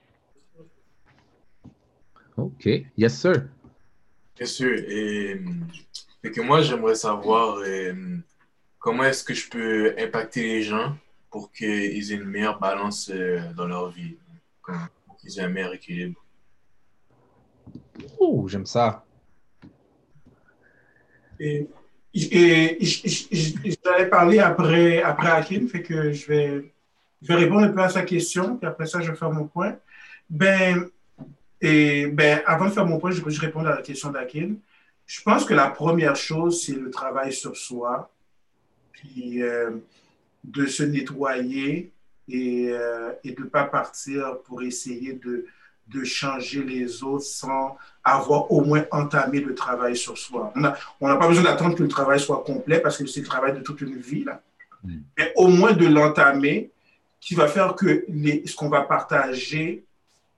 OK. 2.37 2.67
Yes, 2.97 3.19
sir. 3.19 3.49
Bien 4.35 4.45
sûr. 4.45 4.77
Et, 4.87 5.39
et 6.23 6.31
que 6.31 6.41
moi, 6.41 6.61
j'aimerais 6.61 6.95
savoir 6.95 7.57
euh, 7.59 8.17
comment 8.79 9.03
est-ce 9.03 9.23
que 9.23 9.33
je 9.33 9.49
peux 9.49 9.95
impacter 9.97 10.43
les 10.43 10.63
gens 10.63 10.97
pour 11.29 11.51
qu'ils 11.51 12.11
aient 12.11 12.15
une 12.15 12.25
meilleure 12.25 12.59
balance 12.59 13.09
euh, 13.09 13.53
dans 13.53 13.67
leur 13.67 13.89
vie, 13.91 14.17
pour 15.05 15.15
qu'ils 15.17 15.39
aient 15.39 15.43
un 15.43 15.49
meilleur 15.49 15.73
équilibre? 15.73 16.23
Oh, 18.19 18.47
j'aime 18.47 18.65
ça. 18.65 19.04
Et, 21.39 21.67
et, 22.13 22.77
j'allais 22.81 24.09
parler 24.09 24.39
après, 24.39 25.01
après 25.01 25.29
Hakim, 25.29 25.67
fait 25.67 25.81
que 25.81 26.11
je 26.11 26.27
vais, 26.27 26.73
je 27.21 27.27
vais 27.27 27.35
répondre 27.35 27.61
un 27.61 27.69
peu 27.69 27.81
à 27.81 27.89
sa 27.89 28.03
question, 28.03 28.57
puis 28.57 28.67
après 28.67 28.85
ça, 28.85 29.01
je 29.01 29.11
vais 29.11 29.17
faire 29.17 29.31
mon 29.31 29.45
point. 29.45 29.77
Ben, 30.29 30.89
et, 31.61 32.07
ben, 32.07 32.41
avant 32.45 32.65
de 32.65 32.71
faire 32.71 32.85
mon 32.85 32.99
point, 32.99 33.11
je, 33.11 33.21
je 33.27 33.41
réponds 33.41 33.65
à 33.65 33.75
la 33.75 33.81
question 33.81 34.11
d'Hakim. 34.11 34.57
Je 35.05 35.21
pense 35.21 35.45
que 35.45 35.53
la 35.53 35.69
première 35.69 36.15
chose, 36.15 36.63
c'est 36.65 36.75
le 36.75 36.89
travail 36.89 37.31
sur 37.31 37.55
soi, 37.55 38.11
puis 38.91 39.43
euh, 39.43 39.71
de 40.43 40.65
se 40.65 40.83
nettoyer 40.83 41.91
et, 42.27 42.69
euh, 42.69 43.11
et 43.23 43.33
de 43.33 43.41
ne 43.41 43.47
pas 43.47 43.65
partir 43.65 44.39
pour 44.45 44.63
essayer 44.63 45.13
de, 45.13 45.45
de 45.87 46.03
changer 46.03 46.63
les 46.63 47.03
autres 47.03 47.25
sans 47.25 47.77
avoir 48.03 48.51
au 48.51 48.61
moins 48.61 48.85
entamé 48.91 49.39
le 49.39 49.53
travail 49.53 49.95
sur 49.95 50.17
soi. 50.17 50.51
On 50.99 51.07
n'a 51.07 51.15
pas 51.15 51.27
besoin 51.27 51.43
d'attendre 51.43 51.75
que 51.75 51.83
le 51.83 51.89
travail 51.89 52.19
soit 52.19 52.43
complet 52.43 52.79
parce 52.79 52.97
que 52.97 53.05
c'est 53.05 53.21
le 53.21 53.25
travail 53.25 53.53
de 53.53 53.59
toute 53.59 53.81
une 53.81 53.97
vie, 53.97 54.23
là. 54.23 54.41
Mm. 54.83 54.97
Mais 55.17 55.33
au 55.35 55.47
moins 55.47 55.73
de 55.73 55.85
l'entamer, 55.87 56.71
qui 57.19 57.33
va 57.33 57.47
faire 57.47 57.75
que 57.75 58.05
les, 58.07 58.45
ce 58.45 58.55
qu'on 58.55 58.69
va 58.69 58.81
partager 58.81 59.83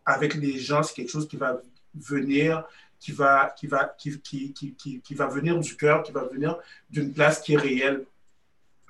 avec 0.06 0.36
les 0.36 0.58
gens, 0.58 0.84
c'est 0.84 0.94
quelque 0.94 1.12
chose 1.12 1.28
qui 1.28 1.36
va 1.36 1.62
venir, 1.94 2.64
qui 3.00 3.12
va, 3.12 3.54
qui 3.58 3.68
va, 3.68 3.94
qui, 3.98 4.18
qui, 4.22 4.54
qui, 4.54 4.74
qui, 4.74 5.02
qui 5.02 5.14
va 5.14 5.28
venir 5.28 5.60
du 5.60 5.76
cœur, 5.76 6.02
qui 6.02 6.14
va 6.14 6.24
venir 6.24 6.58
d'une 6.90 7.12
place 7.12 7.42
qui 7.42 7.54
est 7.54 7.58
réelle. 7.58 8.06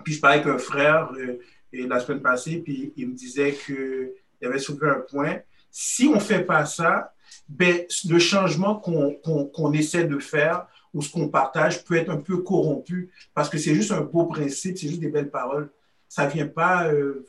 Puis 0.03 0.13
je 0.13 0.21
parlais 0.21 0.39
avec 0.39 0.47
un 0.47 0.59
frère 0.59 1.11
euh, 1.17 1.39
et 1.73 1.87
la 1.87 1.99
semaine 1.99 2.21
passée, 2.21 2.61
puis 2.63 2.93
il 2.95 3.09
me 3.09 3.15
disait 3.15 3.57
qu'il 3.65 4.11
avait 4.43 4.59
soulevé 4.59 4.89
un 4.89 4.99
point. 4.99 5.39
Si 5.72 6.07
on 6.07 6.15
ne 6.15 6.20
fait 6.20 6.43
pas 6.43 6.65
ça, 6.65 7.13
ben, 7.49 7.86
le 8.09 8.20
changement 8.20 8.76
qu'on 8.76 9.74
essaie 9.74 10.05
de 10.05 10.20
faire 10.20 10.68
ou 10.93 11.01
ce 11.01 11.11
qu'on 11.11 11.30
partage 11.30 11.84
peut 11.84 11.95
être 11.95 12.09
un 12.09 12.18
peu 12.18 12.38
corrompu 12.38 13.11
parce 13.34 13.49
que 13.49 13.57
c'est 13.57 13.76
juste 13.76 13.91
un 13.91 14.01
beau 14.01 14.26
principe, 14.26 14.78
c'est 14.78 14.88
juste 14.88 14.99
des 14.99 15.09
belles 15.09 15.30
paroles. 15.30 15.70
Ça 16.09 16.26
ne 16.26 16.32
vient 16.32 16.47
pas, 16.47 16.88
euh, 16.88 17.26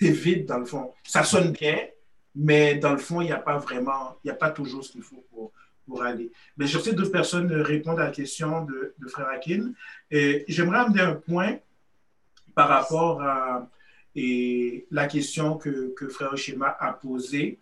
vide 0.00 0.46
dans 0.46 0.58
le 0.58 0.64
fond. 0.64 0.92
Ça 1.04 1.24
sonne 1.24 1.52
bien, 1.52 1.78
mais 2.34 2.76
dans 2.76 2.92
le 2.92 2.98
fond, 2.98 3.20
il 3.20 3.26
n'y 3.26 3.32
a 3.32 3.38
pas 3.38 3.58
vraiment, 3.58 4.16
il 4.24 4.28
n'y 4.28 4.30
a 4.30 4.36
pas 4.36 4.50
toujours 4.50 4.84
ce 4.84 4.92
qu'il 4.92 5.02
faut 5.02 5.24
pour, 5.30 5.52
pour 5.86 6.02
aller. 6.02 6.30
Mais 6.56 6.66
je 6.66 6.78
sais 6.78 6.92
d'autres 6.92 7.10
personnes 7.10 7.52
répondent 7.52 8.00
à 8.00 8.04
la 8.04 8.10
question 8.10 8.64
de, 8.64 8.94
de 8.98 9.08
Frère 9.08 9.28
Akin. 9.28 9.72
J'aimerais 10.10 10.78
amener 10.78 11.02
un 11.02 11.14
point 11.14 11.58
par 12.54 12.68
rapport 12.68 13.22
à 13.22 13.68
et 14.16 14.86
la 14.90 15.06
question 15.06 15.56
que, 15.56 15.94
Frère 16.08 16.36
Schéma 16.36 16.76
a 16.78 16.92
posée. 16.92 17.58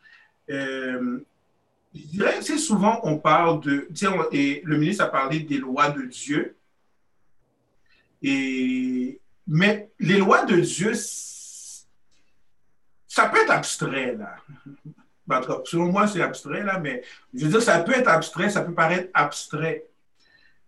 Euh, 0.50 1.18
je 1.94 2.00
dirais, 2.02 2.42
souvent 2.42 3.00
on 3.02 3.18
parle 3.18 3.60
de, 3.60 3.88
et 4.32 4.62
le 4.64 4.78
ministre 4.78 5.04
a 5.04 5.08
parlé 5.08 5.40
des 5.40 5.58
lois 5.58 5.90
de 5.90 6.02
Dieu. 6.02 6.54
Mais 9.46 9.88
les 9.98 10.18
lois 10.18 10.44
de 10.44 10.60
Dieu, 10.60 10.92
ça 13.06 13.28
peut 13.28 13.38
être 13.42 13.50
abstrait, 13.50 14.14
là. 14.16 14.36
Selon 15.64 15.92
moi, 15.92 16.06
c'est 16.06 16.22
abstrait, 16.22 16.62
là, 16.62 16.78
mais 16.78 17.02
je 17.34 17.44
veux 17.44 17.50
dire, 17.50 17.62
ça 17.62 17.80
peut 17.80 17.92
être 17.92 18.08
abstrait, 18.08 18.48
ça 18.48 18.62
peut 18.62 18.72
paraître 18.72 19.10
abstrait. 19.12 19.84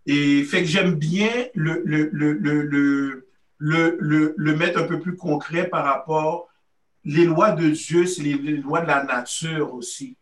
Et 0.05 0.43
fait 0.43 0.61
que 0.61 0.67
j'aime 0.67 0.95
bien 0.95 1.47
le, 1.53 3.27
le, 3.63 3.95
le, 3.99 4.55
mettre 4.55 4.79
un 4.79 4.87
peu 4.87 4.99
plus 4.99 5.15
concret 5.15 5.67
par 5.67 5.85
rapport. 5.85 6.49
Les 7.05 7.25
lois 7.25 7.51
de 7.51 7.69
Dieu, 7.69 8.05
c'est 8.07 8.23
les, 8.23 8.33
les 8.33 8.57
lois 8.57 8.81
de 8.81 8.87
la 8.87 9.03
nature 9.03 9.73
aussi. 9.73 10.17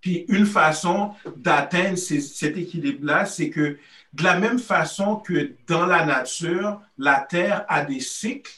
Puis 0.00 0.24
une 0.28 0.46
façon 0.46 1.12
d'atteindre 1.36 1.96
cet 1.96 2.56
équilibre-là, 2.56 3.24
c'est 3.24 3.50
que 3.50 3.78
de 4.12 4.22
la 4.24 4.38
même 4.38 4.58
façon 4.58 5.16
que 5.16 5.52
dans 5.66 5.86
la 5.86 6.04
nature, 6.04 6.80
la 6.96 7.20
Terre 7.20 7.64
a 7.68 7.84
des 7.84 8.00
cycles, 8.00 8.52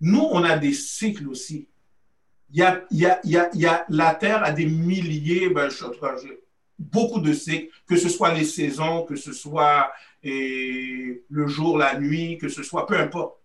nous, 0.00 0.26
on 0.30 0.42
a 0.44 0.56
des 0.56 0.72
cycles 0.72 1.28
aussi. 1.28 1.66
Il 2.52 2.58
y 2.58 2.62
a, 2.62 2.84
il 2.90 2.98
y 3.00 3.06
a, 3.06 3.20
il 3.24 3.60
y 3.60 3.66
a, 3.66 3.84
la 3.88 4.14
Terre 4.14 4.44
a 4.44 4.50
des 4.52 4.66
milliers, 4.66 5.48
ben, 5.48 5.68
je- 5.70 5.76
je- 6.22 6.34
beaucoup 6.78 7.20
de 7.20 7.32
cycles, 7.32 7.68
que 7.88 7.96
ce 7.96 8.08
soit 8.08 8.34
les 8.34 8.44
saisons, 8.44 9.04
que 9.04 9.16
ce 9.16 9.32
soit 9.32 9.92
eh, 10.22 11.22
le 11.28 11.46
jour, 11.46 11.78
la 11.78 11.98
nuit, 11.98 12.38
que 12.38 12.48
ce 12.48 12.62
soit, 12.62 12.86
peu 12.86 12.98
importe. 12.98 13.36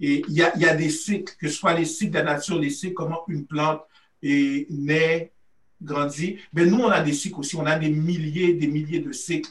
Et 0.00 0.24
il 0.28 0.34
y 0.34 0.42
a, 0.42 0.56
y 0.58 0.64
a 0.64 0.74
des 0.74 0.90
cycles, 0.90 1.34
que 1.38 1.48
ce 1.48 1.54
soit 1.54 1.74
les 1.74 1.84
cycles 1.84 2.12
de 2.12 2.18
la 2.18 2.24
nature, 2.34 2.58
les 2.58 2.70
cycles, 2.70 2.94
comment 2.94 3.22
une 3.28 3.46
plante 3.46 3.82
eh, 4.22 4.66
naît, 4.70 5.32
grandit. 5.80 6.38
Mais 6.52 6.66
nous, 6.66 6.78
on 6.78 6.88
a 6.88 7.00
des 7.00 7.12
cycles 7.12 7.40
aussi, 7.40 7.56
on 7.56 7.66
a 7.66 7.78
des 7.78 7.90
milliers, 7.90 8.54
des 8.54 8.66
milliers 8.66 9.00
de 9.00 9.12
cycles. 9.12 9.50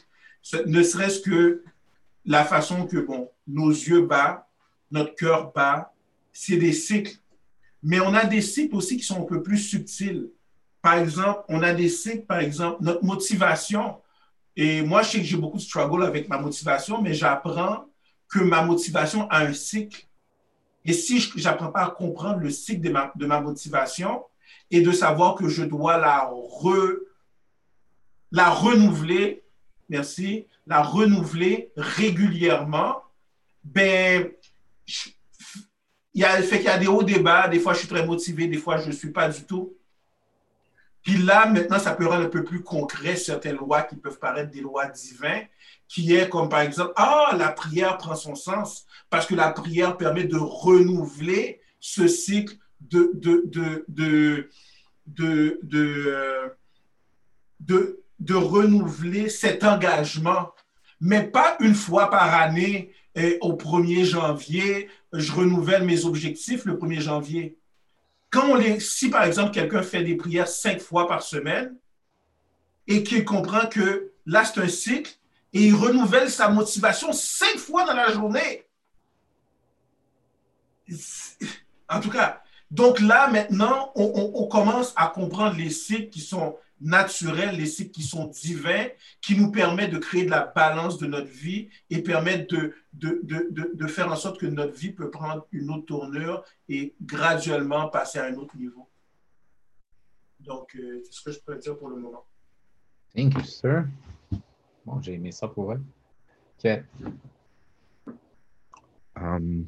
Ne 0.65 0.83
serait-ce 0.83 1.21
que 1.21 1.63
la 2.25 2.43
façon 2.45 2.87
que, 2.87 2.97
bon, 2.97 3.29
nos 3.47 3.69
yeux 3.69 4.05
battent, 4.05 4.45
notre 4.91 5.15
cœur 5.15 5.51
bat, 5.53 5.93
c'est 6.33 6.57
des 6.57 6.73
cycles. 6.73 7.15
Mais 7.83 7.99
on 7.99 8.13
a 8.13 8.25
des 8.25 8.41
cycles 8.41 8.75
aussi 8.75 8.97
qui 8.97 9.03
sont 9.03 9.21
un 9.21 9.25
peu 9.25 9.41
plus 9.41 9.57
subtils. 9.57 10.29
Par 10.81 10.95
exemple, 10.95 11.43
on 11.49 11.61
a 11.61 11.73
des 11.73 11.89
cycles, 11.89 12.25
par 12.25 12.39
exemple, 12.39 12.83
notre 12.83 13.03
motivation. 13.03 13.97
Et 14.55 14.81
moi, 14.81 15.01
je 15.01 15.09
sais 15.09 15.17
que 15.19 15.23
j'ai 15.23 15.37
beaucoup 15.37 15.57
de 15.57 15.61
struggle 15.61 16.03
avec 16.03 16.27
ma 16.27 16.37
motivation, 16.37 17.01
mais 17.01 17.13
j'apprends 17.13 17.85
que 18.27 18.39
ma 18.39 18.63
motivation 18.63 19.29
a 19.29 19.39
un 19.39 19.53
cycle. 19.53 20.07
Et 20.85 20.93
si 20.93 21.19
je 21.19 21.43
n'apprends 21.43 21.71
pas 21.71 21.85
à 21.85 21.89
comprendre 21.91 22.39
le 22.39 22.49
cycle 22.49 22.81
de 22.81 22.89
ma, 22.89 23.11
de 23.15 23.25
ma 23.25 23.39
motivation 23.39 24.23
et 24.69 24.81
de 24.81 24.91
savoir 24.91 25.35
que 25.35 25.47
je 25.47 25.63
dois 25.63 25.97
la, 25.97 26.29
re, 26.31 26.95
la 28.31 28.49
renouveler, 28.49 29.43
merci, 29.89 30.47
la 30.65 30.81
renouveler 30.81 31.71
régulièrement, 31.75 33.03
ben, 33.63 34.31
il 36.13 36.21
y 36.21 36.25
a, 36.25 36.41
fait 36.41 36.57
qu'il 36.57 36.65
y 36.65 36.69
a 36.69 36.77
des 36.77 36.87
hauts 36.87 37.03
débats, 37.03 37.47
des 37.47 37.59
fois 37.59 37.73
je 37.73 37.79
suis 37.79 37.87
très 37.87 38.05
motivé, 38.05 38.47
des 38.47 38.57
fois 38.57 38.77
je 38.77 38.87
ne 38.87 38.91
suis 38.91 39.11
pas 39.11 39.29
du 39.29 39.43
tout. 39.43 39.75
Puis 41.03 41.17
là, 41.17 41.47
maintenant, 41.47 41.79
ça 41.79 41.95
peut 41.95 42.05
rendre 42.05 42.25
un 42.25 42.29
peu 42.29 42.43
plus 42.43 42.61
concret 42.61 43.15
certaines 43.15 43.57
lois 43.57 43.81
qui 43.81 43.95
peuvent 43.95 44.19
paraître 44.19 44.51
des 44.51 44.61
lois 44.61 44.87
divines, 44.87 45.47
qui 45.87 46.13
est 46.15 46.29
comme 46.29 46.47
par 46.47 46.61
exemple, 46.61 46.93
ah, 46.95 47.35
la 47.37 47.49
prière 47.49 47.97
prend 47.97 48.15
son 48.15 48.35
sens 48.35 48.85
parce 49.09 49.25
que 49.25 49.35
la 49.35 49.51
prière 49.51 49.97
permet 49.97 50.25
de 50.25 50.37
renouveler 50.37 51.59
ce 51.79 52.07
cycle 52.07 52.55
de, 52.79 53.11
de, 53.13 53.43
de, 53.45 53.85
de, 53.87 54.49
de, 55.07 55.59
de, 57.59 58.03
euh, 58.29 58.37
renouveler 58.37 59.29
cet 59.29 59.63
engagement, 59.63 60.51
mais 60.99 61.23
pas 61.23 61.57
une 61.59 61.75
fois 61.75 62.09
par 62.09 62.33
année 62.33 62.93
euh, 63.17 63.37
au 63.41 63.53
1er 63.53 64.05
janvier, 64.05 64.87
je 65.13 65.31
renouvelle 65.31 65.83
mes 65.83 66.05
objectifs 66.05 66.65
le 66.65 66.77
1er 66.77 67.01
janvier. 67.01 67.57
Si 68.79 69.09
par 69.09 69.23
exemple 69.23 69.51
quelqu'un 69.51 69.83
fait 69.83 70.03
des 70.03 70.15
prières 70.15 70.47
cinq 70.47 70.79
fois 70.79 71.07
par 71.07 71.21
semaine 71.21 71.75
et 72.87 73.03
qu'il 73.03 73.25
comprend 73.25 73.67
que 73.67 74.11
là 74.25 74.45
c'est 74.45 74.61
un 74.61 74.67
cycle 74.67 75.11
et 75.53 75.67
il 75.67 75.75
renouvelle 75.75 76.29
sa 76.29 76.47
motivation 76.49 77.11
cinq 77.11 77.57
fois 77.57 77.85
dans 77.85 77.93
la 77.93 78.11
journée. 78.11 78.65
En 81.89 81.99
tout 81.99 82.09
cas, 82.09 82.41
donc 82.69 83.01
là 83.01 83.29
maintenant, 83.29 83.91
on 83.95 84.47
commence 84.47 84.93
à 84.95 85.07
comprendre 85.07 85.57
les 85.57 85.69
cycles 85.69 86.09
qui 86.09 86.21
sont 86.21 86.57
naturels, 86.81 87.55
les 87.55 87.65
cycles 87.65 87.91
qui 87.91 88.03
sont 88.03 88.25
divins, 88.27 88.87
qui 89.21 89.37
nous 89.37 89.51
permettent 89.51 89.91
de 89.91 89.97
créer 89.97 90.25
de 90.25 90.31
la 90.31 90.45
balance 90.45 90.97
de 90.97 91.07
notre 91.07 91.29
vie 91.29 91.69
et 91.89 92.01
permettent 92.01 92.49
de, 92.49 92.73
de, 92.93 93.19
de, 93.23 93.71
de, 93.73 93.87
faire 93.87 94.11
en 94.11 94.15
sorte 94.15 94.39
que 94.39 94.47
notre 94.47 94.73
vie 94.73 94.91
peut 94.91 95.11
prendre 95.11 95.47
une 95.51 95.69
autre 95.69 95.85
tournure 95.85 96.43
et 96.67 96.95
graduellement 97.01 97.87
passer 97.89 98.19
à 98.19 98.25
un 98.25 98.33
autre 98.35 98.57
niveau. 98.57 98.89
Donc, 100.39 100.75
euh, 100.75 101.01
c'est 101.05 101.13
ce 101.13 101.21
que 101.23 101.31
je 101.31 101.39
peux 101.39 101.57
dire 101.57 101.77
pour 101.77 101.89
le 101.89 101.97
moment. 101.97 102.25
Thank 103.15 103.35
you, 103.35 103.43
sir. 103.43 103.85
Bon, 104.85 105.01
j'ai 105.01 105.13
aimé 105.13 105.31
ça 105.31 105.47
pour 105.47 105.73
elle. 105.73 105.81
OK. 106.63 106.83
Um, 109.15 109.67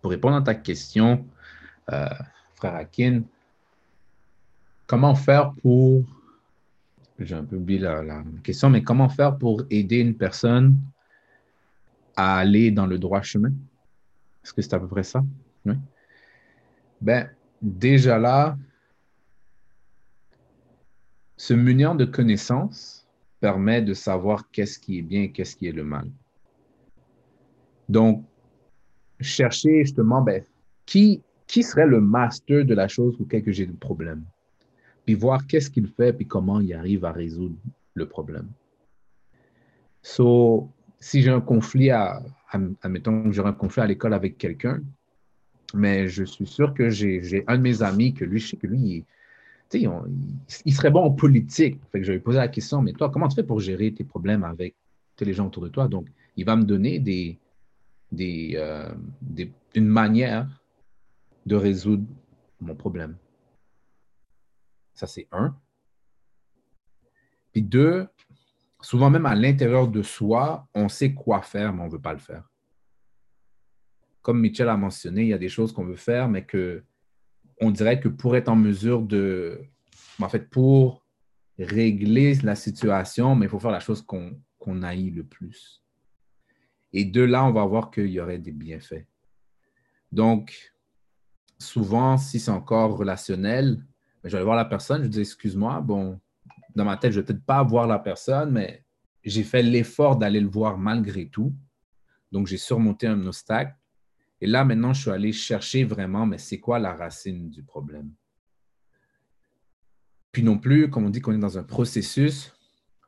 pour 0.00 0.10
répondre 0.10 0.36
à 0.36 0.42
ta 0.42 0.54
question, 0.54 1.26
euh, 1.92 2.08
frère 2.54 2.74
Akin, 2.74 3.22
comment 4.86 5.14
faire 5.14 5.52
pour 5.62 6.04
j'ai 7.18 7.34
un 7.34 7.44
peu 7.44 7.56
oublié 7.56 7.78
la, 7.78 8.22
question, 8.42 8.68
mais 8.68 8.82
comment 8.82 9.08
faire 9.08 9.38
pour 9.38 9.62
aider 9.70 10.00
une 10.00 10.16
personne 10.16 10.76
à 12.14 12.38
aller 12.38 12.70
dans 12.70 12.86
le 12.86 12.98
droit 12.98 13.22
chemin? 13.22 13.52
Est-ce 14.44 14.52
que 14.52 14.62
c'est 14.62 14.74
à 14.74 14.80
peu 14.80 14.86
près 14.86 15.02
ça? 15.02 15.24
Oui. 15.64 15.74
Ben, 17.00 17.30
déjà 17.62 18.18
là, 18.18 18.56
se 21.36 21.54
munir 21.54 21.94
de 21.94 22.04
connaissances 22.04 23.06
permet 23.40 23.82
de 23.82 23.94
savoir 23.94 24.50
qu'est-ce 24.50 24.78
qui 24.78 24.98
est 24.98 25.02
bien 25.02 25.22
et 25.22 25.32
qu'est-ce 25.32 25.56
qui 25.56 25.66
est 25.66 25.72
le 25.72 25.84
mal. 25.84 26.10
Donc, 27.88 28.24
chercher 29.20 29.84
justement, 29.84 30.22
ben, 30.22 30.42
qui, 30.84 31.22
serait 31.48 31.86
le 31.86 32.00
master 32.00 32.64
de 32.64 32.74
la 32.74 32.88
chose 32.88 33.16
auquel 33.20 33.42
j'ai 33.52 33.66
le 33.66 33.74
problème? 33.74 34.24
Puis 35.06 35.14
voir 35.14 35.46
qu'est-ce 35.46 35.70
qu'il 35.70 35.86
fait, 35.86 36.12
puis 36.12 36.26
comment 36.26 36.60
il 36.60 36.74
arrive 36.74 37.04
à 37.04 37.12
résoudre 37.12 37.56
le 37.94 38.06
problème. 38.06 38.48
So, 40.02 40.68
si 41.00 41.22
j'ai 41.22 41.30
un 41.30 41.40
conflit 41.40 41.90
à, 41.90 42.22
admettons 42.82 43.24
que 43.24 43.32
j'aurai 43.32 43.50
un 43.50 43.54
conflit 43.54 43.82
à 43.82 43.86
l'école 43.86 44.14
avec 44.14 44.36
quelqu'un, 44.36 44.82
mais 45.74 46.08
je 46.08 46.24
suis 46.24 46.46
sûr 46.46 46.74
que 46.74 46.90
j'ai 46.90 47.44
un 47.46 47.56
de 47.56 47.62
mes 47.62 47.82
amis 47.82 48.14
que 48.14 48.24
lui, 48.24 48.40
que 48.40 48.66
lui, 48.66 49.04
il, 49.72 49.90
il, 50.64 50.74
serait 50.74 50.90
bon 50.90 51.02
en 51.04 51.10
politique. 51.10 51.80
Fait 51.92 51.98
que 52.00 52.04
je 52.04 52.12
vais 52.12 52.18
lui 52.18 52.22
poser 52.22 52.38
la 52.38 52.48
question, 52.48 52.82
mais 52.82 52.92
toi, 52.92 53.10
comment 53.10 53.28
tu 53.28 53.34
fais 53.34 53.42
pour 53.42 53.60
gérer 53.60 53.92
tes 53.92 54.04
problèmes 54.04 54.44
avec 54.44 54.74
les 55.20 55.32
gens 55.32 55.46
autour 55.46 55.62
de 55.64 55.68
toi? 55.68 55.88
Donc, 55.88 56.08
il 56.36 56.44
va 56.44 56.56
me 56.56 56.64
donner 56.64 56.98
des, 56.98 57.38
des, 58.12 58.52
euh, 58.56 58.88
des, 59.20 59.52
une 59.74 59.86
manière 59.86 60.48
de 61.46 61.56
résoudre 61.56 62.04
mon 62.60 62.74
problème. 62.74 63.16
Ça, 64.96 65.06
c'est 65.06 65.28
un. 65.30 65.56
Puis 67.52 67.62
deux, 67.62 68.08
souvent 68.80 69.10
même 69.10 69.26
à 69.26 69.34
l'intérieur 69.34 69.88
de 69.88 70.02
soi, 70.02 70.66
on 70.74 70.88
sait 70.88 71.14
quoi 71.14 71.42
faire, 71.42 71.72
mais 71.72 71.82
on 71.82 71.86
ne 71.86 71.92
veut 71.92 72.00
pas 72.00 72.12
le 72.12 72.18
faire. 72.18 72.50
Comme 74.22 74.40
Michel 74.40 74.68
a 74.68 74.76
mentionné, 74.76 75.22
il 75.22 75.28
y 75.28 75.32
a 75.32 75.38
des 75.38 75.48
choses 75.48 75.72
qu'on 75.72 75.84
veut 75.84 75.96
faire, 75.96 76.28
mais 76.28 76.44
que 76.44 76.82
on 77.60 77.70
dirait 77.70 78.00
que 78.00 78.08
pour 78.08 78.36
être 78.36 78.48
en 78.48 78.56
mesure 78.56 79.02
de, 79.02 79.62
en 80.20 80.28
fait, 80.28 80.50
pour 80.50 81.06
régler 81.58 82.34
la 82.36 82.54
situation, 82.54 83.34
mais 83.34 83.46
il 83.46 83.48
faut 83.48 83.60
faire 83.60 83.70
la 83.70 83.80
chose 83.80 84.02
qu'on 84.02 84.38
qu 84.58 84.82
haït 84.82 85.10
le 85.10 85.24
plus. 85.24 85.82
Et 86.92 87.04
de 87.04 87.22
là, 87.22 87.44
on 87.44 87.52
va 87.52 87.64
voir 87.64 87.90
qu'il 87.90 88.08
y 88.08 88.20
aurait 88.20 88.38
des 88.38 88.52
bienfaits. 88.52 89.06
Donc, 90.12 90.74
souvent, 91.58 92.18
si 92.18 92.40
c'est 92.40 92.50
encore 92.50 92.96
relationnel, 92.96 93.84
je 94.28 94.32
vais 94.32 94.38
aller 94.38 94.44
voir 94.44 94.56
la 94.56 94.64
personne, 94.64 95.02
je 95.02 95.08
dis 95.08 95.20
excuse-moi, 95.20 95.80
bon, 95.80 96.20
dans 96.74 96.84
ma 96.84 96.96
tête, 96.96 97.12
je 97.12 97.20
ne 97.20 97.22
vais 97.22 97.26
peut-être 97.26 97.44
pas 97.44 97.62
voir 97.62 97.86
la 97.86 97.98
personne, 97.98 98.50
mais 98.50 98.84
j'ai 99.24 99.42
fait 99.42 99.62
l'effort 99.62 100.16
d'aller 100.16 100.40
le 100.40 100.48
voir 100.48 100.78
malgré 100.78 101.28
tout. 101.28 101.54
Donc, 102.32 102.46
j'ai 102.46 102.58
surmonté 102.58 103.06
un 103.06 103.26
obstacle. 103.26 103.74
Et 104.40 104.46
là, 104.46 104.64
maintenant, 104.64 104.92
je 104.92 105.02
suis 105.02 105.10
allé 105.10 105.32
chercher 105.32 105.84
vraiment, 105.84 106.26
mais 106.26 106.38
c'est 106.38 106.60
quoi 106.60 106.78
la 106.78 106.94
racine 106.94 107.50
du 107.50 107.62
problème? 107.62 108.12
Puis 110.32 110.42
non 110.42 110.58
plus, 110.58 110.90
comme 110.90 111.06
on 111.06 111.10
dit 111.10 111.20
qu'on 111.20 111.32
est 111.32 111.38
dans 111.38 111.56
un 111.56 111.62
processus, 111.62 112.52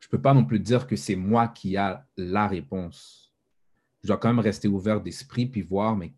je 0.01 0.07
ne 0.07 0.11
peux 0.11 0.23
pas 0.23 0.33
non 0.33 0.45
plus 0.45 0.61
dire 0.61 0.87
que 0.87 0.97
c'est 0.97 1.17
moi 1.17 1.49
qui 1.49 1.77
a 1.77 2.07
la 2.17 2.47
réponse. 2.47 3.35
Je 4.03 4.09
dois 4.09 4.17
quand 4.17 4.29
même 4.29 4.39
rester 4.39 4.69
ouvert 4.69 5.03
d'esprit 5.03 5.47
puis 5.47 5.61
voir, 5.61 5.97
mais 5.97 6.15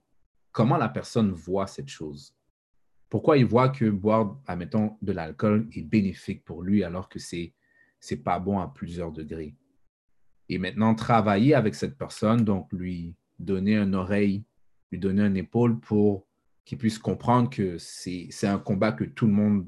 comment 0.53 0.77
la 0.77 0.89
personne 0.89 1.33
voit 1.33 1.67
cette 1.67 1.89
chose? 1.89 2.37
Pourquoi 3.11 3.37
il 3.37 3.45
voit 3.45 3.69
que 3.69 3.91
boire, 3.91 4.41
admettons, 4.47 4.97
de 5.03 5.11
l'alcool 5.11 5.69
est 5.75 5.83
bénéfique 5.83 6.45
pour 6.45 6.63
lui 6.63 6.85
alors 6.85 7.09
que 7.09 7.19
c'est 7.19 7.53
n'est 8.11 8.17
pas 8.17 8.39
bon 8.39 8.61
à 8.61 8.69
plusieurs 8.69 9.11
degrés? 9.11 9.57
Et 10.49 10.59
maintenant, 10.59 10.95
travailler 10.95 11.55
avec 11.55 11.75
cette 11.75 11.99
personne, 11.99 12.45
donc 12.45 12.73
lui 12.73 13.17
donner 13.39 13.77
une 13.77 13.97
oreille, 13.97 14.45
lui 14.93 14.99
donner 14.99 15.23
une 15.23 15.37
épaule 15.37 15.81
pour 15.81 16.27
qu'il 16.65 16.79
puisse 16.79 16.99
comprendre 16.99 17.51
que 17.51 17.79
c'est 17.79 18.31
un 18.45 18.59
combat 18.59 18.93
que 18.93 19.05
tout 19.05 19.27
le 19.27 19.33
monde, 19.33 19.67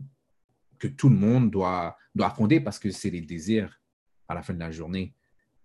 que 0.79 0.89
tout 0.89 1.09
le 1.09 1.17
monde 1.17 1.51
doit, 1.51 1.97
doit 2.15 2.29
affronter 2.29 2.61
parce 2.61 2.79
que 2.79 2.91
c'est 2.91 3.11
les 3.11 3.21
désirs 3.21 3.81
à 4.29 4.35
la 4.35 4.43
fin 4.43 4.55
de 4.55 4.61
la 4.61 4.71
journée. 4.71 5.15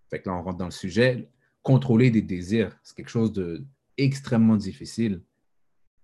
Fait 0.09 0.21
que 0.21 0.29
là, 0.29 0.35
on 0.35 0.41
rentre 0.41 0.57
dans 0.57 0.65
le 0.65 0.71
sujet. 0.71 1.29
Contrôler 1.61 2.09
des 2.09 2.21
désirs, 2.21 2.79
c'est 2.81 2.95
quelque 2.95 3.09
chose 3.09 3.33
d'extrêmement 3.33 4.55
difficile 4.55 5.21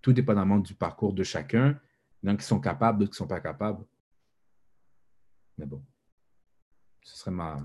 tout 0.04 0.14
dépendamment 0.14 0.60
du 0.60 0.76
parcours 0.76 1.14
de 1.14 1.24
chacun. 1.24 1.80
Il 2.22 2.28
y 2.28 2.30
en 2.30 2.36
a 2.36 2.38
qui 2.38 2.46
sont 2.46 2.60
capables, 2.60 3.00
d'autres 3.00 3.12
qui 3.12 3.16
ne 3.16 3.26
sont 3.26 3.28
pas 3.28 3.40
capables. 3.40 3.84
Mais 5.58 5.66
bon, 5.66 5.84
ce 7.02 7.18
serait 7.18 7.32
ma, 7.32 7.58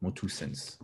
mon 0.00 0.12
two 0.12 0.28
sense. 0.28 0.78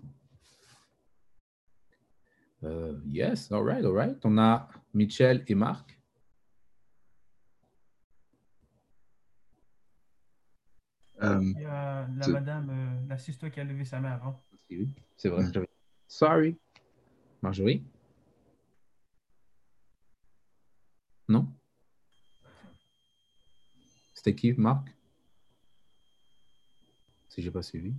Uh, 2.62 2.96
yes, 3.06 3.50
all 3.52 3.62
right, 3.62 3.84
all 3.84 3.92
right. 3.92 4.24
On 4.24 4.38
a 4.38 4.68
Michel 4.94 5.44
et 5.46 5.54
Marc. 5.54 5.98
Um, 11.20 11.54
Il 11.56 11.62
y 11.62 11.64
a 11.66 12.08
la 12.16 12.28
madame, 12.28 12.70
euh, 12.70 13.08
l'assistant 13.08 13.50
qui 13.50 13.60
a 13.60 13.64
levé 13.64 13.84
sa 13.84 14.00
main 14.00 14.12
avant. 14.12 14.42
Oui, 14.70 14.88
c'est 15.16 15.28
vrai. 15.28 15.44
Sorry. 16.08 16.56
Marjorie? 17.42 17.84
Non? 21.28 21.46
C'était 24.25 24.37
qui, 24.37 24.53
Marc? 24.53 24.87
Si 27.29 27.43
j'ai 27.43 27.51
pas 27.51 27.62
suivi. 27.62 27.93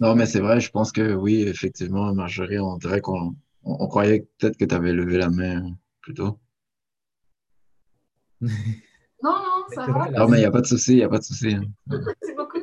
Non, 0.00 0.14
mais 0.14 0.24
c'est 0.24 0.40
vrai, 0.40 0.60
je 0.60 0.70
pense 0.70 0.92
que 0.92 1.12
oui, 1.12 1.42
effectivement, 1.42 2.14
Marjorie, 2.14 2.58
on 2.58 2.78
dirait 2.78 3.02
qu'on 3.02 3.36
on, 3.64 3.86
croyait 3.88 4.26
peut-être 4.38 4.56
que 4.56 4.64
tu 4.64 4.74
avais 4.74 4.94
levé 4.94 5.18
la 5.18 5.28
main 5.28 5.76
plus 6.00 6.14
tôt. 6.14 6.40
non, 8.40 8.48
non, 9.22 9.64
ça 9.74 9.86
va. 9.86 10.10
non, 10.10 10.28
mais 10.28 10.38
il 10.38 10.40
n'y 10.40 10.46
a 10.46 10.50
pas 10.50 10.62
de 10.62 10.66
souci, 10.66 10.92
il 10.92 10.96
n'y 10.96 11.02
a 11.02 11.08
pas 11.10 11.18
de 11.18 11.24
souci. 11.24 11.54
Merci 11.86 12.34
beaucoup. 12.34 12.58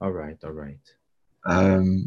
All 0.00 0.12
right, 0.12 0.42
all 0.42 0.54
right. 0.54 0.98
Euh, 1.46 2.02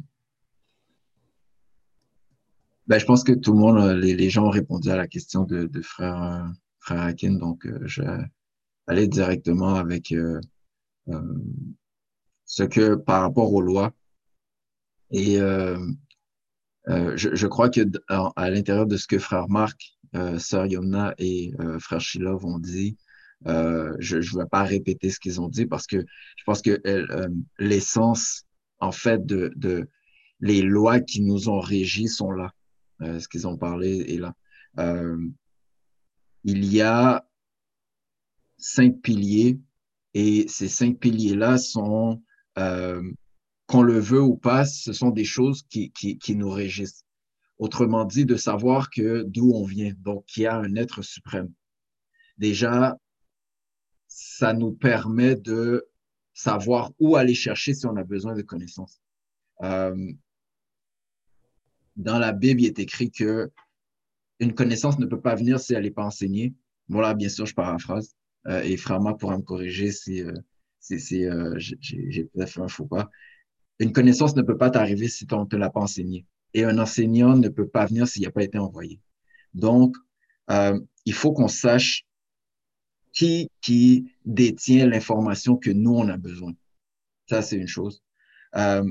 ben, 2.88 3.00
je 3.00 3.06
pense 3.06 3.24
que 3.24 3.32
tout 3.32 3.54
le 3.54 3.60
monde, 3.60 3.78
euh, 3.78 3.96
les, 3.96 4.14
les, 4.14 4.30
gens 4.30 4.48
ont 4.48 4.50
répondu 4.50 4.90
à 4.90 4.98
la 4.98 5.08
question 5.08 5.46
de, 5.46 5.68
de 5.68 5.82
frère, 5.82 6.22
euh, 6.22 6.44
frère 6.80 7.02
Hakim, 7.04 7.38
donc 7.40 7.66
euh, 7.66 7.80
je 7.86 8.02
aller 8.88 9.08
directement 9.08 9.76
avec 9.76 10.12
euh, 10.12 10.40
euh, 11.10 11.22
ce 12.46 12.64
que 12.64 12.96
par 12.96 13.22
rapport 13.22 13.54
aux 13.54 13.62
lois. 13.62 13.94
Et 15.12 15.38
je, 15.38 17.30
je, 17.36 17.48
crois 17.48 17.70
que 17.70 17.82
à, 18.10 18.50
l'intérieur 18.50 18.88
de 18.88 18.98
ce 18.98 19.06
que 19.06 19.20
frère 19.20 19.48
Marc, 19.48 19.96
sœur 20.40 20.66
Yomna 20.66 21.14
et 21.20 21.54
frère 21.80 22.02
Shilov 22.02 22.44
ont 22.46 22.58
dit, 22.58 22.98
je 23.46 24.16
ne 24.16 24.40
vais 24.40 24.50
pas 24.50 24.64
répéter 24.64 25.12
ce 25.12 25.20
qu'ils 25.20 25.40
ont 25.40 25.50
dit 25.50 25.68
parce 25.68 25.86
que 25.86 25.98
je 26.00 26.44
pense 26.46 26.64
que 26.64 26.82
l'essence, 27.60 28.46
en 28.80 28.92
fait, 28.92 29.24
de, 29.24 29.54
de 29.56 29.88
les 30.40 30.64
lois 30.64 31.00
qui 31.00 31.22
nous 31.22 31.48
ont 31.48 31.60
régis 31.60 32.18
sont 32.18 32.32
là. 32.32 32.52
Euh, 33.02 33.20
ce 33.20 33.28
qu'ils 33.28 33.48
ont 33.48 33.58
parlé 33.58 34.14
est 34.14 34.18
là. 34.18 34.34
Euh, 34.80 35.18
il 36.44 36.66
y 36.66 36.82
a 36.82 37.26
cinq 38.64 39.02
piliers 39.02 39.60
et 40.14 40.48
ces 40.48 40.70
cinq 40.70 41.00
piliers-là 41.00 41.58
sont, 41.58 42.24
euh, 42.58 43.04
qu'on 43.68 43.82
le 43.82 44.00
veut 44.00 44.22
ou 44.22 44.38
pas, 44.38 44.66
ce 44.66 44.94
sont 44.94 45.10
des 45.10 45.26
choses 45.26 45.64
qui, 45.64 45.92
qui, 45.92 46.36
nous 46.36 46.50
régissent. 46.50 47.04
Autrement 47.58 48.06
dit, 48.06 48.26
de 48.26 48.36
savoir 48.36 48.90
que 48.90 49.24
d'où 49.24 49.52
on 49.54 49.66
vient, 49.66 49.94
donc 50.00 50.26
qu'il 50.26 50.44
y 50.44 50.48
a 50.48 50.56
un 50.56 50.76
être 50.76 51.02
suprême. 51.02 51.52
Déjà, 52.38 52.98
ça 54.08 54.54
nous 54.54 54.72
permet 54.72 55.36
de 55.36 55.86
savoir 56.34 56.92
où 57.00 57.16
aller 57.16 57.36
chercher 57.36 57.74
si 57.74 57.86
on 57.86 57.96
a 57.96 58.04
besoin 58.04 58.34
de 58.34 58.42
connaissances. 58.42 59.02
Euh, 59.62 60.14
dans 61.96 62.18
la 62.18 62.32
Bible, 62.32 62.62
il 62.62 62.68
est 62.68 62.80
écrit 62.80 63.12
que 63.12 63.52
une 64.40 64.56
connaissance 64.56 65.00
ne 65.00 65.06
peut 65.06 65.22
pas 65.22 65.36
venir 65.36 65.60
si 65.60 65.74
elle 65.74 65.84
n'est 65.84 65.92
pas 65.92 66.06
enseignée. 66.06 66.54
Voilà, 66.88 67.14
bien 67.14 67.30
sûr, 67.30 67.46
je 67.46 67.54
paraphrase. 67.54 68.16
Euh, 68.48 68.62
et 68.64 68.78
Frama 68.78 69.14
pourra 69.14 69.38
me 69.38 69.44
corriger 69.44 69.92
si, 69.92 70.22
euh, 70.22 70.34
euh, 70.92 71.56
j'ai 71.58 72.26
peut-être 72.26 72.50
fait 72.50 72.62
un 72.62 72.68
faux 72.68 72.86
pas. 72.86 73.10
Une 73.80 73.94
connaissance 73.94 74.36
ne 74.36 74.42
peut 74.42 74.58
pas 74.58 74.70
t'arriver 74.70 75.08
si 75.08 75.26
on 75.32 75.42
ne 75.42 75.46
te 75.46 75.56
l'a 75.56 75.70
pas 75.70 75.82
enseigné. 75.82 76.26
Et 76.54 76.64
un 76.64 76.78
enseignant 76.78 77.36
ne 77.36 77.50
peut 77.50 77.68
pas 77.68 77.86
venir 77.86 78.08
s'il 78.08 78.24
n'a 78.24 78.32
pas 78.32 78.44
été 78.44 78.58
envoyé. 78.58 79.00
Donc, 79.54 79.96
il 80.50 81.14
faut 81.14 81.34
qu'on 81.34 81.48
sache 81.48 82.06
qui, 83.12 83.50
détient 84.26 84.88
l'information 84.88 85.58
que 85.58 85.72
nous, 85.72 85.96
on 85.96 86.08
a 86.10 86.18
besoin. 86.18 86.54
Ça, 87.28 87.42
c'est 87.42 87.58
une 87.58 87.68
chose. 87.68 88.04
Un 88.54 88.86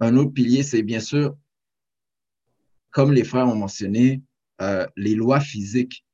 autre 0.00 0.30
pilier, 0.30 0.62
c'est 0.62 0.82
bien 0.82 1.00
sûr 1.00 1.36
comme 2.90 3.12
les 3.12 3.24
frères 3.24 3.48
ont 3.48 3.56
mentionné, 3.56 4.22
les 4.96 5.14
lois 5.14 5.40
physiques. 5.40 6.04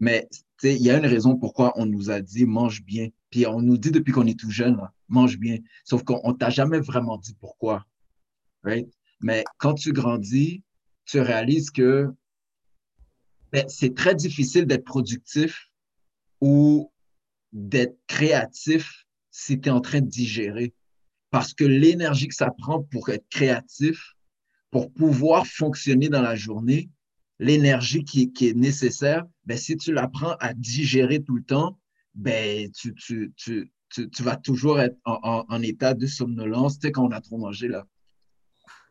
Mais 0.00 0.28
il 0.62 0.82
y 0.82 0.90
a 0.90 0.98
une 0.98 1.06
raison 1.06 1.36
pourquoi 1.36 1.72
on 1.76 1.86
nous 1.86 2.10
a 2.10 2.20
dit 2.20 2.46
mange 2.46 2.82
bien. 2.82 3.08
Puis 3.30 3.46
on 3.46 3.60
nous 3.60 3.78
dit 3.78 3.90
depuis 3.90 4.12
qu'on 4.12 4.26
est 4.26 4.38
tout 4.38 4.50
jeune, 4.50 4.80
mange 5.08 5.38
bien. 5.38 5.58
Sauf 5.84 6.02
qu'on 6.02 6.32
ne 6.32 6.36
t'a 6.36 6.50
jamais 6.50 6.80
vraiment 6.80 7.18
dit 7.18 7.34
pourquoi. 7.38 7.86
Mais 9.20 9.44
quand 9.58 9.74
tu 9.74 9.92
grandis, 9.92 10.62
tu 11.04 11.20
réalises 11.20 11.70
que 11.70 12.08
ben, 13.52 13.64
c'est 13.68 13.94
très 13.94 14.14
difficile 14.14 14.66
d'être 14.66 14.84
productif 14.84 15.70
ou 16.40 16.92
d'être 17.52 17.98
créatif 18.06 19.06
si 19.30 19.60
tu 19.60 19.68
es 19.68 19.72
en 19.72 19.80
train 19.80 20.00
de 20.00 20.08
digérer. 20.08 20.74
Parce 21.30 21.52
que 21.52 21.64
l'énergie 21.64 22.28
que 22.28 22.34
ça 22.34 22.50
prend 22.50 22.82
pour 22.82 23.08
être 23.10 23.28
créatif, 23.28 24.14
pour 24.70 24.92
pouvoir 24.92 25.46
fonctionner 25.46 26.08
dans 26.08 26.22
la 26.22 26.36
journée, 26.36 26.90
l'énergie 27.40 28.04
qui, 28.04 28.30
est 28.42 28.54
nécessaire, 28.54 29.24
ben, 29.46 29.56
si 29.56 29.76
tu 29.76 29.92
la 29.92 30.06
prends 30.06 30.36
à 30.40 30.52
digérer 30.52 31.22
tout 31.22 31.36
le 31.36 31.42
temps, 31.42 31.80
ben, 32.14 32.70
tu, 32.70 32.94
tu, 32.94 33.32
tu, 33.34 33.72
tu, 33.88 34.22
vas 34.22 34.36
toujours 34.36 34.78
être 34.78 34.96
en, 35.04 35.46
en, 35.48 35.62
état 35.62 35.94
de 35.94 36.06
somnolence. 36.06 36.78
Tu 36.78 36.86
sais, 36.86 36.92
quand 36.92 37.06
on 37.06 37.12
a 37.12 37.20
trop 37.20 37.38
mangé, 37.38 37.66
là. 37.66 37.86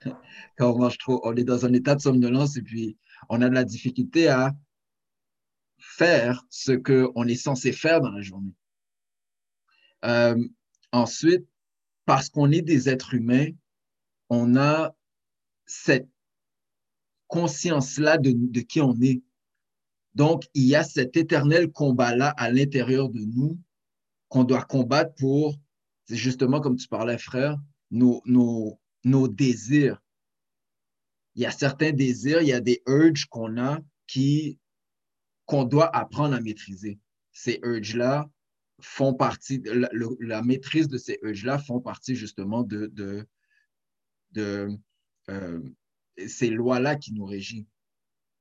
quand 0.58 0.74
on 0.74 0.80
mange 0.80 0.98
trop, 0.98 1.22
on 1.24 1.36
est 1.36 1.44
dans 1.44 1.66
un 1.66 1.74
état 1.74 1.94
de 1.94 2.02
somnolence 2.02 2.58
et 2.58 2.64
puis 2.64 2.98
on 3.30 3.42
a 3.42 3.50
de 3.50 3.54
la 3.54 3.64
difficulté 3.64 4.28
à 4.28 4.56
faire 5.78 6.44
ce 6.50 6.72
qu'on 6.72 7.28
est 7.28 7.36
censé 7.36 7.72
faire 7.72 8.02
dans 8.02 8.12
la 8.12 8.22
journée. 8.22 8.54
Euh, 10.06 10.44
ensuite, 10.92 11.46
parce 12.06 12.30
qu'on 12.30 12.52
est 12.52 12.64
des 12.64 12.90
êtres 12.90 13.14
humains, 13.14 13.50
on 14.30 14.56
a 14.56 14.96
cette 15.68 16.10
conscience-là 17.30 18.18
de, 18.18 18.34
de, 18.36 18.60
qui 18.60 18.82
on 18.82 19.00
est. 19.02 19.22
Donc, 20.16 20.44
il 20.54 20.66
y 20.66 20.76
a 20.76 20.84
cet 20.84 21.16
éternel 21.16 21.72
combat-là 21.72 22.30
à 22.32 22.52
l'intérieur 22.52 23.10
de 23.10 23.22
nous 23.22 23.58
qu'on 24.28 24.44
doit 24.44 24.64
combattre 24.64 25.16
pour, 25.16 25.56
c'est 26.06 26.18
justement 26.18 26.60
comme 26.60 26.76
tu 26.76 26.88
parlais, 26.88 27.18
frère, 27.18 27.58
nos, 27.92 28.22
nos, 28.26 28.80
nos 29.06 29.28
désirs. 29.28 30.02
Il 31.36 31.44
y 31.44 31.46
a 31.46 31.52
certains 31.52 31.92
désirs, 31.92 32.42
il 32.42 32.50
y 32.50 32.54
a 32.54 32.60
des 32.60 32.82
urges 32.88 33.26
qu'on 33.26 33.58
a 33.58 33.80
qui 34.08 34.60
qu'on 35.46 35.64
doit 35.64 35.96
apprendre 35.96 36.36
à 36.36 36.42
maîtriser. 36.42 37.00
Ces 37.32 37.60
urges-là 37.64 38.30
font 38.82 39.16
partie, 39.16 39.60
la, 39.66 39.90
la, 40.20 40.42
maîtrise 40.44 40.88
de 40.88 41.00
ces 41.00 41.18
urges-là 41.24 41.58
font 41.58 41.80
partie 41.80 42.16
justement 42.16 42.62
de, 42.62 42.92
de, 44.36 44.78
euh, 45.30 45.62
ces 46.28 46.50
lois-là 46.50 46.96
qui 46.96 47.14
nous 47.14 47.26
régissent. 47.26 47.68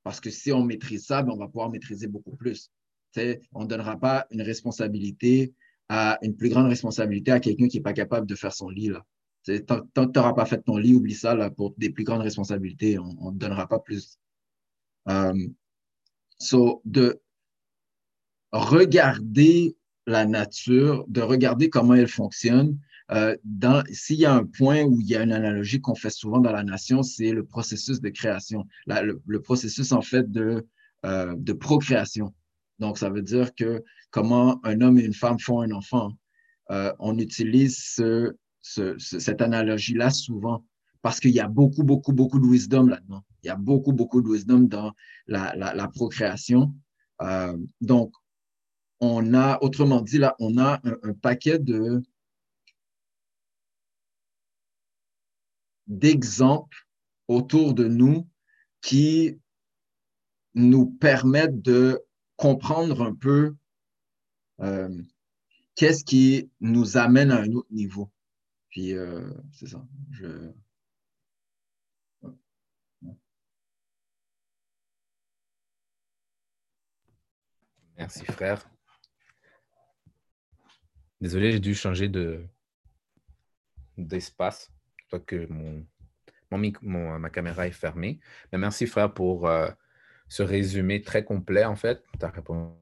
Parce 0.03 0.19
que 0.19 0.29
si 0.29 0.51
on 0.51 0.63
maîtrise 0.63 1.05
ça, 1.05 1.21
ben 1.21 1.33
on 1.33 1.37
va 1.37 1.47
pouvoir 1.47 1.69
maîtriser 1.69 2.07
beaucoup 2.07 2.35
plus. 2.35 2.71
T'sais, 3.11 3.41
on 3.53 3.63
ne 3.63 3.67
donnera 3.67 3.99
pas 3.99 4.27
une 4.31 4.41
responsabilité 4.41 5.53
à 5.89 6.19
une 6.21 6.35
plus 6.35 6.49
grande 6.49 6.67
responsabilité 6.67 7.31
à 7.31 7.39
quelqu'un 7.39 7.67
qui 7.67 7.77
n'est 7.77 7.83
pas 7.83 7.93
capable 7.93 8.27
de 8.27 8.35
faire 8.35 8.53
son 8.53 8.69
lit. 8.69 8.89
Là. 8.89 9.05
Tant, 9.65 9.81
que 9.81 10.11
tu 10.11 10.19
n'auras 10.19 10.33
pas 10.33 10.45
fait 10.45 10.61
ton 10.61 10.77
lit, 10.77 10.93
oublie 10.93 11.15
ça 11.15 11.35
là, 11.35 11.49
pour 11.49 11.73
des 11.77 11.89
plus 11.89 12.03
grandes 12.03 12.21
responsabilités. 12.21 12.99
On 12.99 13.31
ne 13.31 13.37
donnera 13.37 13.67
pas 13.67 13.79
plus. 13.79 14.19
Um, 15.05 15.55
So, 16.39 16.81
de 16.85 17.21
regarder 18.51 19.75
la 20.07 20.25
nature, 20.25 21.05
de 21.07 21.21
regarder 21.21 21.69
comment 21.69 21.95
elle 21.95 22.07
fonctionne. 22.07 22.79
Euh, 23.11 23.35
S'il 23.91 24.17
y 24.17 24.25
a 24.25 24.33
un 24.33 24.45
point 24.45 24.83
où 24.83 24.99
il 24.99 25.07
y 25.07 25.15
a 25.15 25.23
une 25.23 25.31
analogie 25.31 25.81
qu'on 25.81 25.95
fait 25.95 26.09
souvent 26.09 26.39
dans 26.39 26.51
la 26.51 26.63
nation, 26.63 27.01
c'est 27.03 27.31
le 27.31 27.43
processus 27.43 28.01
de 28.01 28.09
création, 28.09 28.65
le, 28.87 29.39
processus 29.39 29.91
en 29.91 30.01
fait 30.01 30.31
de, 30.31 30.67
euh, 31.05 31.33
de 31.37 31.53
procréation. 31.53 32.33
Donc, 32.79 32.97
ça 32.97 33.09
veut 33.09 33.21
dire 33.21 33.53
que 33.55 33.83
comment 34.11 34.59
un 34.63 34.81
homme 34.81 34.99
et 34.99 35.03
une 35.03 35.13
femme 35.13 35.39
font 35.39 35.61
un 35.61 35.71
enfant. 35.71 36.11
Euh, 36.71 36.93
on 36.99 37.17
utilise 37.17 37.77
ce, 37.77 38.35
ce, 38.61 38.97
cette 38.97 39.41
analogie-là 39.41 40.11
souvent 40.11 40.63
parce 41.01 41.19
qu'il 41.19 41.31
y 41.31 41.39
a 41.39 41.47
beaucoup, 41.47 41.83
beaucoup, 41.83 42.13
beaucoup 42.13 42.39
de 42.39 42.45
wisdom 42.45 42.87
là-dedans. 42.87 43.23
Il 43.43 43.47
y 43.47 43.49
a 43.49 43.55
beaucoup, 43.55 43.93
beaucoup 43.93 44.21
de 44.21 44.27
wisdom 44.27 44.67
dans 44.67 44.93
la, 45.27 45.87
procréation. 45.93 46.73
Euh, 47.21 47.57
donc, 47.81 48.13
on 48.99 49.33
a, 49.33 49.57
autrement 49.61 50.01
dit, 50.01 50.17
là, 50.17 50.35
on 50.39 50.57
a 50.57 50.81
un 50.83 51.13
paquet 51.13 51.57
de 51.57 52.03
d'exemples 55.89 56.87
autour 57.27 57.73
de 57.73 57.87
nous 57.87 58.27
qui 58.81 59.39
nous 60.53 60.89
permettent 60.89 61.61
de 61.61 62.01
comprendre 62.37 63.01
un 63.01 63.13
peu 63.13 63.55
euh, 64.61 65.01
qu'est-ce 65.75 66.05
qui 66.05 66.49
nous 66.61 66.97
amène 66.97 67.31
à 67.31 67.41
un 67.41 67.51
autre 67.51 67.71
niveau. 67.71 68.11
Puis, 68.69 68.93
euh, 68.93 69.29
c'est 69.51 69.67
ça. 69.67 69.85
Merci, 77.97 78.23
frère. 78.25 78.69
Désolé, 81.19 81.51
j'ai 81.51 81.59
dû 81.59 81.75
changer 81.75 82.07
de 82.07 82.47
d'espace. 83.97 84.71
Toi 85.09 85.19
que 85.19 85.47
mon, 85.51 85.85
mon, 86.51 86.71
mon, 86.81 87.19
ma 87.19 87.29
caméra 87.29 87.67
est 87.67 87.71
fermée. 87.71 88.19
Mais 88.51 88.57
merci, 88.59 88.87
frère, 88.87 89.13
pour 89.13 89.47
euh, 89.47 89.69
ce 90.27 90.43
résumé 90.43 91.01
très 91.01 91.23
complet, 91.23 91.65
en 91.65 91.75
fait. 91.75 92.03
Tu 92.19 92.25
as 92.25 92.29
répondu, 92.29 92.75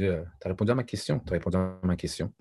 euh, 0.00 0.24
as 0.44 0.48
répondu 0.48 0.70
à 0.72 0.74
ma 0.74 0.84
question. 0.84 1.20
Tu 1.20 1.30
as 1.30 1.34
répondu 1.34 1.56
à 1.56 1.78
ma 1.82 1.96
question. 1.96 2.32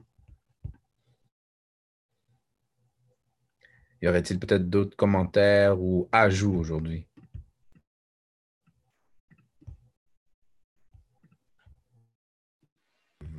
Y 4.02 4.08
aurait-il 4.08 4.40
peut-être 4.40 4.70
d'autres 4.70 4.98
commentaires 4.98 5.80
ou 5.82 6.10
ajouts 6.12 6.56
aujourd'hui? 6.56 7.08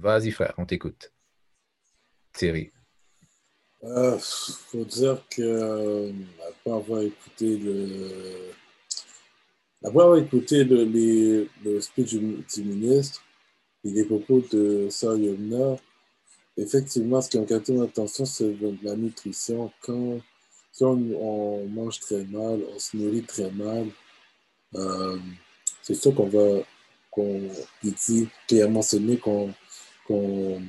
Vas-y, 0.05 0.31
frère, 0.33 0.55
on 0.59 0.67
t'écoute. 0.67 1.13
Thierry. 2.33 2.74
Il 3.87 3.91
euh, 3.91 4.19
faut 4.19 4.85
dire 4.85 5.23
que, 5.29 5.43
euh, 5.43 6.11
après 6.49 6.71
avoir 6.71 7.03
écouté 7.03 7.59
le, 7.59 8.51
après 9.85 10.03
avoir 10.03 10.17
écouté 10.17 10.65
le, 10.65 10.85
les, 10.85 11.49
du, 11.99 12.65
ministre 12.65 13.23
et 13.85 13.91
les 13.91 14.05
propos 14.05 14.43
de 14.51 14.89
Sir 14.89 15.15
Yomna, 15.19 15.77
effectivement, 16.57 17.21
ce 17.21 17.29
qui 17.29 17.37
a 17.37 17.45
capté 17.45 17.75
mon 17.75 17.83
attention, 17.83 18.25
c'est 18.25 18.57
la 18.83 18.97
nutrition. 18.97 19.71
Quand 19.83 20.19
si 20.73 20.83
on, 20.83 21.67
mange 21.69 22.01
très 22.01 22.25
mal, 22.25 22.63
on 22.75 22.79
se 22.79 22.97
nourrit 22.97 23.25
très 23.25 23.51
mal, 23.51 23.89
euh, 24.77 25.19
c'est 25.83 25.95
sûr 25.95 26.15
qu'on 26.15 26.29
va, 26.29 26.63
qu'on 27.11 27.51
dit, 27.83 28.29
qu'il 28.47 28.63
a 28.63 28.69
mentionné 28.69 29.19
qu'on 29.19 29.53
qu'on 30.07 30.63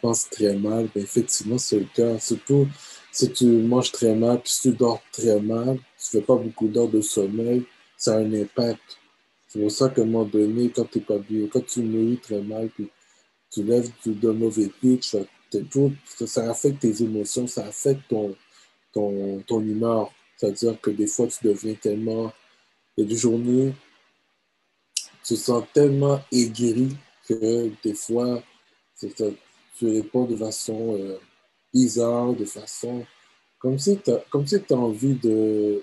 pense 0.00 0.28
très 0.28 0.56
mal, 0.56 0.88
ben 0.94 1.02
effectivement, 1.02 1.58
c'est 1.58 1.80
le 1.80 1.86
cas. 1.94 2.18
Surtout 2.18 2.68
si 3.12 3.30
tu 3.32 3.46
manges 3.46 3.92
très 3.92 4.14
mal, 4.14 4.40
puis 4.40 4.52
si 4.52 4.70
tu 4.70 4.76
dors 4.76 5.00
très 5.12 5.40
mal, 5.40 5.78
tu 5.98 6.16
ne 6.16 6.20
fais 6.20 6.26
pas 6.26 6.36
beaucoup 6.36 6.68
d'heures 6.68 6.88
de 6.88 7.00
sommeil, 7.00 7.64
ça 7.96 8.14
a 8.14 8.18
un 8.18 8.32
impact. 8.32 8.98
C'est 9.48 9.60
pour 9.60 9.70
ça 9.70 9.88
qu'à 9.88 10.02
un 10.02 10.04
moment 10.04 10.24
donné, 10.24 10.70
quand, 10.70 10.96
es 10.96 11.00
pas 11.00 11.18
bien, 11.18 11.48
quand 11.48 11.66
tu 11.66 11.80
nourris 11.80 12.18
très 12.18 12.40
mal, 12.40 12.68
puis 12.68 12.88
tu 13.50 13.64
lèves 13.64 13.90
de 14.06 14.30
mauvais 14.30 14.70
pitch, 14.80 15.16
ça 16.26 16.50
affecte 16.50 16.80
tes 16.80 17.02
émotions, 17.02 17.46
ça 17.48 17.66
affecte 17.66 18.02
ton, 18.08 18.36
ton, 18.92 19.42
ton 19.46 19.60
humeur. 19.60 20.12
C'est-à-dire 20.36 20.80
que 20.80 20.90
des 20.90 21.08
fois, 21.08 21.26
tu 21.26 21.46
deviens 21.48 21.74
tellement. 21.74 22.32
Il 22.96 23.10
y 23.10 23.16
a 23.16 23.72
tu 25.22 25.34
te 25.34 25.40
sens 25.40 25.64
tellement 25.72 26.20
aigri 26.32 26.96
que 27.28 27.70
des 27.82 27.94
fois, 27.94 28.42
tu 29.80 29.86
réponds 29.86 30.26
de 30.26 30.36
façon 30.36 30.94
euh, 30.94 31.16
bizarre, 31.72 32.34
de 32.34 32.44
façon 32.44 33.06
comme 33.58 33.78
si 33.78 33.98
tu 33.98 34.10
as, 34.10 34.22
si 34.46 34.56
as 34.56 34.76
envie 34.76 35.14
de 35.14 35.82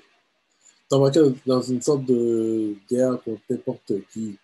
t'embarquer 0.89 1.21
dans 1.45 1.61
une 1.61 1.81
sorte 1.81 2.05
de 2.05 2.75
guerre 2.89 3.21
contre 3.23 3.41
n'importe 3.49 3.93
qui. 4.11 4.37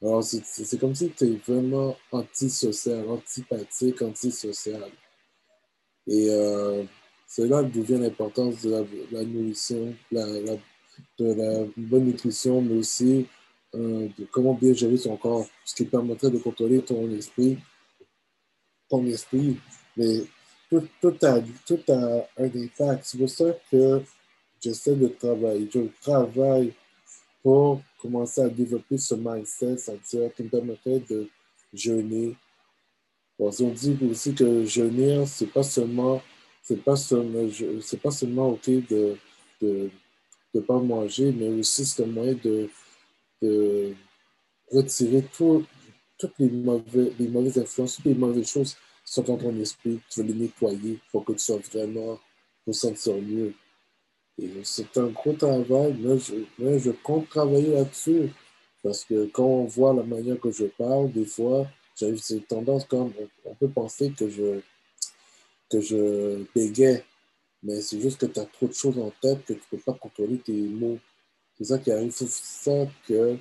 Alors, 0.00 0.22
c'est 0.24 0.80
comme 0.80 0.94
si 0.94 1.10
tu 1.10 1.24
es 1.24 1.40
vraiment 1.46 1.96
antisocial, 2.10 3.08
antipathique, 3.08 4.02
antisocial. 4.02 4.90
Et 6.08 6.26
euh, 6.30 6.82
c'est 7.26 7.46
là 7.46 7.62
d'où 7.62 7.82
vient 7.82 7.98
l'importance 7.98 8.62
de 8.62 8.70
la, 8.70 8.80
la 9.12 10.56
de 11.18 11.32
la 11.34 11.64
bonne 11.76 12.04
nutrition, 12.04 12.60
mais 12.60 12.78
aussi 12.78 13.26
euh, 13.74 14.08
de 14.18 14.26
comment 14.30 14.54
bien 14.54 14.74
gérer 14.74 14.96
son 14.96 15.16
corps, 15.16 15.46
ce 15.64 15.74
qui 15.76 15.84
permettrait 15.84 16.30
de 16.30 16.38
contrôler 16.38 16.82
ton 16.82 17.08
esprit 17.12 17.58
ton 18.92 19.06
esprit, 19.06 19.56
mais 19.96 20.24
tout, 20.70 20.86
tout, 21.00 21.16
a, 21.22 21.40
tout 21.66 21.80
a 21.88 22.28
un 22.38 22.50
impact. 22.64 23.04
C'est 23.04 23.18
pour 23.18 23.30
ça 23.30 23.46
que 23.70 24.02
j'essaie 24.62 24.96
de 24.96 25.08
travailler. 25.08 25.68
Je 25.74 25.80
travaille 26.02 26.74
pour 27.42 27.80
commencer 28.00 28.42
à 28.42 28.48
développer 28.48 28.98
ce 28.98 29.14
mindset, 29.14 29.78
c'est-à-dire 29.78 30.34
qui 30.34 30.44
me 30.44 30.50
permettrait 30.50 31.02
de 31.10 31.28
jeûner, 31.74 32.36
Bon, 33.38 33.50
si 33.50 33.62
on 33.64 33.70
dit 33.72 33.98
aussi 34.10 34.34
que 34.34 34.64
jeûner, 34.64 35.24
c'est 35.26 35.46
pas 35.52 35.62
seulement, 35.62 36.22
c'est 36.62 36.82
pas 36.84 36.96
seulement, 36.96 37.48
c'est 37.80 38.00
pas 38.00 38.10
seulement 38.10 38.50
ok 38.50 38.68
de 38.88 39.16
de 39.60 39.90
de 40.54 40.60
pas 40.60 40.78
manger, 40.78 41.32
mais 41.32 41.48
aussi 41.48 41.84
c'est 41.86 42.04
un 42.04 42.06
moyen 42.06 42.34
de, 42.44 42.68
de 43.42 43.94
retirer 44.72 45.22
tout- 45.36 45.64
toutes 46.22 46.38
les, 46.38 46.50
mauvais, 46.50 47.12
les 47.18 47.28
mauvaises 47.28 47.58
influences, 47.58 47.96
toutes 47.96 48.06
les 48.06 48.14
mauvaises 48.14 48.48
choses 48.48 48.76
sont 49.04 49.22
dans 49.22 49.36
ton 49.36 49.56
esprit. 49.60 50.00
Tu 50.08 50.20
veux 50.20 50.26
les 50.26 50.34
nettoyer 50.34 51.00
pour 51.10 51.24
que 51.24 51.32
tu 51.32 51.40
sois 51.40 51.58
vraiment 51.58 52.18
pour 52.64 52.74
sentir 52.74 53.16
mieux. 53.16 53.52
Et 54.40 54.48
c'est 54.62 54.96
un 54.98 55.08
gros 55.08 55.32
travail, 55.32 55.96
mais 56.58 56.78
je, 56.78 56.90
compte 57.02 57.28
travailler 57.28 57.74
là-dessus. 57.74 58.30
Parce 58.82 59.04
que 59.04 59.26
quand 59.26 59.44
on 59.44 59.64
voit 59.64 59.92
la 59.94 60.02
manière 60.02 60.40
que 60.40 60.50
je 60.50 60.64
parle, 60.64 61.10
des 61.12 61.26
fois, 61.26 61.66
j'ai 61.96 62.16
cette 62.16 62.48
tendance 62.48 62.84
comme 62.84 63.12
on, 63.44 63.54
peut 63.54 63.68
penser 63.68 64.12
que 64.16 64.28
je 64.28 64.60
que 65.70 65.80
je 65.80 66.44
mais 67.64 67.80
c'est 67.80 68.00
juste 68.00 68.20
que 68.20 68.26
tu 68.26 68.40
as 68.40 68.44
trop 68.44 68.66
de 68.66 68.72
choses 68.72 68.98
en 68.98 69.12
tête 69.20 69.44
que 69.44 69.52
tu 69.52 69.60
ne 69.60 69.76
peux 69.76 69.78
pas 69.78 69.92
contrôler 69.92 70.38
tes 70.38 70.52
mots. 70.52 70.98
C'est 71.56 71.64
ça 71.64 71.78
qui 71.78 71.92
arrive. 71.92 72.10
C'est 72.10 72.28
ça 72.28 72.86
que 73.06 73.36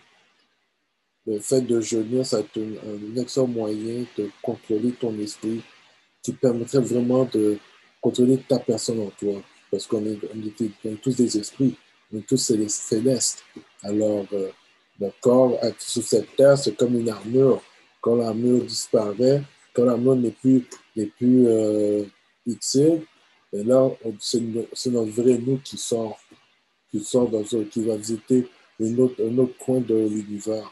le 1.27 1.39
fait 1.39 1.61
de 1.61 1.79
jeûner, 1.81 2.23
ça 2.23 2.39
être 2.39 2.57
un, 2.57 3.21
excellent 3.21 3.47
moyen 3.47 4.05
de 4.17 4.29
contrôler 4.41 4.91
ton 4.93 5.17
esprit 5.19 5.61
qui 6.21 6.33
permettrait 6.33 6.79
vraiment 6.79 7.25
de 7.25 7.57
contrôler 8.01 8.37
ta 8.37 8.59
personne 8.59 8.99
en 8.99 9.11
toi. 9.19 9.41
Parce 9.69 9.87
qu'on 9.87 10.05
est, 10.05 10.17
on 10.33 10.89
est, 10.89 11.01
tous 11.01 11.15
des 11.15 11.37
esprits, 11.37 11.75
on 12.11 12.17
est 12.17 12.27
tous 12.27 12.37
célestes. 12.37 13.43
Alors, 13.83 14.25
euh, 14.33 14.49
le 14.99 15.09
corps 15.21 15.57
sur 15.79 16.03
cette 16.03 16.35
terre, 16.35 16.57
c'est 16.57 16.75
comme 16.75 16.99
une 16.99 17.09
armure. 17.09 17.61
Quand 18.01 18.15
l'armure 18.15 18.63
disparaît, 18.63 19.43
quand 19.73 19.85
l'armure 19.85 20.15
n'est 20.15 20.31
plus, 20.31 20.65
n'est 20.95 21.05
plus 21.05 21.47
euh, 21.47 22.03
utile, 22.45 23.01
et 23.53 23.63
là, 23.63 23.89
c'est 24.19 24.41
no- 24.41 24.67
c'est 24.73 24.89
notre 24.89 25.11
vrai 25.11 25.37
nous 25.37 25.57
qui 25.57 25.77
sort, 25.77 26.19
qui 26.89 26.99
sort 27.01 27.29
dans 27.29 27.43
qui 27.43 27.83
va 27.83 27.95
visiter 27.95 28.47
une 28.79 28.99
autre, 28.99 29.23
un 29.23 29.37
autre 29.37 29.57
coin 29.57 29.79
de 29.79 29.95
l'univers. 29.95 30.71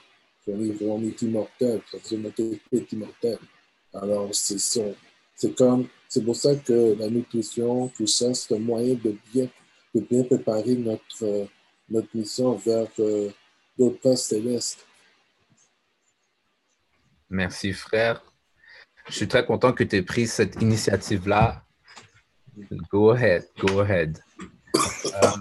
On 0.51 0.63
est, 0.63 0.81
on 0.83 1.03
est 1.03 1.21
immortel, 1.21 1.81
parce 1.91 2.09
que 2.09 2.15
notre 2.15 2.41
esprit 2.41 2.77
est 2.77 2.91
immortel. 2.93 3.37
Alors, 3.93 4.29
c'est 4.33 4.59
c'est- 4.59 5.55
comme, 5.55 5.87
c'est 6.07 6.23
pour 6.23 6.35
ça 6.35 6.53
que 6.55 6.95
la 6.99 7.09
nutrition, 7.09 7.87
tout 7.89 8.07
ça, 8.07 8.33
c'est 8.33 8.55
un 8.55 8.59
moyen 8.59 8.95
de 8.95 9.15
bien, 9.31 9.47
de 9.95 10.01
bien 10.01 10.23
préparer 10.23 10.75
notre, 10.75 11.23
euh, 11.23 11.45
notre 11.89 12.09
mission 12.13 12.55
vers 12.55 12.87
euh, 12.99 13.29
d'autres 13.77 13.99
places 14.01 14.25
célestes. 14.25 14.85
Merci, 17.29 17.73
frère. 17.73 18.21
Je 19.07 19.13
suis 19.13 19.27
très 19.27 19.45
content 19.45 19.71
que 19.71 19.83
tu 19.83 19.95
aies 19.95 20.01
pris 20.03 20.27
cette 20.27 20.61
initiative-là. 20.61 21.63
Go 22.91 23.11
ahead, 23.11 23.47
go 23.59 23.79
ahead. 23.79 24.17
Euh, 24.75 25.31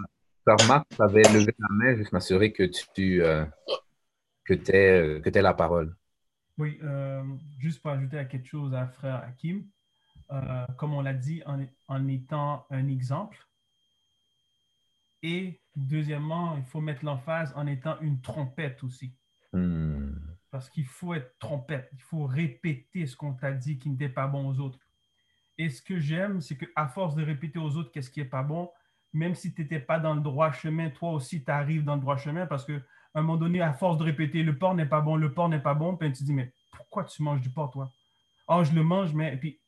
Karma, 0.46 0.84
tu 0.90 1.02
avais 1.02 1.22
levé 1.22 1.52
la 1.59 1.68
main, 1.70 1.96
juste 1.96 2.12
m'assurer 2.12 2.52
que 2.52 2.64
tu 2.94 3.22
euh, 3.22 3.44
que 4.49 4.55
aies, 4.72 5.20
que 5.20 5.28
aies 5.28 5.42
la 5.42 5.55
parole. 5.55 5.94
Oui, 6.57 6.78
euh, 6.82 7.22
juste 7.59 7.82
pour 7.82 7.90
ajouter 7.90 8.18
à 8.18 8.24
quelque 8.24 8.46
chose 8.46 8.74
à 8.74 8.86
frère 8.86 9.22
Hakim, 9.22 9.64
euh, 10.32 10.66
comme 10.76 10.94
on 10.94 11.03
l'a 11.03 11.14
dit, 11.14 11.42
en, 11.46 11.64
en 11.86 12.09
étant 12.09 12.66
un 12.70 12.88
exemple. 12.88 13.38
Et 15.22 15.61
deuxièmement, 15.76 16.57
il 16.57 16.64
faut 16.64 16.80
mettre 16.80 17.05
l'emphase 17.05 17.53
en 17.57 17.66
étant 17.66 18.01
une 18.01 18.20
trompette 18.20 18.82
aussi. 18.82 19.14
Hmm. 19.53 20.14
Parce 20.51 20.70
qu'il 20.70 20.86
faut 20.86 21.14
être 21.14 21.38
trompette. 21.38 21.90
Il 21.92 22.01
faut 22.01 22.24
répéter 22.24 23.07
ce 23.07 23.16
qu'on 23.16 23.34
t'a 23.34 23.53
dit 23.53 23.78
qui 23.78 23.90
n'était 23.90 24.09
pas 24.09 24.26
bon 24.26 24.49
aux 24.49 24.59
autres. 24.61 24.78
Et 25.59 25.68
ce 25.68 25.82
que 25.82 25.99
j'aime, 25.99 26.40
c'est 26.40 26.57
qu'à 26.57 26.86
force 26.86 27.14
de 27.14 27.24
répéter 27.24 27.59
aux 27.59 27.76
autres 27.76 27.90
qu'est-ce 27.90 28.11
qui 28.11 28.20
n'est 28.20 28.26
pas 28.26 28.44
bon, 28.44 28.70
même 29.12 29.34
si 29.34 29.53
tu 29.53 29.62
n'étais 29.62 29.80
pas 29.80 29.99
dans 29.99 30.14
le 30.14 30.20
droit 30.20 30.53
chemin, 30.53 30.90
toi 30.90 31.12
aussi, 31.12 31.44
tu 31.44 31.51
arrives 31.51 31.84
dans 31.84 31.96
le 31.96 32.01
droit 32.01 32.16
chemin 32.16 32.46
parce 32.46 32.64
qu'à 33.18 33.22
un 33.22 33.26
moment 33.26 33.38
donné, 33.38 33.60
à 33.60 33.72
force 33.72 33.98
de 33.98 34.04
répéter 34.04 34.42
le 34.42 34.56
porc 34.56 34.74
n'est 34.74 34.86
pas 34.86 35.00
bon, 35.00 35.16
le 35.16 35.32
porc 35.32 35.48
n'est 35.48 35.58
pas 35.58 35.74
bon, 35.74 35.96
puis 35.96 36.12
tu 36.12 36.22
dis, 36.22 36.32
mais 36.32 36.52
pourquoi 36.70 37.04
tu 37.04 37.22
manges 37.22 37.40
du 37.40 37.50
porc, 37.50 37.70
toi? 37.70 37.90
Oh, 38.46 38.62
je 38.62 38.72
le 38.72 38.82
mange, 38.82 39.12
mais. 39.12 39.36
Puis, 39.36 39.58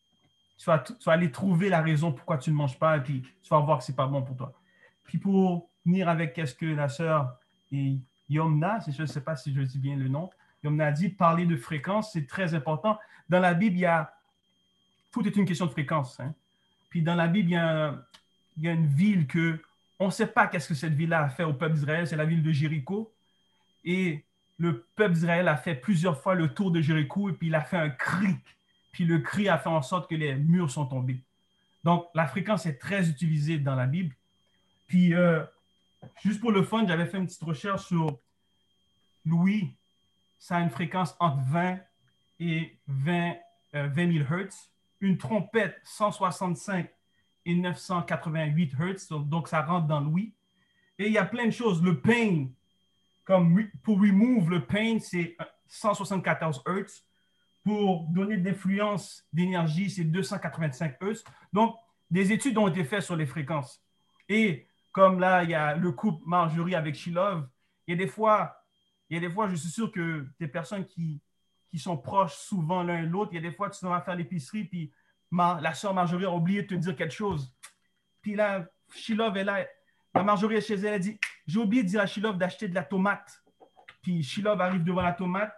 tu 0.57 0.67
vas, 0.67 0.85
aller 1.07 1.31
trouver 1.31 1.69
la 1.69 1.83
raison 1.83 2.13
pourquoi 2.13 2.39
tu 2.39 2.51
ne 2.51 2.55
manges 2.55 2.79
pas, 2.79 2.99
et 2.99 3.03
puis 3.03 3.23
tu 3.43 3.49
vas 3.49 3.59
voir 3.61 3.79
que 3.79 3.85
ce 3.85 3.93
n'est 3.93 3.97
pas 3.97 4.07
bon 4.07 4.23
pour 4.23 4.37
toi. 4.37 4.53
Puis 5.05 5.19
pour 5.19 5.69
venir 5.85 6.09
avec 6.09 6.35
qu'est-ce 6.35 6.55
que 6.55 6.67
la 6.67 6.89
sœur 6.89 7.37
Yomna, 8.29 8.79
je 8.87 9.03
ne 9.03 9.07
sais 9.07 9.23
pas 9.23 9.37
si 9.37 9.55
je 9.55 9.61
dis 9.63 9.79
bien 9.79 9.97
le 9.97 10.09
nom, 10.09 10.31
Yomna 10.63 10.87
a 10.87 10.93
dit, 10.93 11.09
parler 11.09 11.47
de 11.47 11.57
fréquence, 11.57 12.13
c'est 12.13 12.27
très 12.27 12.55
important. 12.55 12.99
Dans 13.29 13.41
la 13.41 13.55
Bible, 13.55 13.77
il 13.77 13.81
y 13.81 13.87
a, 13.87 14.13
tout 15.11 15.27
est 15.27 15.35
une 15.35 15.47
question 15.47 15.67
de 15.67 15.71
fréquence. 15.71 16.21
hein. 16.21 16.35
Puis 16.91 17.03
dans 17.03 17.15
la 17.15 17.27
Bible, 17.27 17.49
il 17.49 17.53
y 17.53 17.57
a, 17.57 17.97
il 18.57 18.65
y 18.65 18.69
a 18.69 18.73
une 18.73 18.87
ville 18.87 19.27
que 19.27 19.61
on 19.99 20.07
ne 20.07 20.11
sait 20.11 20.27
pas 20.27 20.47
qu'est-ce 20.47 20.69
que 20.69 20.75
cette 20.75 20.95
ville-là 20.95 21.25
a 21.25 21.29
fait 21.29 21.45
au 21.45 21.53
peuple 21.53 21.75
d'Israël, 21.75 22.07
c'est 22.07 22.17
la 22.17 22.25
ville 22.25 22.43
de 22.43 22.53
Jéricho. 22.53 23.13
Et 23.85 24.25
le 24.59 24.87
peuple 24.95 25.15
d'Israël 25.15 25.49
a 25.49 25.57
fait 25.57 25.75
plusieurs 25.75 26.21
fois 26.21 26.35
le 26.35 26.53
tour 26.53 26.71
de 26.71 26.81
Jéricho 26.81 27.31
et 27.31 27.33
puis 27.33 27.47
il 27.49 27.55
a 27.55 27.63
fait 27.63 27.79
un 27.79 27.91
cri. 27.91 28.37
Puis 28.93 29.05
le 29.05 29.19
cri 29.21 29.49
a 29.49 29.59
fait 29.59 29.69
en 29.69 29.83
sorte 29.83 30.09
que 30.09 30.15
les 30.15 30.35
murs 30.35 30.71
sont 30.71 30.87
tombés. 30.87 31.23
Donc 31.85 32.07
la 32.15 32.27
fréquence 32.27 32.67
est 32.67 32.79
très 32.79 33.09
utilisée 33.09 33.59
dans 33.59 33.75
la 33.75 33.87
Bible. 33.87 34.15
Puis 34.87 35.15
euh, 35.15 35.43
juste 36.23 36.41
pour 36.41 36.53
le 36.53 36.63
fun, 36.63 36.87
j'avais 36.87 37.07
fait 37.07 37.19
une 37.19 37.27
petite 37.27 37.43
recherche 37.43 37.87
sur 37.87 38.19
Louis. 39.25 39.75
Ça 40.39 40.57
a 40.57 40.61
une 40.61 40.71
fréquence 40.71 41.15
entre 41.21 41.39
20 41.45 41.79
et 42.41 42.77
20, 42.89 43.35
euh, 43.75 43.89
20 43.89 44.13
000 44.13 44.25
Hertz. 44.33 44.71
Une 45.01 45.17
trompette 45.17 45.81
165 45.85 46.91
et 47.47 47.55
988 47.55 48.75
Hertz. 48.79 49.09
Donc, 49.09 49.49
ça 49.49 49.63
rentre 49.63 49.87
dans 49.87 50.01
Louis. 50.01 50.35
Et 50.99 51.07
il 51.07 51.13
y 51.13 51.19
a 51.19 51.25
plein 51.25 51.47
de 51.47 51.51
choses. 51.51 51.83
Le 51.83 52.01
pain, 52.01 52.49
comme 53.31 53.71
pour 53.85 54.01
remove 54.01 54.51
le 54.51 54.67
pain, 54.67 54.99
c'est 54.99 55.37
174 55.69 56.65
Hertz. 56.67 57.07
Pour 57.63 58.09
donner 58.09 58.39
de 58.39 58.49
l'influence 58.49 59.25
d'énergie, 59.33 59.89
c'est 59.89 60.03
285 60.03 60.97
Hertz. 61.01 61.23
Donc, 61.53 61.77
des 62.11 62.33
études 62.33 62.59
ont 62.59 62.67
été 62.67 62.83
faites 62.83 63.03
sur 63.03 63.15
les 63.15 63.27
fréquences. 63.27 63.81
Et 64.29 64.67
comme 64.91 65.21
là, 65.21 65.45
il 65.45 65.51
y 65.51 65.55
a 65.55 65.77
le 65.77 65.93
couple 65.93 66.25
Marjorie 66.27 66.75
avec 66.75 66.97
Shilov, 66.97 67.47
il 67.87 67.93
y 67.93 67.95
a 67.95 68.05
des 68.05 68.11
fois, 68.11 68.65
il 69.09 69.15
y 69.15 69.17
a 69.17 69.21
des 69.21 69.33
fois, 69.33 69.49
je 69.49 69.55
suis 69.55 69.71
sûr 69.71 69.93
que 69.93 70.27
des 70.41 70.49
personnes 70.49 70.85
qui, 70.85 71.23
qui 71.71 71.79
sont 71.79 71.97
proches 71.97 72.35
souvent 72.35 72.83
l'un 72.83 73.05
et 73.05 73.07
l'autre, 73.07 73.31
il 73.33 73.37
y 73.37 73.39
a 73.39 73.49
des 73.49 73.55
fois, 73.55 73.71
tu 73.71 73.87
vas 73.87 74.01
faire 74.01 74.17
l'épicerie, 74.17 74.65
puis 74.65 74.91
ma- 75.31 75.61
la 75.61 75.73
soeur 75.75 75.95
Marjorie 75.95 76.25
a 76.25 76.33
oublié 76.33 76.63
de 76.63 76.67
te 76.67 76.75
dire 76.75 76.97
quelque 76.97 77.15
chose. 77.15 77.55
Puis 78.23 78.35
là, 78.35 78.67
Shilov 78.93 79.37
est 79.37 79.45
là, 79.45 79.65
la 80.17 80.25
Marjorie 80.25 80.57
est 80.57 80.63
chez 80.63 80.75
elle, 80.75 80.95
elle 80.95 81.01
dit 81.01 81.21
J'ai 81.51 81.59
oublié 81.59 81.83
de 81.83 81.89
dire 81.89 82.01
à 82.01 82.07
Shilov 82.07 82.39
d'acheter 82.39 82.69
de 82.69 82.75
la 82.77 82.85
tomate. 82.85 83.43
Puis 84.03 84.23
Shilov 84.23 84.61
arrive 84.61 84.85
devant 84.85 85.03
la 85.03 85.13
tomate, 85.13 85.53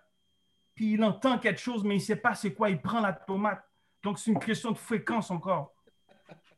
puis 0.74 0.94
il 0.94 1.04
entend 1.04 1.38
quelque 1.38 1.60
chose, 1.60 1.84
mais 1.84 1.96
il 1.96 1.98
ne 1.98 2.02
sait 2.02 2.16
pas 2.16 2.34
c'est 2.34 2.54
quoi, 2.54 2.70
il 2.70 2.80
prend 2.80 3.00
la 3.00 3.12
tomate. 3.12 3.62
Donc, 4.02 4.18
c'est 4.18 4.30
une 4.30 4.38
question 4.38 4.70
de 4.72 4.78
fréquence 4.78 5.30
encore. 5.30 5.74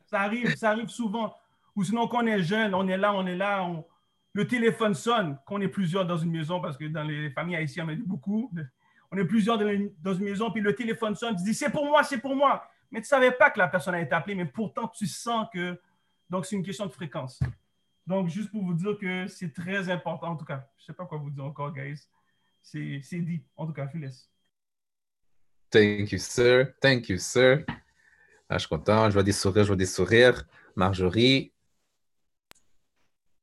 Ça 0.06 0.20
arrive, 0.20 0.54
ça 0.54 0.70
arrive 0.70 0.88
souvent. 0.88 1.34
Ou 1.74 1.82
sinon, 1.82 2.06
quand 2.06 2.22
on 2.22 2.26
est 2.26 2.44
jeune, 2.44 2.74
on 2.76 2.86
est 2.86 2.96
là, 2.96 3.12
on 3.12 3.26
est 3.26 3.34
là, 3.34 3.68
le 4.32 4.46
téléphone 4.46 4.94
sonne, 4.94 5.36
qu'on 5.44 5.60
est 5.60 5.68
plusieurs 5.68 6.06
dans 6.06 6.16
une 6.16 6.30
maison, 6.30 6.60
parce 6.60 6.76
que 6.76 6.84
dans 6.84 7.02
les 7.02 7.30
familles 7.30 7.56
haïtiennes, 7.56 7.86
on 7.86 7.92
est 7.92 7.96
beaucoup. 7.96 8.52
On 9.10 9.16
est 9.16 9.24
plusieurs 9.24 9.58
dans 9.58 9.68
une, 9.68 9.92
dans 10.00 10.14
une 10.14 10.24
maison, 10.24 10.52
puis 10.52 10.60
le 10.60 10.76
téléphone 10.76 11.16
sonne, 11.16 11.34
tu 11.34 11.42
dis 11.42 11.54
c'est 11.54 11.70
pour 11.70 11.86
moi, 11.86 12.04
c'est 12.04 12.18
pour 12.18 12.36
moi. 12.36 12.64
Mais 12.92 13.00
tu 13.00 13.06
ne 13.06 13.08
savais 13.08 13.32
pas 13.32 13.50
que 13.50 13.58
la 13.58 13.66
personne 13.66 13.96
a 13.96 14.00
été 14.00 14.14
appelée, 14.14 14.36
mais 14.36 14.46
pourtant 14.46 14.86
tu 14.86 15.08
sens 15.08 15.48
que. 15.52 15.80
Donc, 16.30 16.46
c'est 16.46 16.54
une 16.54 16.62
question 16.62 16.86
de 16.86 16.92
fréquence. 16.92 17.40
Donc, 18.06 18.28
juste 18.28 18.50
pour 18.50 18.62
vous 18.62 18.74
dire 18.74 18.98
que 18.98 19.26
c'est 19.28 19.52
très 19.52 19.88
important, 19.88 20.28
en 20.28 20.36
tout 20.36 20.44
cas. 20.44 20.68
Je 20.76 20.82
ne 20.82 20.86
sais 20.86 20.92
pas 20.92 21.06
quoi 21.06 21.18
vous 21.18 21.30
dire 21.30 21.44
encore, 21.44 21.72
guys. 21.72 22.08
C'est 22.62 23.00
c'est 23.02 23.20
dit. 23.20 23.42
En 23.56 23.66
tout 23.66 23.72
cas, 23.72 23.86
je 23.86 23.92
vous 23.92 23.98
laisse. 23.98 24.30
Thank 25.70 26.12
you, 26.12 26.18
sir. 26.18 26.72
Thank 26.80 27.08
you, 27.08 27.18
sir. 27.18 27.64
Ah, 28.48 28.58
je 28.58 28.58
suis 28.60 28.68
content. 28.68 29.08
Je 29.08 29.14
vois 29.14 29.22
des 29.22 29.32
sourires, 29.32 29.64
je 29.64 29.68
vois 29.68 29.76
des 29.76 29.86
sourires. 29.86 30.44
Marjorie, 30.76 31.52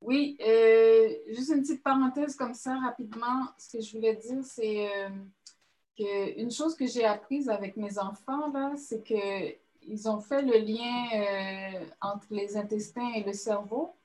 Oui, 0.01 0.37
euh, 0.41 1.09
juste 1.27 1.51
une 1.51 1.61
petite 1.61 1.83
parenthèse 1.83 2.35
comme 2.35 2.53
ça, 2.53 2.77
rapidement. 2.79 3.47
Ce 3.57 3.77
que 3.77 3.83
je 3.83 3.95
voulais 3.95 4.15
dire, 4.15 4.43
c'est 4.43 4.89
euh, 4.89 5.09
qu'une 5.95 6.51
chose 6.51 6.75
que 6.75 6.87
j'ai 6.87 7.05
apprise 7.05 7.49
avec 7.49 7.77
mes 7.77 7.97
enfants, 7.99 8.51
là, 8.51 8.73
c'est 8.75 9.03
qu'ils 9.03 10.09
ont 10.09 10.19
fait 10.19 10.41
le 10.41 10.57
lien 10.57 11.79
euh, 11.79 11.85
entre 12.01 12.27
les 12.31 12.57
intestins 12.57 13.13
et 13.13 13.23
le 13.23 13.33
cerveau. 13.33 13.95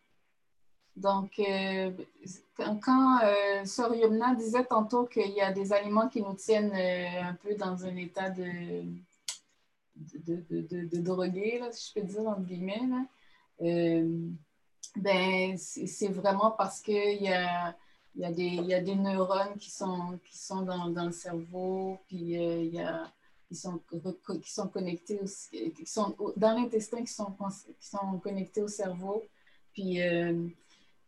Donc, 0.96 1.38
euh, 1.38 1.90
quand, 2.56 3.20
euh, 3.22 3.64
Sœur 3.66 3.94
Yumna 3.94 4.34
disait 4.34 4.64
tantôt 4.64 5.04
qu'il 5.04 5.30
y 5.32 5.42
a 5.42 5.52
des 5.52 5.72
aliments 5.74 6.08
qui 6.08 6.22
nous 6.22 6.34
tiennent 6.34 6.72
euh, 6.74 7.22
un 7.22 7.34
peu 7.34 7.54
dans 7.54 7.84
un 7.84 7.94
état 7.96 8.30
de, 8.30 8.82
de, 9.94 10.36
de, 10.48 10.60
de, 10.62 10.86
de 10.86 11.00
drogué, 11.02 11.58
là, 11.58 11.70
si 11.70 11.88
je 11.88 12.00
peux 12.00 12.06
dire, 12.06 12.26
entre 12.26 12.40
guillemets, 12.40 12.80
là, 12.88 13.04
euh, 13.60 14.28
ben, 14.96 15.58
c'est 15.58 16.08
vraiment 16.08 16.52
parce 16.52 16.80
qu'il 16.80 17.22
y 17.22 17.28
a, 17.28 17.76
y, 18.16 18.24
a 18.24 18.30
y 18.30 18.74
a 18.74 18.80
des 18.80 18.94
neurones 18.94 19.58
qui 19.58 19.70
sont, 19.70 20.18
qui 20.24 20.38
sont 20.38 20.62
dans, 20.62 20.88
dans 20.88 21.04
le 21.04 21.12
cerveau, 21.12 21.98
puis 22.08 22.38
euh, 22.38 22.62
il 22.62 22.74
y 22.74 22.80
a 22.80 23.12
qui 23.48 23.54
sont, 23.54 23.80
qui 24.42 24.50
sont 24.50 24.68
connectés, 24.68 25.20
aussi, 25.20 25.72
qui 25.72 25.86
sont 25.86 26.16
dans 26.36 26.52
l'intestin, 26.54 27.04
qui 27.04 27.12
sont, 27.12 27.36
qui 27.78 27.86
sont 27.86 28.18
connectés 28.18 28.62
au 28.62 28.68
cerveau. 28.68 29.22
Puis, 29.72 30.00
euh, 30.02 30.48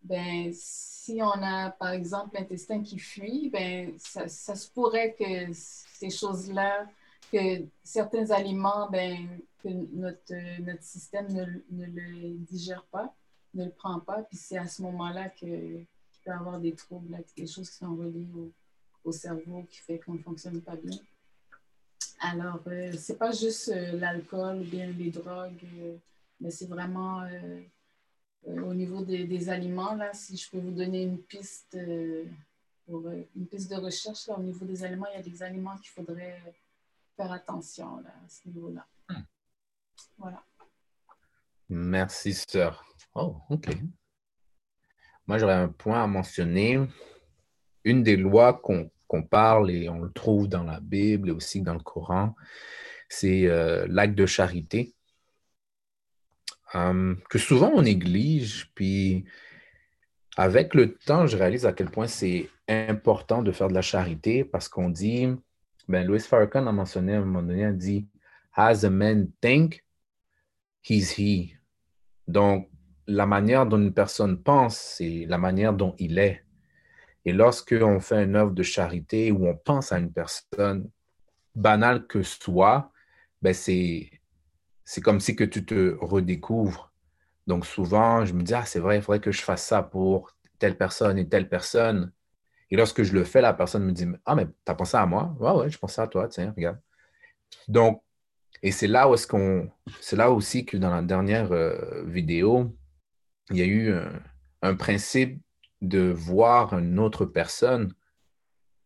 ben, 0.02 0.50
si 0.52 1.20
on 1.22 1.42
a, 1.42 1.70
par 1.70 1.90
exemple, 1.90 2.36
l'intestin 2.36 2.82
qui 2.82 2.98
fuit, 2.98 3.50
ben, 3.50 3.92
ça, 3.98 4.28
ça, 4.28 4.54
se 4.54 4.70
pourrait 4.70 5.14
que 5.18 5.52
ces 5.52 6.10
choses-là, 6.10 6.86
que 7.32 7.64
certains 7.82 8.30
aliments, 8.30 8.88
ben, 8.90 9.40
que 9.62 9.68
notre, 9.68 10.62
notre 10.62 10.82
système 10.82 11.32
ne, 11.32 11.44
ne, 11.70 11.86
le 11.86 12.38
digère 12.38 12.84
pas, 12.90 13.14
ne 13.54 13.64
le 13.64 13.70
prend 13.70 14.00
pas. 14.00 14.22
Puis 14.22 14.36
c'est 14.36 14.58
à 14.58 14.66
ce 14.66 14.82
moment-là 14.82 15.28
qu'il 15.30 15.86
peut 16.24 16.30
y 16.30 16.30
avoir 16.30 16.58
des 16.58 16.74
troubles, 16.74 17.16
des 17.36 17.46
choses 17.46 17.70
qui 17.70 17.76
sont 17.76 17.96
reliées 17.96 18.30
au, 18.36 18.52
au 19.04 19.12
cerveau 19.12 19.64
qui 19.70 19.78
fait 19.78 19.98
qu'on 19.98 20.14
ne 20.14 20.22
fonctionne 20.22 20.60
pas 20.60 20.76
bien. 20.76 20.96
Alors, 22.20 22.60
euh, 22.66 22.92
c'est 22.96 23.16
pas 23.16 23.30
juste 23.30 23.68
euh, 23.68 23.92
l'alcool 23.98 24.60
ou 24.60 24.64
bien 24.64 24.88
les 24.88 25.10
drogues, 25.10 25.64
euh, 25.64 25.96
mais 26.40 26.50
c'est 26.50 26.66
vraiment 26.66 27.22
euh, 27.22 27.60
au 28.46 28.74
niveau 28.74 29.02
des, 29.02 29.24
des, 29.24 29.48
aliments, 29.48 29.94
là, 29.94 30.12
si 30.14 30.36
je 30.36 30.50
peux 30.50 30.58
vous 30.58 30.70
donner 30.70 31.02
une 31.02 31.18
piste, 31.18 31.76
pour, 32.86 33.08
une 33.08 33.46
piste 33.46 33.70
de 33.70 33.76
recherche, 33.76 34.26
là, 34.28 34.38
au 34.38 34.42
niveau 34.42 34.64
des 34.64 34.84
aliments, 34.84 35.06
il 35.12 35.16
y 35.16 35.20
a 35.20 35.22
des 35.22 35.42
aliments 35.42 35.76
qu'il 35.76 35.90
faudrait 35.90 36.40
faire 37.16 37.32
attention 37.32 37.96
là, 38.00 38.10
à 38.24 38.28
ce 38.28 38.48
niveau-là. 38.48 38.86
Hmm. 39.08 39.22
Voilà. 40.18 40.42
Merci, 41.68 42.32
sœur. 42.32 42.84
Oh, 43.14 43.36
OK. 43.50 43.68
Moi, 45.26 45.38
j'aurais 45.38 45.54
un 45.54 45.68
point 45.68 46.02
à 46.02 46.06
mentionner. 46.06 46.80
Une 47.84 48.02
des 48.02 48.16
lois 48.16 48.54
qu'on 48.54 49.22
parle 49.22 49.70
et 49.70 49.88
on 49.88 50.00
le 50.00 50.12
trouve 50.12 50.48
dans 50.48 50.64
la 50.64 50.80
Bible 50.80 51.28
et 51.28 51.32
aussi 51.32 51.60
dans 51.60 51.74
le 51.74 51.80
Coran, 51.80 52.34
c'est 53.08 53.46
euh, 53.46 53.86
l'acte 53.88 54.14
de 54.14 54.26
charité, 54.26 54.94
hum, 56.74 57.18
que 57.28 57.38
souvent 57.38 57.70
on 57.74 57.82
néglige. 57.82 58.70
Puis 58.74 59.24
avec 60.36 60.74
le 60.74 60.94
temps, 60.94 61.26
je 61.26 61.36
réalise 61.36 61.66
à 61.66 61.72
quel 61.72 61.90
point 61.90 62.06
c'est 62.06 62.48
important 62.68 63.42
de 63.42 63.52
faire 63.52 63.68
de 63.68 63.74
la 63.74 63.82
charité 63.82 64.44
parce 64.44 64.68
qu'on 64.68 64.90
dit, 64.90 65.28
ben, 65.88 66.06
Louis 66.06 66.20
Farrakhan 66.20 66.66
a 66.66 66.72
mentionné 66.72 67.14
à 67.14 67.18
un 67.18 67.24
moment 67.24 67.42
donné, 67.42 67.64
a 67.64 67.72
dit, 67.72 68.06
As 68.54 68.84
a 68.84 68.90
man 68.90 69.30
think, 69.40 69.84
he's 70.82 71.18
he. 71.18 71.54
Donc, 72.26 72.68
la 73.06 73.24
manière 73.24 73.66
dont 73.66 73.78
une 73.78 73.94
personne 73.94 74.42
pense, 74.42 74.76
c'est 74.76 75.24
la 75.26 75.38
manière 75.38 75.72
dont 75.72 75.94
il 75.98 76.18
est. 76.18 76.44
Et 77.24 77.32
lorsqu'on 77.32 78.00
fait 78.00 78.24
une 78.24 78.36
œuvre 78.36 78.52
de 78.52 78.62
charité 78.62 79.32
ou 79.32 79.46
on 79.48 79.56
pense 79.56 79.92
à 79.92 79.98
une 79.98 80.12
personne, 80.12 80.90
banale 81.54 82.06
que 82.06 82.22
soit, 82.22 82.92
ben 83.42 83.54
c'est, 83.54 84.10
c'est 84.88 85.02
comme 85.02 85.20
si 85.20 85.36
que 85.36 85.44
tu 85.44 85.66
te 85.66 85.98
redécouvres. 86.00 86.94
Donc 87.46 87.66
souvent, 87.66 88.24
je 88.24 88.32
me 88.32 88.42
dis, 88.42 88.54
ah, 88.54 88.64
c'est 88.64 88.80
vrai, 88.80 88.96
il 88.96 89.02
faudrait 89.02 89.20
que 89.20 89.32
je 89.32 89.42
fasse 89.42 89.62
ça 89.62 89.82
pour 89.82 90.34
telle 90.58 90.78
personne 90.78 91.18
et 91.18 91.28
telle 91.28 91.46
personne. 91.46 92.10
Et 92.70 92.76
lorsque 92.78 93.02
je 93.02 93.12
le 93.12 93.24
fais, 93.24 93.42
la 93.42 93.52
personne 93.52 93.84
me 93.84 93.92
dit, 93.92 94.06
ah, 94.24 94.34
mais 94.34 94.46
tu 94.46 94.52
as 94.66 94.74
pensé 94.74 94.96
à 94.96 95.04
moi? 95.04 95.36
Ouais, 95.40 95.50
ouais, 95.52 95.68
je 95.68 95.76
pensais 95.76 96.00
à 96.00 96.06
toi, 96.06 96.26
tiens, 96.26 96.54
regarde. 96.56 96.80
Donc, 97.68 98.02
et 98.62 98.72
c'est 98.72 98.86
là 98.86 99.10
où 99.10 99.12
est-ce 99.12 99.26
qu'on, 99.26 99.70
c'est 100.00 100.16
là 100.16 100.30
aussi 100.30 100.64
que 100.64 100.78
dans 100.78 100.90
la 100.90 101.02
dernière 101.02 101.52
euh, 101.52 102.02
vidéo, 102.06 102.74
il 103.50 103.58
y 103.58 103.62
a 103.62 103.66
eu 103.66 103.92
un, 103.92 104.10
un 104.62 104.74
principe 104.74 105.38
de 105.82 106.10
voir 106.10 106.78
une 106.78 106.98
autre 106.98 107.26
personne 107.26 107.92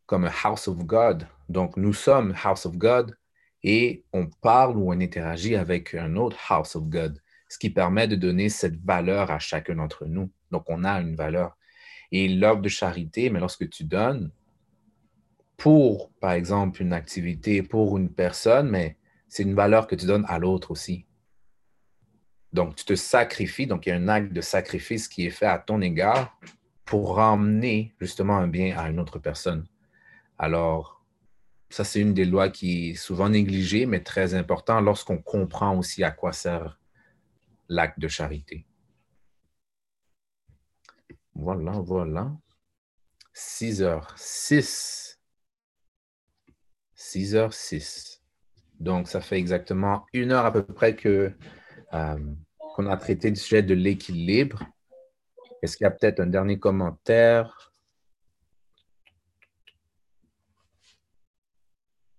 comme 0.07 0.25
un 0.25 0.33
house 0.43 0.67
of 0.67 0.79
God. 0.79 1.29
Donc, 1.49 1.77
nous 1.77 1.93
sommes 1.93 2.35
house 2.43 2.67
of 2.67 2.77
God 2.77 3.17
et 3.63 4.05
on 4.13 4.27
parle 4.27 4.77
ou 4.77 4.93
on 4.93 5.01
interagit 5.01 5.57
avec 5.57 5.95
un 5.95 6.17
autre 6.17 6.39
house 6.49 6.77
of 6.77 6.85
God, 6.85 7.21
ce 7.49 7.59
qui 7.59 7.71
permet 7.71 8.09
de 8.09 8.17
donner 8.17 8.49
cette 8.49 8.83
valeur 8.85 9.31
à 9.31 9.39
chacun 9.39 9.77
d'entre 9.77 10.07
nous. 10.07 10.31
Donc, 10.51 10.65
on 10.69 10.85
a 10.85 11.01
une 11.01 11.15
valeur. 11.15 11.57
Et 12.11 12.29
l'œuvre 12.29 12.61
de 12.61 12.69
charité, 12.69 13.31
mais 13.31 13.41
lorsque 13.41 13.69
tu 13.71 13.85
donnes 13.85 14.31
pour, 15.57 16.11
par 16.15 16.33
exemple, 16.33 16.83
une 16.83 16.93
activité, 16.93 17.63
pour 17.63 17.97
une 17.97 18.11
personne, 18.11 18.69
mais 18.69 18.97
c'est 19.29 19.45
une 19.45 19.55
valeur 19.55 19.87
que 19.87 19.95
tu 19.95 20.07
donnes 20.07 20.27
à 20.29 20.39
l'autre 20.39 20.73
aussi. 20.73 21.07
Donc, 22.53 22.77
tu 22.77 22.85
te 22.85 22.95
sacrifies, 22.95 23.67
donc 23.67 23.87
il 23.87 23.91
y 23.91 23.93
a 23.93 23.97
un 23.97 24.09
acte 24.09 24.33
de 24.33 24.41
sacrifice 24.41 25.09
qui 25.09 25.25
est 25.25 25.31
fait 25.31 25.47
à 25.47 25.59
ton 25.59 25.81
égard 25.81 26.37
pour 26.85 27.17
ramener 27.17 27.95
justement 28.01 28.37
un 28.37 28.49
bien 28.49 28.77
à 28.77 28.91
une 28.91 29.01
autre 29.01 29.19
personne. 29.19 29.65
Alors, 30.39 31.02
ça, 31.73 31.85
c'est 31.85 32.01
une 32.01 32.15
des 32.15 32.25
lois 32.27 32.51
qui 32.51 32.91
est 32.91 32.95
souvent 32.95 33.29
négligée, 33.31 33.87
mais 33.87 34.03
très 34.03 34.35
important 34.35 34.81
lorsqu'on 34.81 35.19
comprend 35.19 35.79
aussi 35.79 36.05
à 36.05 36.11
quoi 36.11 36.33
sert 36.33 36.79
l'acte 37.69 37.99
de 37.99 38.09
charité. 38.09 38.67
Voilà, 41.35 41.73
voilà. 41.73 42.31
6 43.33 43.83
heures 43.83 44.13
6. 44.19 45.19
6 46.95 47.35
heures 47.35 47.55
6. 47.55 48.23
Donc, 48.79 49.09
ça 49.09 49.21
fait 49.21 49.39
exactement 49.39 50.05
une 50.13 50.33
heure 50.33 50.45
à 50.45 50.53
peu 50.53 50.65
près 50.65 50.95
que 50.95 51.33
euh, 51.95 52.35
qu'on 52.75 52.87
a 52.87 52.97
traité 52.97 53.31
du 53.31 53.41
sujet 53.41 53.63
de 53.63 53.75
l'équilibre. 53.75 54.63
Est-ce 55.63 55.77
qu'il 55.77 55.85
y 55.85 55.89
a 55.89 55.91
peut-être 55.91 56.21
un 56.21 56.27
dernier 56.27 56.59
commentaire? 56.59 57.72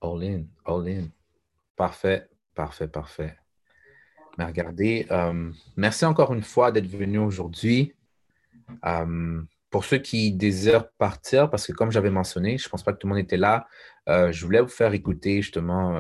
All 0.04 0.22
in, 0.22 0.44
all 0.66 0.86
in. 0.86 1.08
Parfait, 1.78 2.28
parfait, 2.54 2.90
parfait. 2.90 3.38
Mais 4.38 4.44
regardez, 4.44 5.08
euh, 5.12 5.50
merci 5.78 6.04
encore 6.04 6.34
une 6.34 6.44
fois 6.44 6.74
d'être 6.74 6.88
venu 6.88 7.20
aujourd'hui. 7.20 7.96
Euh, 8.86 9.42
pour 9.70 9.86
ceux 9.86 10.00
qui 10.00 10.34
désirent 10.34 10.92
partir, 10.98 11.50
parce 11.50 11.66
que 11.66 11.72
comme 11.72 11.92
j'avais 11.92 12.10
mentionné, 12.10 12.58
je 12.58 12.68
ne 12.68 12.70
pense 12.70 12.84
pas 12.84 12.92
que 12.92 12.98
tout 12.98 13.08
le 13.08 13.14
monde 13.14 13.24
était 13.24 13.38
là, 13.38 13.66
euh, 14.10 14.32
je 14.32 14.44
voulais 14.46 14.60
vous 14.60 14.68
faire 14.68 14.94
écouter 14.94 15.42
justement 15.42 15.96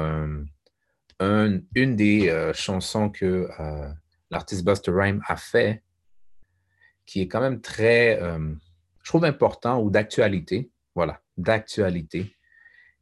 une 1.21 1.95
des 1.95 2.51
chansons 2.53 3.09
que 3.09 3.47
l'artiste 4.29 4.65
Buster 4.65 4.91
Rhyme 4.91 5.21
a 5.27 5.37
fait 5.37 5.81
qui 7.05 7.21
est 7.21 7.27
quand 7.27 7.41
même 7.41 7.61
très, 7.61 8.19
je 8.19 9.09
trouve, 9.09 9.23
important 9.23 9.81
ou 9.81 9.89
d'actualité. 9.89 10.71
Voilà, 10.93 11.21
d'actualité. 11.37 12.35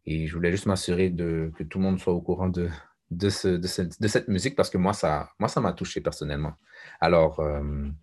Et 0.05 0.27
je 0.27 0.35
voulais 0.35 0.51
juste 0.51 0.65
m'assurer 0.65 1.13
que 1.13 1.63
tout 1.63 1.77
le 1.77 1.83
monde 1.83 1.99
soit 1.99 2.13
au 2.13 2.21
courant 2.21 2.49
de, 2.49 2.69
de, 3.11 3.29
ce, 3.29 3.47
de, 3.47 4.07
cette 4.07 4.27
musique 4.27 4.55
parce 4.55 4.69
que 4.69 4.77
moi, 4.77 4.93
ça 4.93 5.29
moi, 5.39 5.47
ça 5.47 5.61
m'a 5.61 5.73
touché 5.73 6.01
personnellement. 6.01 6.53
Alors, 6.99 7.39
euh, 7.39 7.61
je 7.61 7.87
ne 7.87 7.93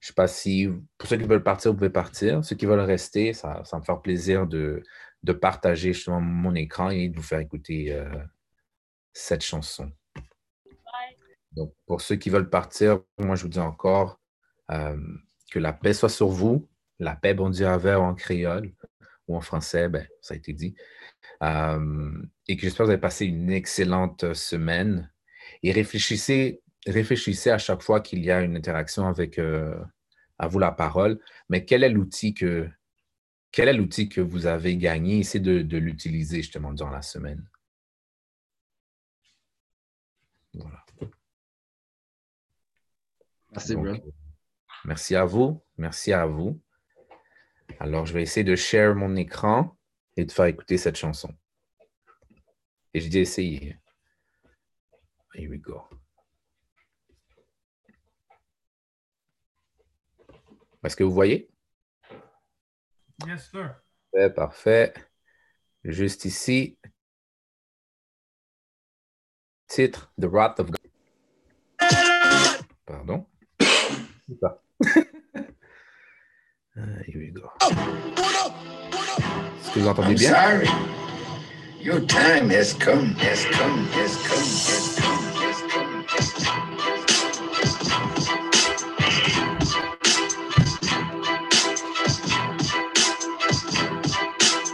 sais 0.00 0.14
pas 0.14 0.28
si, 0.28 0.68
pour 0.96 1.08
ceux 1.08 1.16
qui 1.16 1.24
veulent 1.24 1.42
partir, 1.42 1.72
vous 1.72 1.76
pouvez 1.76 1.90
partir. 1.90 2.44
Ceux 2.44 2.56
qui 2.56 2.66
veulent 2.66 2.80
rester, 2.80 3.32
ça, 3.32 3.62
ça 3.64 3.78
me 3.78 3.84
fait 3.84 3.92
plaisir 4.02 4.46
de, 4.46 4.82
de, 5.22 5.32
partager 5.32 5.92
justement 5.92 6.20
mon 6.20 6.54
écran 6.54 6.90
et 6.90 7.08
de 7.08 7.16
vous 7.16 7.22
faire 7.22 7.40
écouter 7.40 7.92
euh, 7.92 8.08
cette 9.12 9.42
chanson. 9.42 9.90
Donc, 11.52 11.72
pour 11.86 12.00
ceux 12.00 12.16
qui 12.16 12.30
veulent 12.30 12.50
partir, 12.50 13.00
moi, 13.18 13.36
je 13.36 13.42
vous 13.42 13.48
dis 13.48 13.60
encore, 13.60 14.20
euh, 14.70 14.96
que 15.50 15.58
la 15.58 15.72
paix 15.72 15.94
soit 15.94 16.08
sur 16.08 16.28
vous. 16.28 16.68
La 16.98 17.16
paix, 17.16 17.34
bon 17.34 17.50
Dieu, 17.50 17.66
avec 17.66 17.96
en 17.96 18.14
créole 18.14 18.72
ou 19.28 19.36
en 19.36 19.40
français, 19.40 19.88
ben, 19.88 20.06
ça 20.20 20.34
a 20.34 20.36
été 20.36 20.52
dit. 20.52 20.74
Euh, 21.42 22.12
et 22.48 22.56
que 22.56 22.62
j'espère 22.62 22.84
que 22.84 22.84
vous 22.84 22.92
avez 22.92 23.00
passé 23.00 23.26
une 23.26 23.50
excellente 23.50 24.34
semaine. 24.34 25.12
Et 25.62 25.72
réfléchissez, 25.72 26.62
réfléchissez 26.86 27.50
à 27.50 27.58
chaque 27.58 27.82
fois 27.82 28.00
qu'il 28.00 28.24
y 28.24 28.30
a 28.30 28.42
une 28.42 28.56
interaction 28.56 29.06
avec 29.06 29.38
euh, 29.38 29.74
à 30.38 30.48
vous 30.48 30.58
la 30.58 30.72
parole, 30.72 31.20
mais 31.48 31.64
quel 31.64 31.84
est 31.84 31.90
l'outil 31.90 32.34
que 32.34 32.68
quel 33.52 33.68
est 33.68 33.72
l'outil 33.74 34.08
que 34.08 34.20
vous 34.20 34.46
avez 34.46 34.76
gagné? 34.76 35.20
Essayez 35.20 35.42
de, 35.42 35.62
de 35.62 35.78
l'utiliser 35.78 36.38
justement 36.38 36.72
durant 36.72 36.90
la 36.90 37.02
semaine. 37.02 37.48
Voilà. 40.54 40.84
Merci, 43.52 43.74
Donc, 43.74 44.02
Merci 44.84 45.14
à 45.14 45.24
vous. 45.24 45.62
Merci 45.78 46.12
à 46.12 46.26
vous. 46.26 46.60
Alors, 47.80 48.06
je 48.06 48.12
vais 48.12 48.22
essayer 48.22 48.44
de 48.44 48.56
share 48.56 48.94
mon 48.94 49.16
écran 49.16 49.76
et 50.16 50.24
de 50.24 50.32
faire 50.32 50.46
écouter 50.46 50.78
cette 50.78 50.96
chanson. 50.96 51.34
Et 52.92 53.00
je 53.00 53.08
dis 53.08 53.18
essayer. 53.18 53.76
Here 55.34 55.50
we 55.50 55.58
go. 55.58 55.82
Est-ce 60.84 60.96
que 60.96 61.02
vous 61.02 61.12
voyez? 61.12 61.50
Yes, 63.26 63.50
sir. 63.50 63.74
Parfait, 64.12 64.30
parfait. 64.30 64.94
Juste 65.82 66.24
ici. 66.24 66.78
Titre 69.66 70.12
The 70.20 70.26
Wrath 70.26 70.60
of 70.60 70.70
God. 70.70 70.78
Pardon? 72.86 73.26
Ah, 76.76 76.82
here 77.06 77.20
we 77.20 77.30
go. 77.30 77.48
Est-ce 79.62 79.70
que 79.72 79.78
vous 79.78 79.86
entendez 79.86 80.14
bien? 80.16 80.34
Your 81.80 82.00
time 82.00 82.50
has 82.50 82.74
come, 82.74 83.14
has 83.14 83.44
come, 83.44 83.86
has 83.92 84.16
come, 84.26 84.42
has 84.42 84.96
come, 84.98 85.22
has 85.38 85.62
come, 85.70 86.04
has 86.08 87.76
come. 87.94 88.14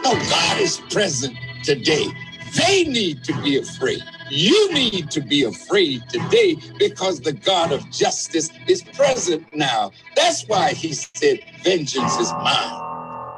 No, 0.03 0.13
God 0.31 0.59
is 0.59 0.81
present 0.89 1.37
today. 1.65 2.07
They 2.57 2.85
need 2.85 3.23
to 3.25 3.35
be 3.43 3.59
afraid. 3.59 4.03
You 4.31 4.73
need 4.75 5.11
to 5.13 5.23
be 5.23 5.45
afraid 5.45 6.03
today 6.11 6.57
because 6.79 7.21
the 7.21 7.33
God 7.33 7.73
of 7.73 7.91
justice 7.91 8.51
is 8.69 8.83
present 8.83 9.47
now. 9.55 9.93
That's 10.17 10.45
why 10.49 10.73
he 10.75 10.93
said, 10.95 11.41
Vengeance 11.65 12.19
is 12.19 12.33
mine. 12.35 12.81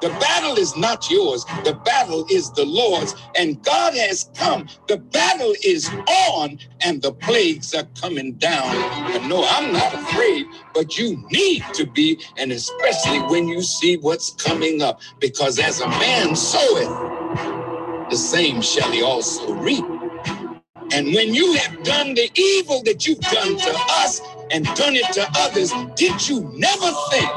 The 0.03 0.11
battle 0.20 0.57
is 0.59 0.76
not 0.76 1.11
yours, 1.11 1.45
the 1.64 1.74
battle 1.84 2.26
is 2.30 2.53
the 2.53 2.66
Lord's, 2.66 3.14
and 3.36 3.62
God 3.64 3.95
has 3.95 4.30
come. 4.36 4.68
The 4.88 4.99
battle 4.99 5.55
is 5.64 5.90
on, 6.34 6.59
and 6.82 7.03
the 7.03 7.12
plagues 7.14 7.74
are 7.74 7.88
coming 8.01 8.34
down. 8.34 8.74
But 9.12 9.26
no, 9.26 9.45
I'm 9.49 9.72
not 9.72 9.95
afraid, 9.95 10.47
but 10.74 10.99
you 10.99 11.16
need 11.32 11.64
to 11.74 11.86
be, 11.86 12.22
and 12.38 12.53
especially 12.53 13.20
when 13.30 13.49
you 13.49 13.62
see 13.62 13.97
what's 13.99 14.30
coming 14.32 14.82
up, 14.82 15.01
because 15.20 15.59
as 15.59 15.80
a 15.80 15.88
man 15.88 16.36
soweth, 16.36 17.12
the 18.11 18.16
same 18.16 18.62
shall 18.62 18.90
he 18.93 19.03
also 19.03 19.55
reap. 19.55 19.84
And 20.91 21.14
when 21.14 21.35
you 21.35 21.53
have 21.55 21.85
done 21.85 22.14
the 22.14 22.30
evil 22.35 22.83
that 22.85 23.07
you've 23.07 23.20
done 23.20 23.59
to 23.59 23.74
us 24.03 24.20
and 24.51 24.64
done 24.74 24.97
it 24.97 25.12
to 25.14 25.26
others, 25.37 25.72
did 25.97 26.28
you 26.28 26.41
never 26.57 26.91
think 27.11 27.28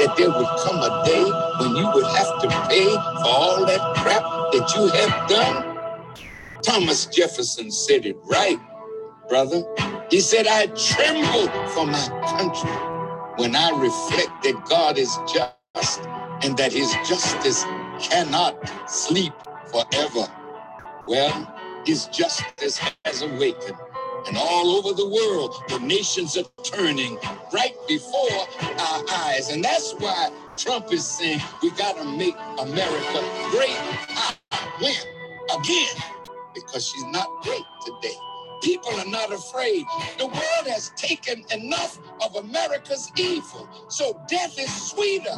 that 0.00 0.14
there 0.16 0.30
would 0.30 0.48
come 0.64 0.78
a 0.82 1.02
day 1.04 1.24
when 1.60 1.76
you 1.76 1.90
would 1.92 2.06
have 2.16 2.40
to 2.42 2.48
pay 2.68 2.86
for 2.90 3.28
all 3.28 3.66
that 3.66 3.96
crap 3.98 4.22
that 4.52 4.72
you 4.76 4.88
have 4.88 5.28
done? 5.28 5.78
Thomas 6.62 7.06
Jefferson 7.06 7.70
said 7.70 8.06
it 8.06 8.16
right, 8.26 8.58
brother. 9.28 9.62
He 10.10 10.20
said, 10.20 10.46
I 10.48 10.66
tremble 10.68 11.48
for 11.70 11.86
my 11.86 12.08
country 12.38 12.70
when 13.42 13.56
I 13.56 13.70
reflect 13.70 14.42
that 14.44 14.64
God 14.68 14.98
is 14.98 15.16
just 15.32 16.02
and 16.42 16.56
that 16.58 16.72
his 16.72 16.90
justice 17.08 17.64
cannot 18.00 18.56
sleep 18.90 19.32
forever. 19.72 20.32
Well, 21.08 21.57
his 21.86 22.06
justice 22.06 22.80
has 23.04 23.22
awakened. 23.22 23.76
And 24.26 24.36
all 24.36 24.70
over 24.70 24.94
the 24.94 25.08
world, 25.08 25.54
the 25.68 25.78
nations 25.78 26.36
are 26.36 26.44
turning 26.62 27.18
right 27.52 27.74
before 27.86 28.40
our 28.60 29.04
eyes. 29.10 29.50
And 29.50 29.64
that's 29.64 29.92
why 29.94 30.30
Trump 30.56 30.92
is 30.92 31.06
saying 31.06 31.40
we 31.62 31.70
got 31.72 31.96
to 31.96 32.04
make 32.04 32.36
America 32.58 33.20
great 33.50 33.78
when? 34.80 34.94
Again, 35.60 35.96
because 36.54 36.86
she's 36.86 37.04
not 37.06 37.26
great 37.42 37.64
today. 37.84 38.16
People 38.62 38.92
are 39.00 39.06
not 39.06 39.32
afraid. 39.32 39.84
The 40.18 40.26
world 40.26 40.66
has 40.66 40.90
taken 40.96 41.44
enough 41.52 41.98
of 42.24 42.36
America's 42.36 43.10
evil. 43.16 43.68
So 43.88 44.20
death 44.28 44.58
is 44.58 44.90
sweeter 44.90 45.36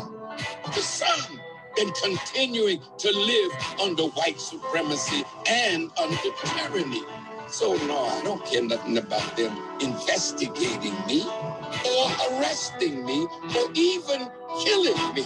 The 0.74 0.80
some 0.80 1.39
than 1.76 1.90
continuing 1.92 2.80
to 2.98 3.10
live 3.10 3.52
under 3.80 4.04
white 4.04 4.40
supremacy 4.40 5.24
and 5.48 5.90
under 5.98 6.16
tyranny. 6.44 7.02
So 7.48 7.74
no, 7.86 8.04
I 8.06 8.22
don't 8.22 8.44
care 8.46 8.62
nothing 8.62 8.98
about 8.98 9.36
them 9.36 9.56
investigating 9.80 10.94
me 11.06 11.22
or 11.22 12.38
arresting 12.38 13.04
me 13.04 13.26
or 13.56 13.70
even 13.74 14.30
killing 14.62 15.14
me. 15.14 15.24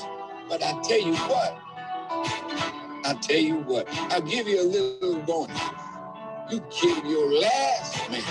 But 0.49 0.63
I 0.63 0.81
tell 0.83 1.01
you 1.01 1.15
what, 1.17 1.59
I 3.07 3.19
tell 3.21 3.39
you 3.39 3.57
what, 3.61 3.87
I'll 4.13 4.23
give 4.23 4.49
you 4.49 4.61
a 4.63 4.65
little 4.65 5.21
warning. 5.27 5.57
You 6.51 6.61
kill 6.71 7.05
your 7.05 7.41
last 7.41 8.11
man 8.11 8.23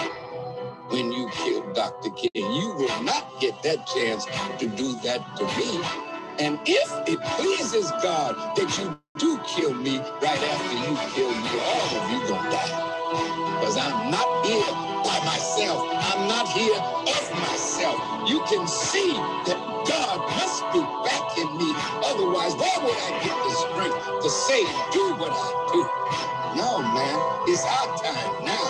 when 0.89 1.11
you 1.11 1.29
kill 1.33 1.73
Dr. 1.73 2.09
King. 2.11 2.29
You 2.53 2.73
will 2.75 3.03
not 3.03 3.39
get 3.39 3.61
that 3.63 3.85
chance 3.87 4.25
to 4.59 4.67
do 4.67 4.93
that 5.01 5.37
to 5.37 5.45
me. 5.57 6.12
And 6.39 6.59
if 6.65 6.89
it 7.07 7.21
pleases 7.39 7.91
God 8.03 8.35
that 8.57 8.69
you 8.79 8.99
do 9.19 9.39
kill 9.47 9.73
me 9.73 9.99
right 10.21 10.43
after 10.43 10.75
you 10.83 10.93
kill 11.15 11.31
me, 11.31 11.51
all 11.63 11.89
of 11.95 12.11
you 12.11 12.19
gonna 12.27 12.51
die. 12.51 12.91
Because 13.59 13.77
I'm 13.77 14.11
not 14.11 14.27
here 14.45 14.69
by 15.07 15.17
myself. 15.25 15.81
I'm 15.91 16.27
not 16.27 16.47
here 16.53 16.77
of 16.77 17.25
myself. 17.41 17.97
You 18.29 18.41
can 18.51 18.67
see 18.67 19.13
that 19.49 19.59
God 19.89 20.17
must 20.37 20.61
be 20.75 20.81
backing 21.07 21.51
me. 21.57 21.69
Otherwise, 22.05 22.53
why 22.59 22.73
would 22.85 22.99
I 22.99 23.11
get 23.25 23.35
the 23.45 23.53
strength 23.65 23.97
to 24.23 24.29
say, 24.29 24.61
do 24.93 25.15
what 25.17 25.31
I 25.33 25.47
do? 25.73 25.81
No, 26.59 26.83
man, 26.83 27.17
it's 27.49 27.65
our 27.65 27.89
time 27.97 28.45
now. 28.45 28.65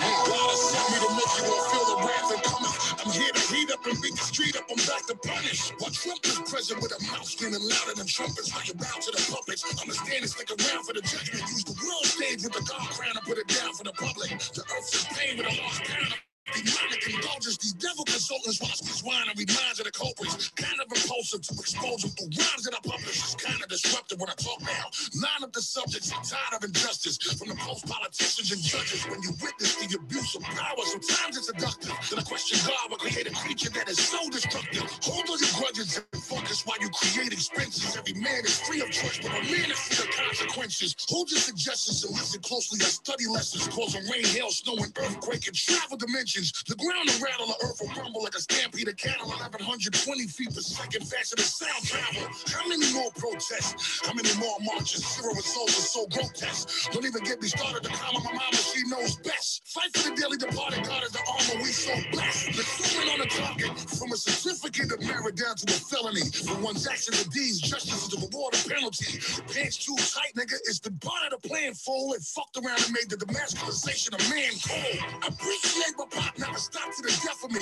Now. 0.00 0.20
God 0.28 0.48
has 0.54 0.62
sent 0.70 0.86
me 0.92 0.98
to 1.02 1.10
make 1.18 1.32
you 1.42 1.56
feel 1.72 1.86
the 1.90 1.96
wrath 2.06 2.30
and 2.32 2.42
coming. 2.44 2.63
I'm 3.04 3.12
here 3.12 3.32
to 3.32 3.54
heat 3.54 3.70
up 3.70 3.84
and 3.86 4.00
beat 4.00 4.12
the 4.16 4.24
street 4.24 4.56
up. 4.56 4.64
I'm 4.70 4.76
back 4.76 5.06
to 5.08 5.16
punish. 5.16 5.70
While 5.78 5.90
Trump 5.90 6.24
is 6.24 6.40
present 6.50 6.80
with 6.82 6.92
a 6.96 7.12
mouth 7.12 7.26
screaming 7.26 7.60
louder 7.60 7.94
than 7.96 8.06
trumpets, 8.06 8.50
how 8.50 8.60
you 8.64 8.74
bow 8.74 8.96
to 9.00 9.10
the 9.10 9.20
puppets. 9.30 9.64
I'm 9.82 9.90
a 9.90 10.16
and 10.16 10.30
stick 10.30 10.48
around 10.50 10.84
for 10.84 10.94
the 10.94 11.02
judgment. 11.02 11.42
Use 11.42 11.64
the 11.64 11.76
world 11.84 12.06
stage 12.06 12.42
with 12.44 12.54
the 12.54 12.64
God 12.64 12.88
crown 12.96 13.12
and 13.16 13.26
put 13.26 13.38
it 13.38 13.48
down 13.48 13.74
for 13.74 13.84
the 13.84 13.92
public. 13.92 14.30
The 14.30 14.64
earth 14.72 14.94
is 14.94 15.04
pain 15.12 15.36
with 15.36 15.46
a 15.46 15.62
lost 15.62 16.33
pound. 16.46 16.66
Demonic 16.66 17.02
indulgence, 17.08 17.58
these 17.58 17.74
devil 17.74 18.04
consultants 18.04 18.60
watch 18.60 18.82
me 18.82 18.90
swine 18.90 19.28
and 19.30 19.38
reminds 19.38 19.78
of 19.80 19.86
the 19.86 19.92
culprits. 19.92 20.50
Kind 20.56 20.80
of 20.80 20.86
impulsive 20.92 21.42
to 21.42 21.54
expose 21.60 22.02
them 22.02 22.10
through 22.12 22.32
rhymes 22.36 22.64
that 22.64 22.74
I 22.74 22.80
publish. 22.88 23.18
It's 23.18 23.36
kind 23.36 23.62
of 23.62 23.68
disruptive 23.68 24.20
when 24.20 24.30
I 24.30 24.36
talk 24.36 24.60
now. 24.62 24.86
Line 25.20 25.42
up 25.44 25.52
the 25.52 25.62
subjects, 25.62 26.12
I'm 26.12 26.24
tired 26.24 26.54
of 26.58 26.64
injustice 26.64 27.18
from 27.38 27.48
the 27.48 27.56
post 27.56 27.86
politicians 27.88 28.52
and 28.52 28.62
judges. 28.62 29.04
When 29.08 29.22
you 29.22 29.32
witness 29.42 29.76
the 29.76 29.96
abuse 29.96 30.36
of 30.36 30.42
power, 30.42 30.82
sometimes 30.84 31.38
it's 31.38 31.48
seductive. 31.48 31.92
Then 32.10 32.18
I 32.20 32.24
question 32.24 32.58
God 32.66 32.90
will 32.90 32.98
create 32.98 33.26
a 33.28 33.34
creature 33.34 33.70
that 33.70 33.88
is 33.88 33.98
so 33.98 34.20
destructive. 34.30 34.84
Hold 35.04 35.30
on 35.30 35.38
your 35.40 35.54
grudges 35.58 36.00
and 36.12 36.22
focus 36.22 36.66
while 36.66 36.78
you 36.80 36.90
create 36.90 37.32
expenses. 37.32 37.96
Every 37.96 38.14
man 38.20 38.44
is 38.44 38.58
free 38.60 38.80
of 38.82 38.90
choice, 38.90 39.18
but 39.22 39.32
a 39.32 39.42
man 39.44 39.70
is 39.70 39.80
free 39.80 40.04
of 40.04 40.10
consequences. 40.14 40.96
Hold 41.08 41.30
your 41.30 41.40
suggestions 41.40 42.04
and 42.04 42.12
listen 42.14 42.40
closely. 42.42 42.78
I 42.82 42.90
study 42.90 43.26
lessons 43.26 43.68
causing 43.68 44.04
rain, 44.10 44.24
hail, 44.24 44.50
snow, 44.50 44.76
and 44.82 44.92
earthquake 44.98 45.46
and 45.48 45.56
travel 45.56 45.96
dimensions. 45.98 46.33
The 46.34 46.74
ground 46.74 47.06
will 47.06 47.22
rattle, 47.22 47.46
the 47.46 47.54
earth 47.62 47.78
will 47.78 47.94
rumble 47.94 48.24
like 48.24 48.34
a 48.34 48.40
stampede 48.40 48.88
of 48.88 48.96
cattle, 48.96 49.30
1120 49.30 50.26
feet 50.26 50.50
per 50.50 50.66
second 50.66 51.06
faster 51.06 51.38
than 51.38 51.46
sound 51.46 51.86
travel. 51.86 52.26
How 52.50 52.66
many 52.66 52.90
more 52.90 53.14
protests? 53.14 54.02
How 54.02 54.14
many 54.18 54.34
more 54.42 54.58
marches? 54.66 55.06
Zero 55.14 55.30
results 55.30 55.78
are 55.78 55.86
so 55.94 56.06
grotesque. 56.10 56.90
Don't 56.90 57.06
even 57.06 57.22
get 57.22 57.38
me 57.40 57.46
started. 57.46 57.86
The 57.86 57.94
karma 57.94 58.18
my 58.18 58.34
mama, 58.34 58.58
she 58.58 58.82
knows 58.90 59.14
best. 59.22 59.62
Fight 59.70 59.94
for 59.94 60.10
the 60.10 60.16
daily 60.18 60.34
departed. 60.34 60.82
God 60.82 61.04
is 61.06 61.14
the 61.14 61.22
armor 61.22 61.62
we 61.62 61.70
so 61.70 61.94
blessed. 62.10 62.50
The 62.50 62.64
summon 62.66 63.14
on 63.14 63.18
the 63.22 63.30
target. 63.30 63.70
From 63.94 64.10
a 64.10 64.18
certificate 64.18 64.90
of 64.90 65.06
merit 65.06 65.38
down 65.38 65.54
to 65.54 65.66
a 65.70 65.78
felony. 65.86 66.26
For 66.34 66.58
one's 66.58 66.82
actions 66.82 67.22
and 67.22 67.30
deeds, 67.30 67.62
justice 67.62 67.94
is 67.94 68.10
the 68.10 68.26
reward 68.26 68.58
of 68.58 68.66
penalty. 68.66 69.22
Pants 69.54 69.78
too 69.78 69.94
tight, 70.02 70.34
nigga. 70.34 70.58
It's 70.66 70.82
the 70.82 70.90
part 70.98 71.30
of 71.30 71.38
the 71.38 71.46
plan 71.46 71.74
full. 71.78 72.10
It 72.18 72.26
fucked 72.26 72.58
around 72.58 72.82
and 72.82 72.90
made 72.90 73.06
the 73.06 73.22
demasculization 73.22 74.18
of 74.18 74.22
man 74.34 74.50
cold. 74.66 75.30
Appreciate 75.30 75.94
my 75.94 76.06
never 76.38 76.58
stop 76.58 76.88
to 76.96 77.02
the 77.02 77.14
death 77.24 77.44
of 77.44 77.52
me. 77.52 77.60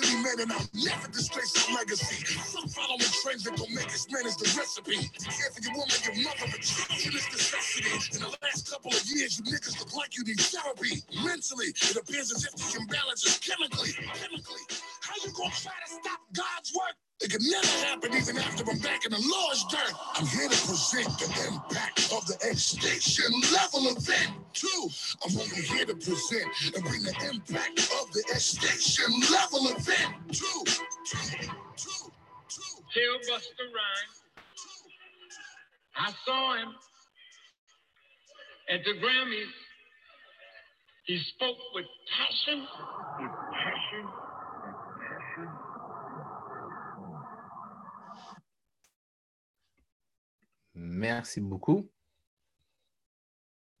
Be 0.00 0.16
made, 0.22 0.40
and 0.42 0.52
I'll 0.52 0.68
never 0.74 1.08
disgrace 1.08 1.52
our 1.68 1.76
legacy. 1.76 2.24
Some 2.44 2.68
following 2.68 3.00
trends 3.22 3.44
that 3.44 3.56
don't 3.56 3.70
make 3.74 3.88
us 3.88 4.06
men 4.10 4.26
is 4.26 4.36
the 4.36 4.48
recipe. 4.58 4.98
Care 5.24 5.50
for 5.54 5.62
your 5.62 5.74
woman, 5.74 5.96
your 6.04 6.16
mother, 6.24 6.46
but 6.50 6.62
children 6.62 7.14
is 7.16 7.26
necessity. 7.32 7.92
In 8.16 8.20
the 8.22 8.36
last 8.42 8.70
couple 8.70 8.92
of 8.92 9.02
years, 9.06 9.38
you 9.38 9.44
niggas 9.46 9.78
look 9.80 9.94
like 9.96 10.16
you 10.18 10.24
need 10.24 10.40
therapy. 10.40 11.02
Mentally, 11.24 11.70
it 11.72 11.96
appears 11.96 12.32
as 12.32 12.44
if 12.44 12.52
the 12.56 12.80
imbalance 12.80 13.24
is 13.26 13.38
chemically. 13.38 13.92
Chemically. 13.94 14.64
How 15.02 15.14
you 15.24 15.32
gonna 15.32 15.54
try 15.54 15.72
to 15.72 15.90
stop 16.02 16.20
God's 16.34 16.72
work? 16.74 16.96
It 17.20 17.30
could 17.32 17.42
never 17.42 17.86
happen 17.86 18.14
even 18.14 18.38
after 18.38 18.64
I'm 18.70 18.78
back 18.78 19.04
in 19.04 19.12
the 19.12 19.18
Lord's 19.18 19.64
dirt. 19.66 19.92
I'm 20.14 20.26
here 20.26 20.48
to 20.48 20.66
present 20.66 21.08
the 21.18 21.48
impact 21.50 22.12
of 22.12 22.26
the 22.26 22.38
extinction 22.48 23.32
level 23.52 23.88
event. 23.96 24.32
Two, 24.54 24.88
I'm 25.24 25.36
only 25.36 25.62
here 25.62 25.86
to 25.86 25.94
present 25.94 26.48
and 26.74 26.84
bring 26.84 27.02
the 27.02 27.14
impact 27.32 27.80
of 28.00 28.12
the 28.12 28.24
extinction 28.30 29.12
level 29.32 29.68
event. 29.68 30.14
Two, 30.32 30.64
two, 31.04 31.18
two, 31.76 32.12
two. 32.48 32.82
Tell 32.94 33.18
Buster 33.34 33.64
Rhymes 33.74 34.22
I 35.96 36.12
saw 36.24 36.56
him 36.56 36.74
at 38.70 38.80
the 38.84 38.92
Grammys. 39.04 39.52
He 41.06 41.18
spoke 41.34 41.56
with 41.74 41.86
passion, 42.16 42.60
with 43.20 43.30
passion, 43.52 44.08
Merci 50.74 51.40
beaucoup. 51.40 51.90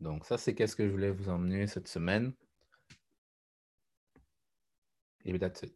Donc, 0.00 0.24
ça, 0.24 0.36
c'est 0.36 0.54
qu'est-ce 0.54 0.76
que 0.76 0.86
je 0.86 0.92
voulais 0.92 1.10
vous 1.10 1.28
emmener 1.28 1.66
cette 1.66 1.88
semaine. 1.88 2.32
Et 5.24 5.38
that's 5.38 5.62
it. 5.62 5.74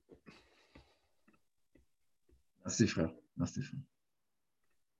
Merci, 2.64 2.88
frère. 2.88 3.12
Merci, 3.36 3.62
frère. 3.62 3.80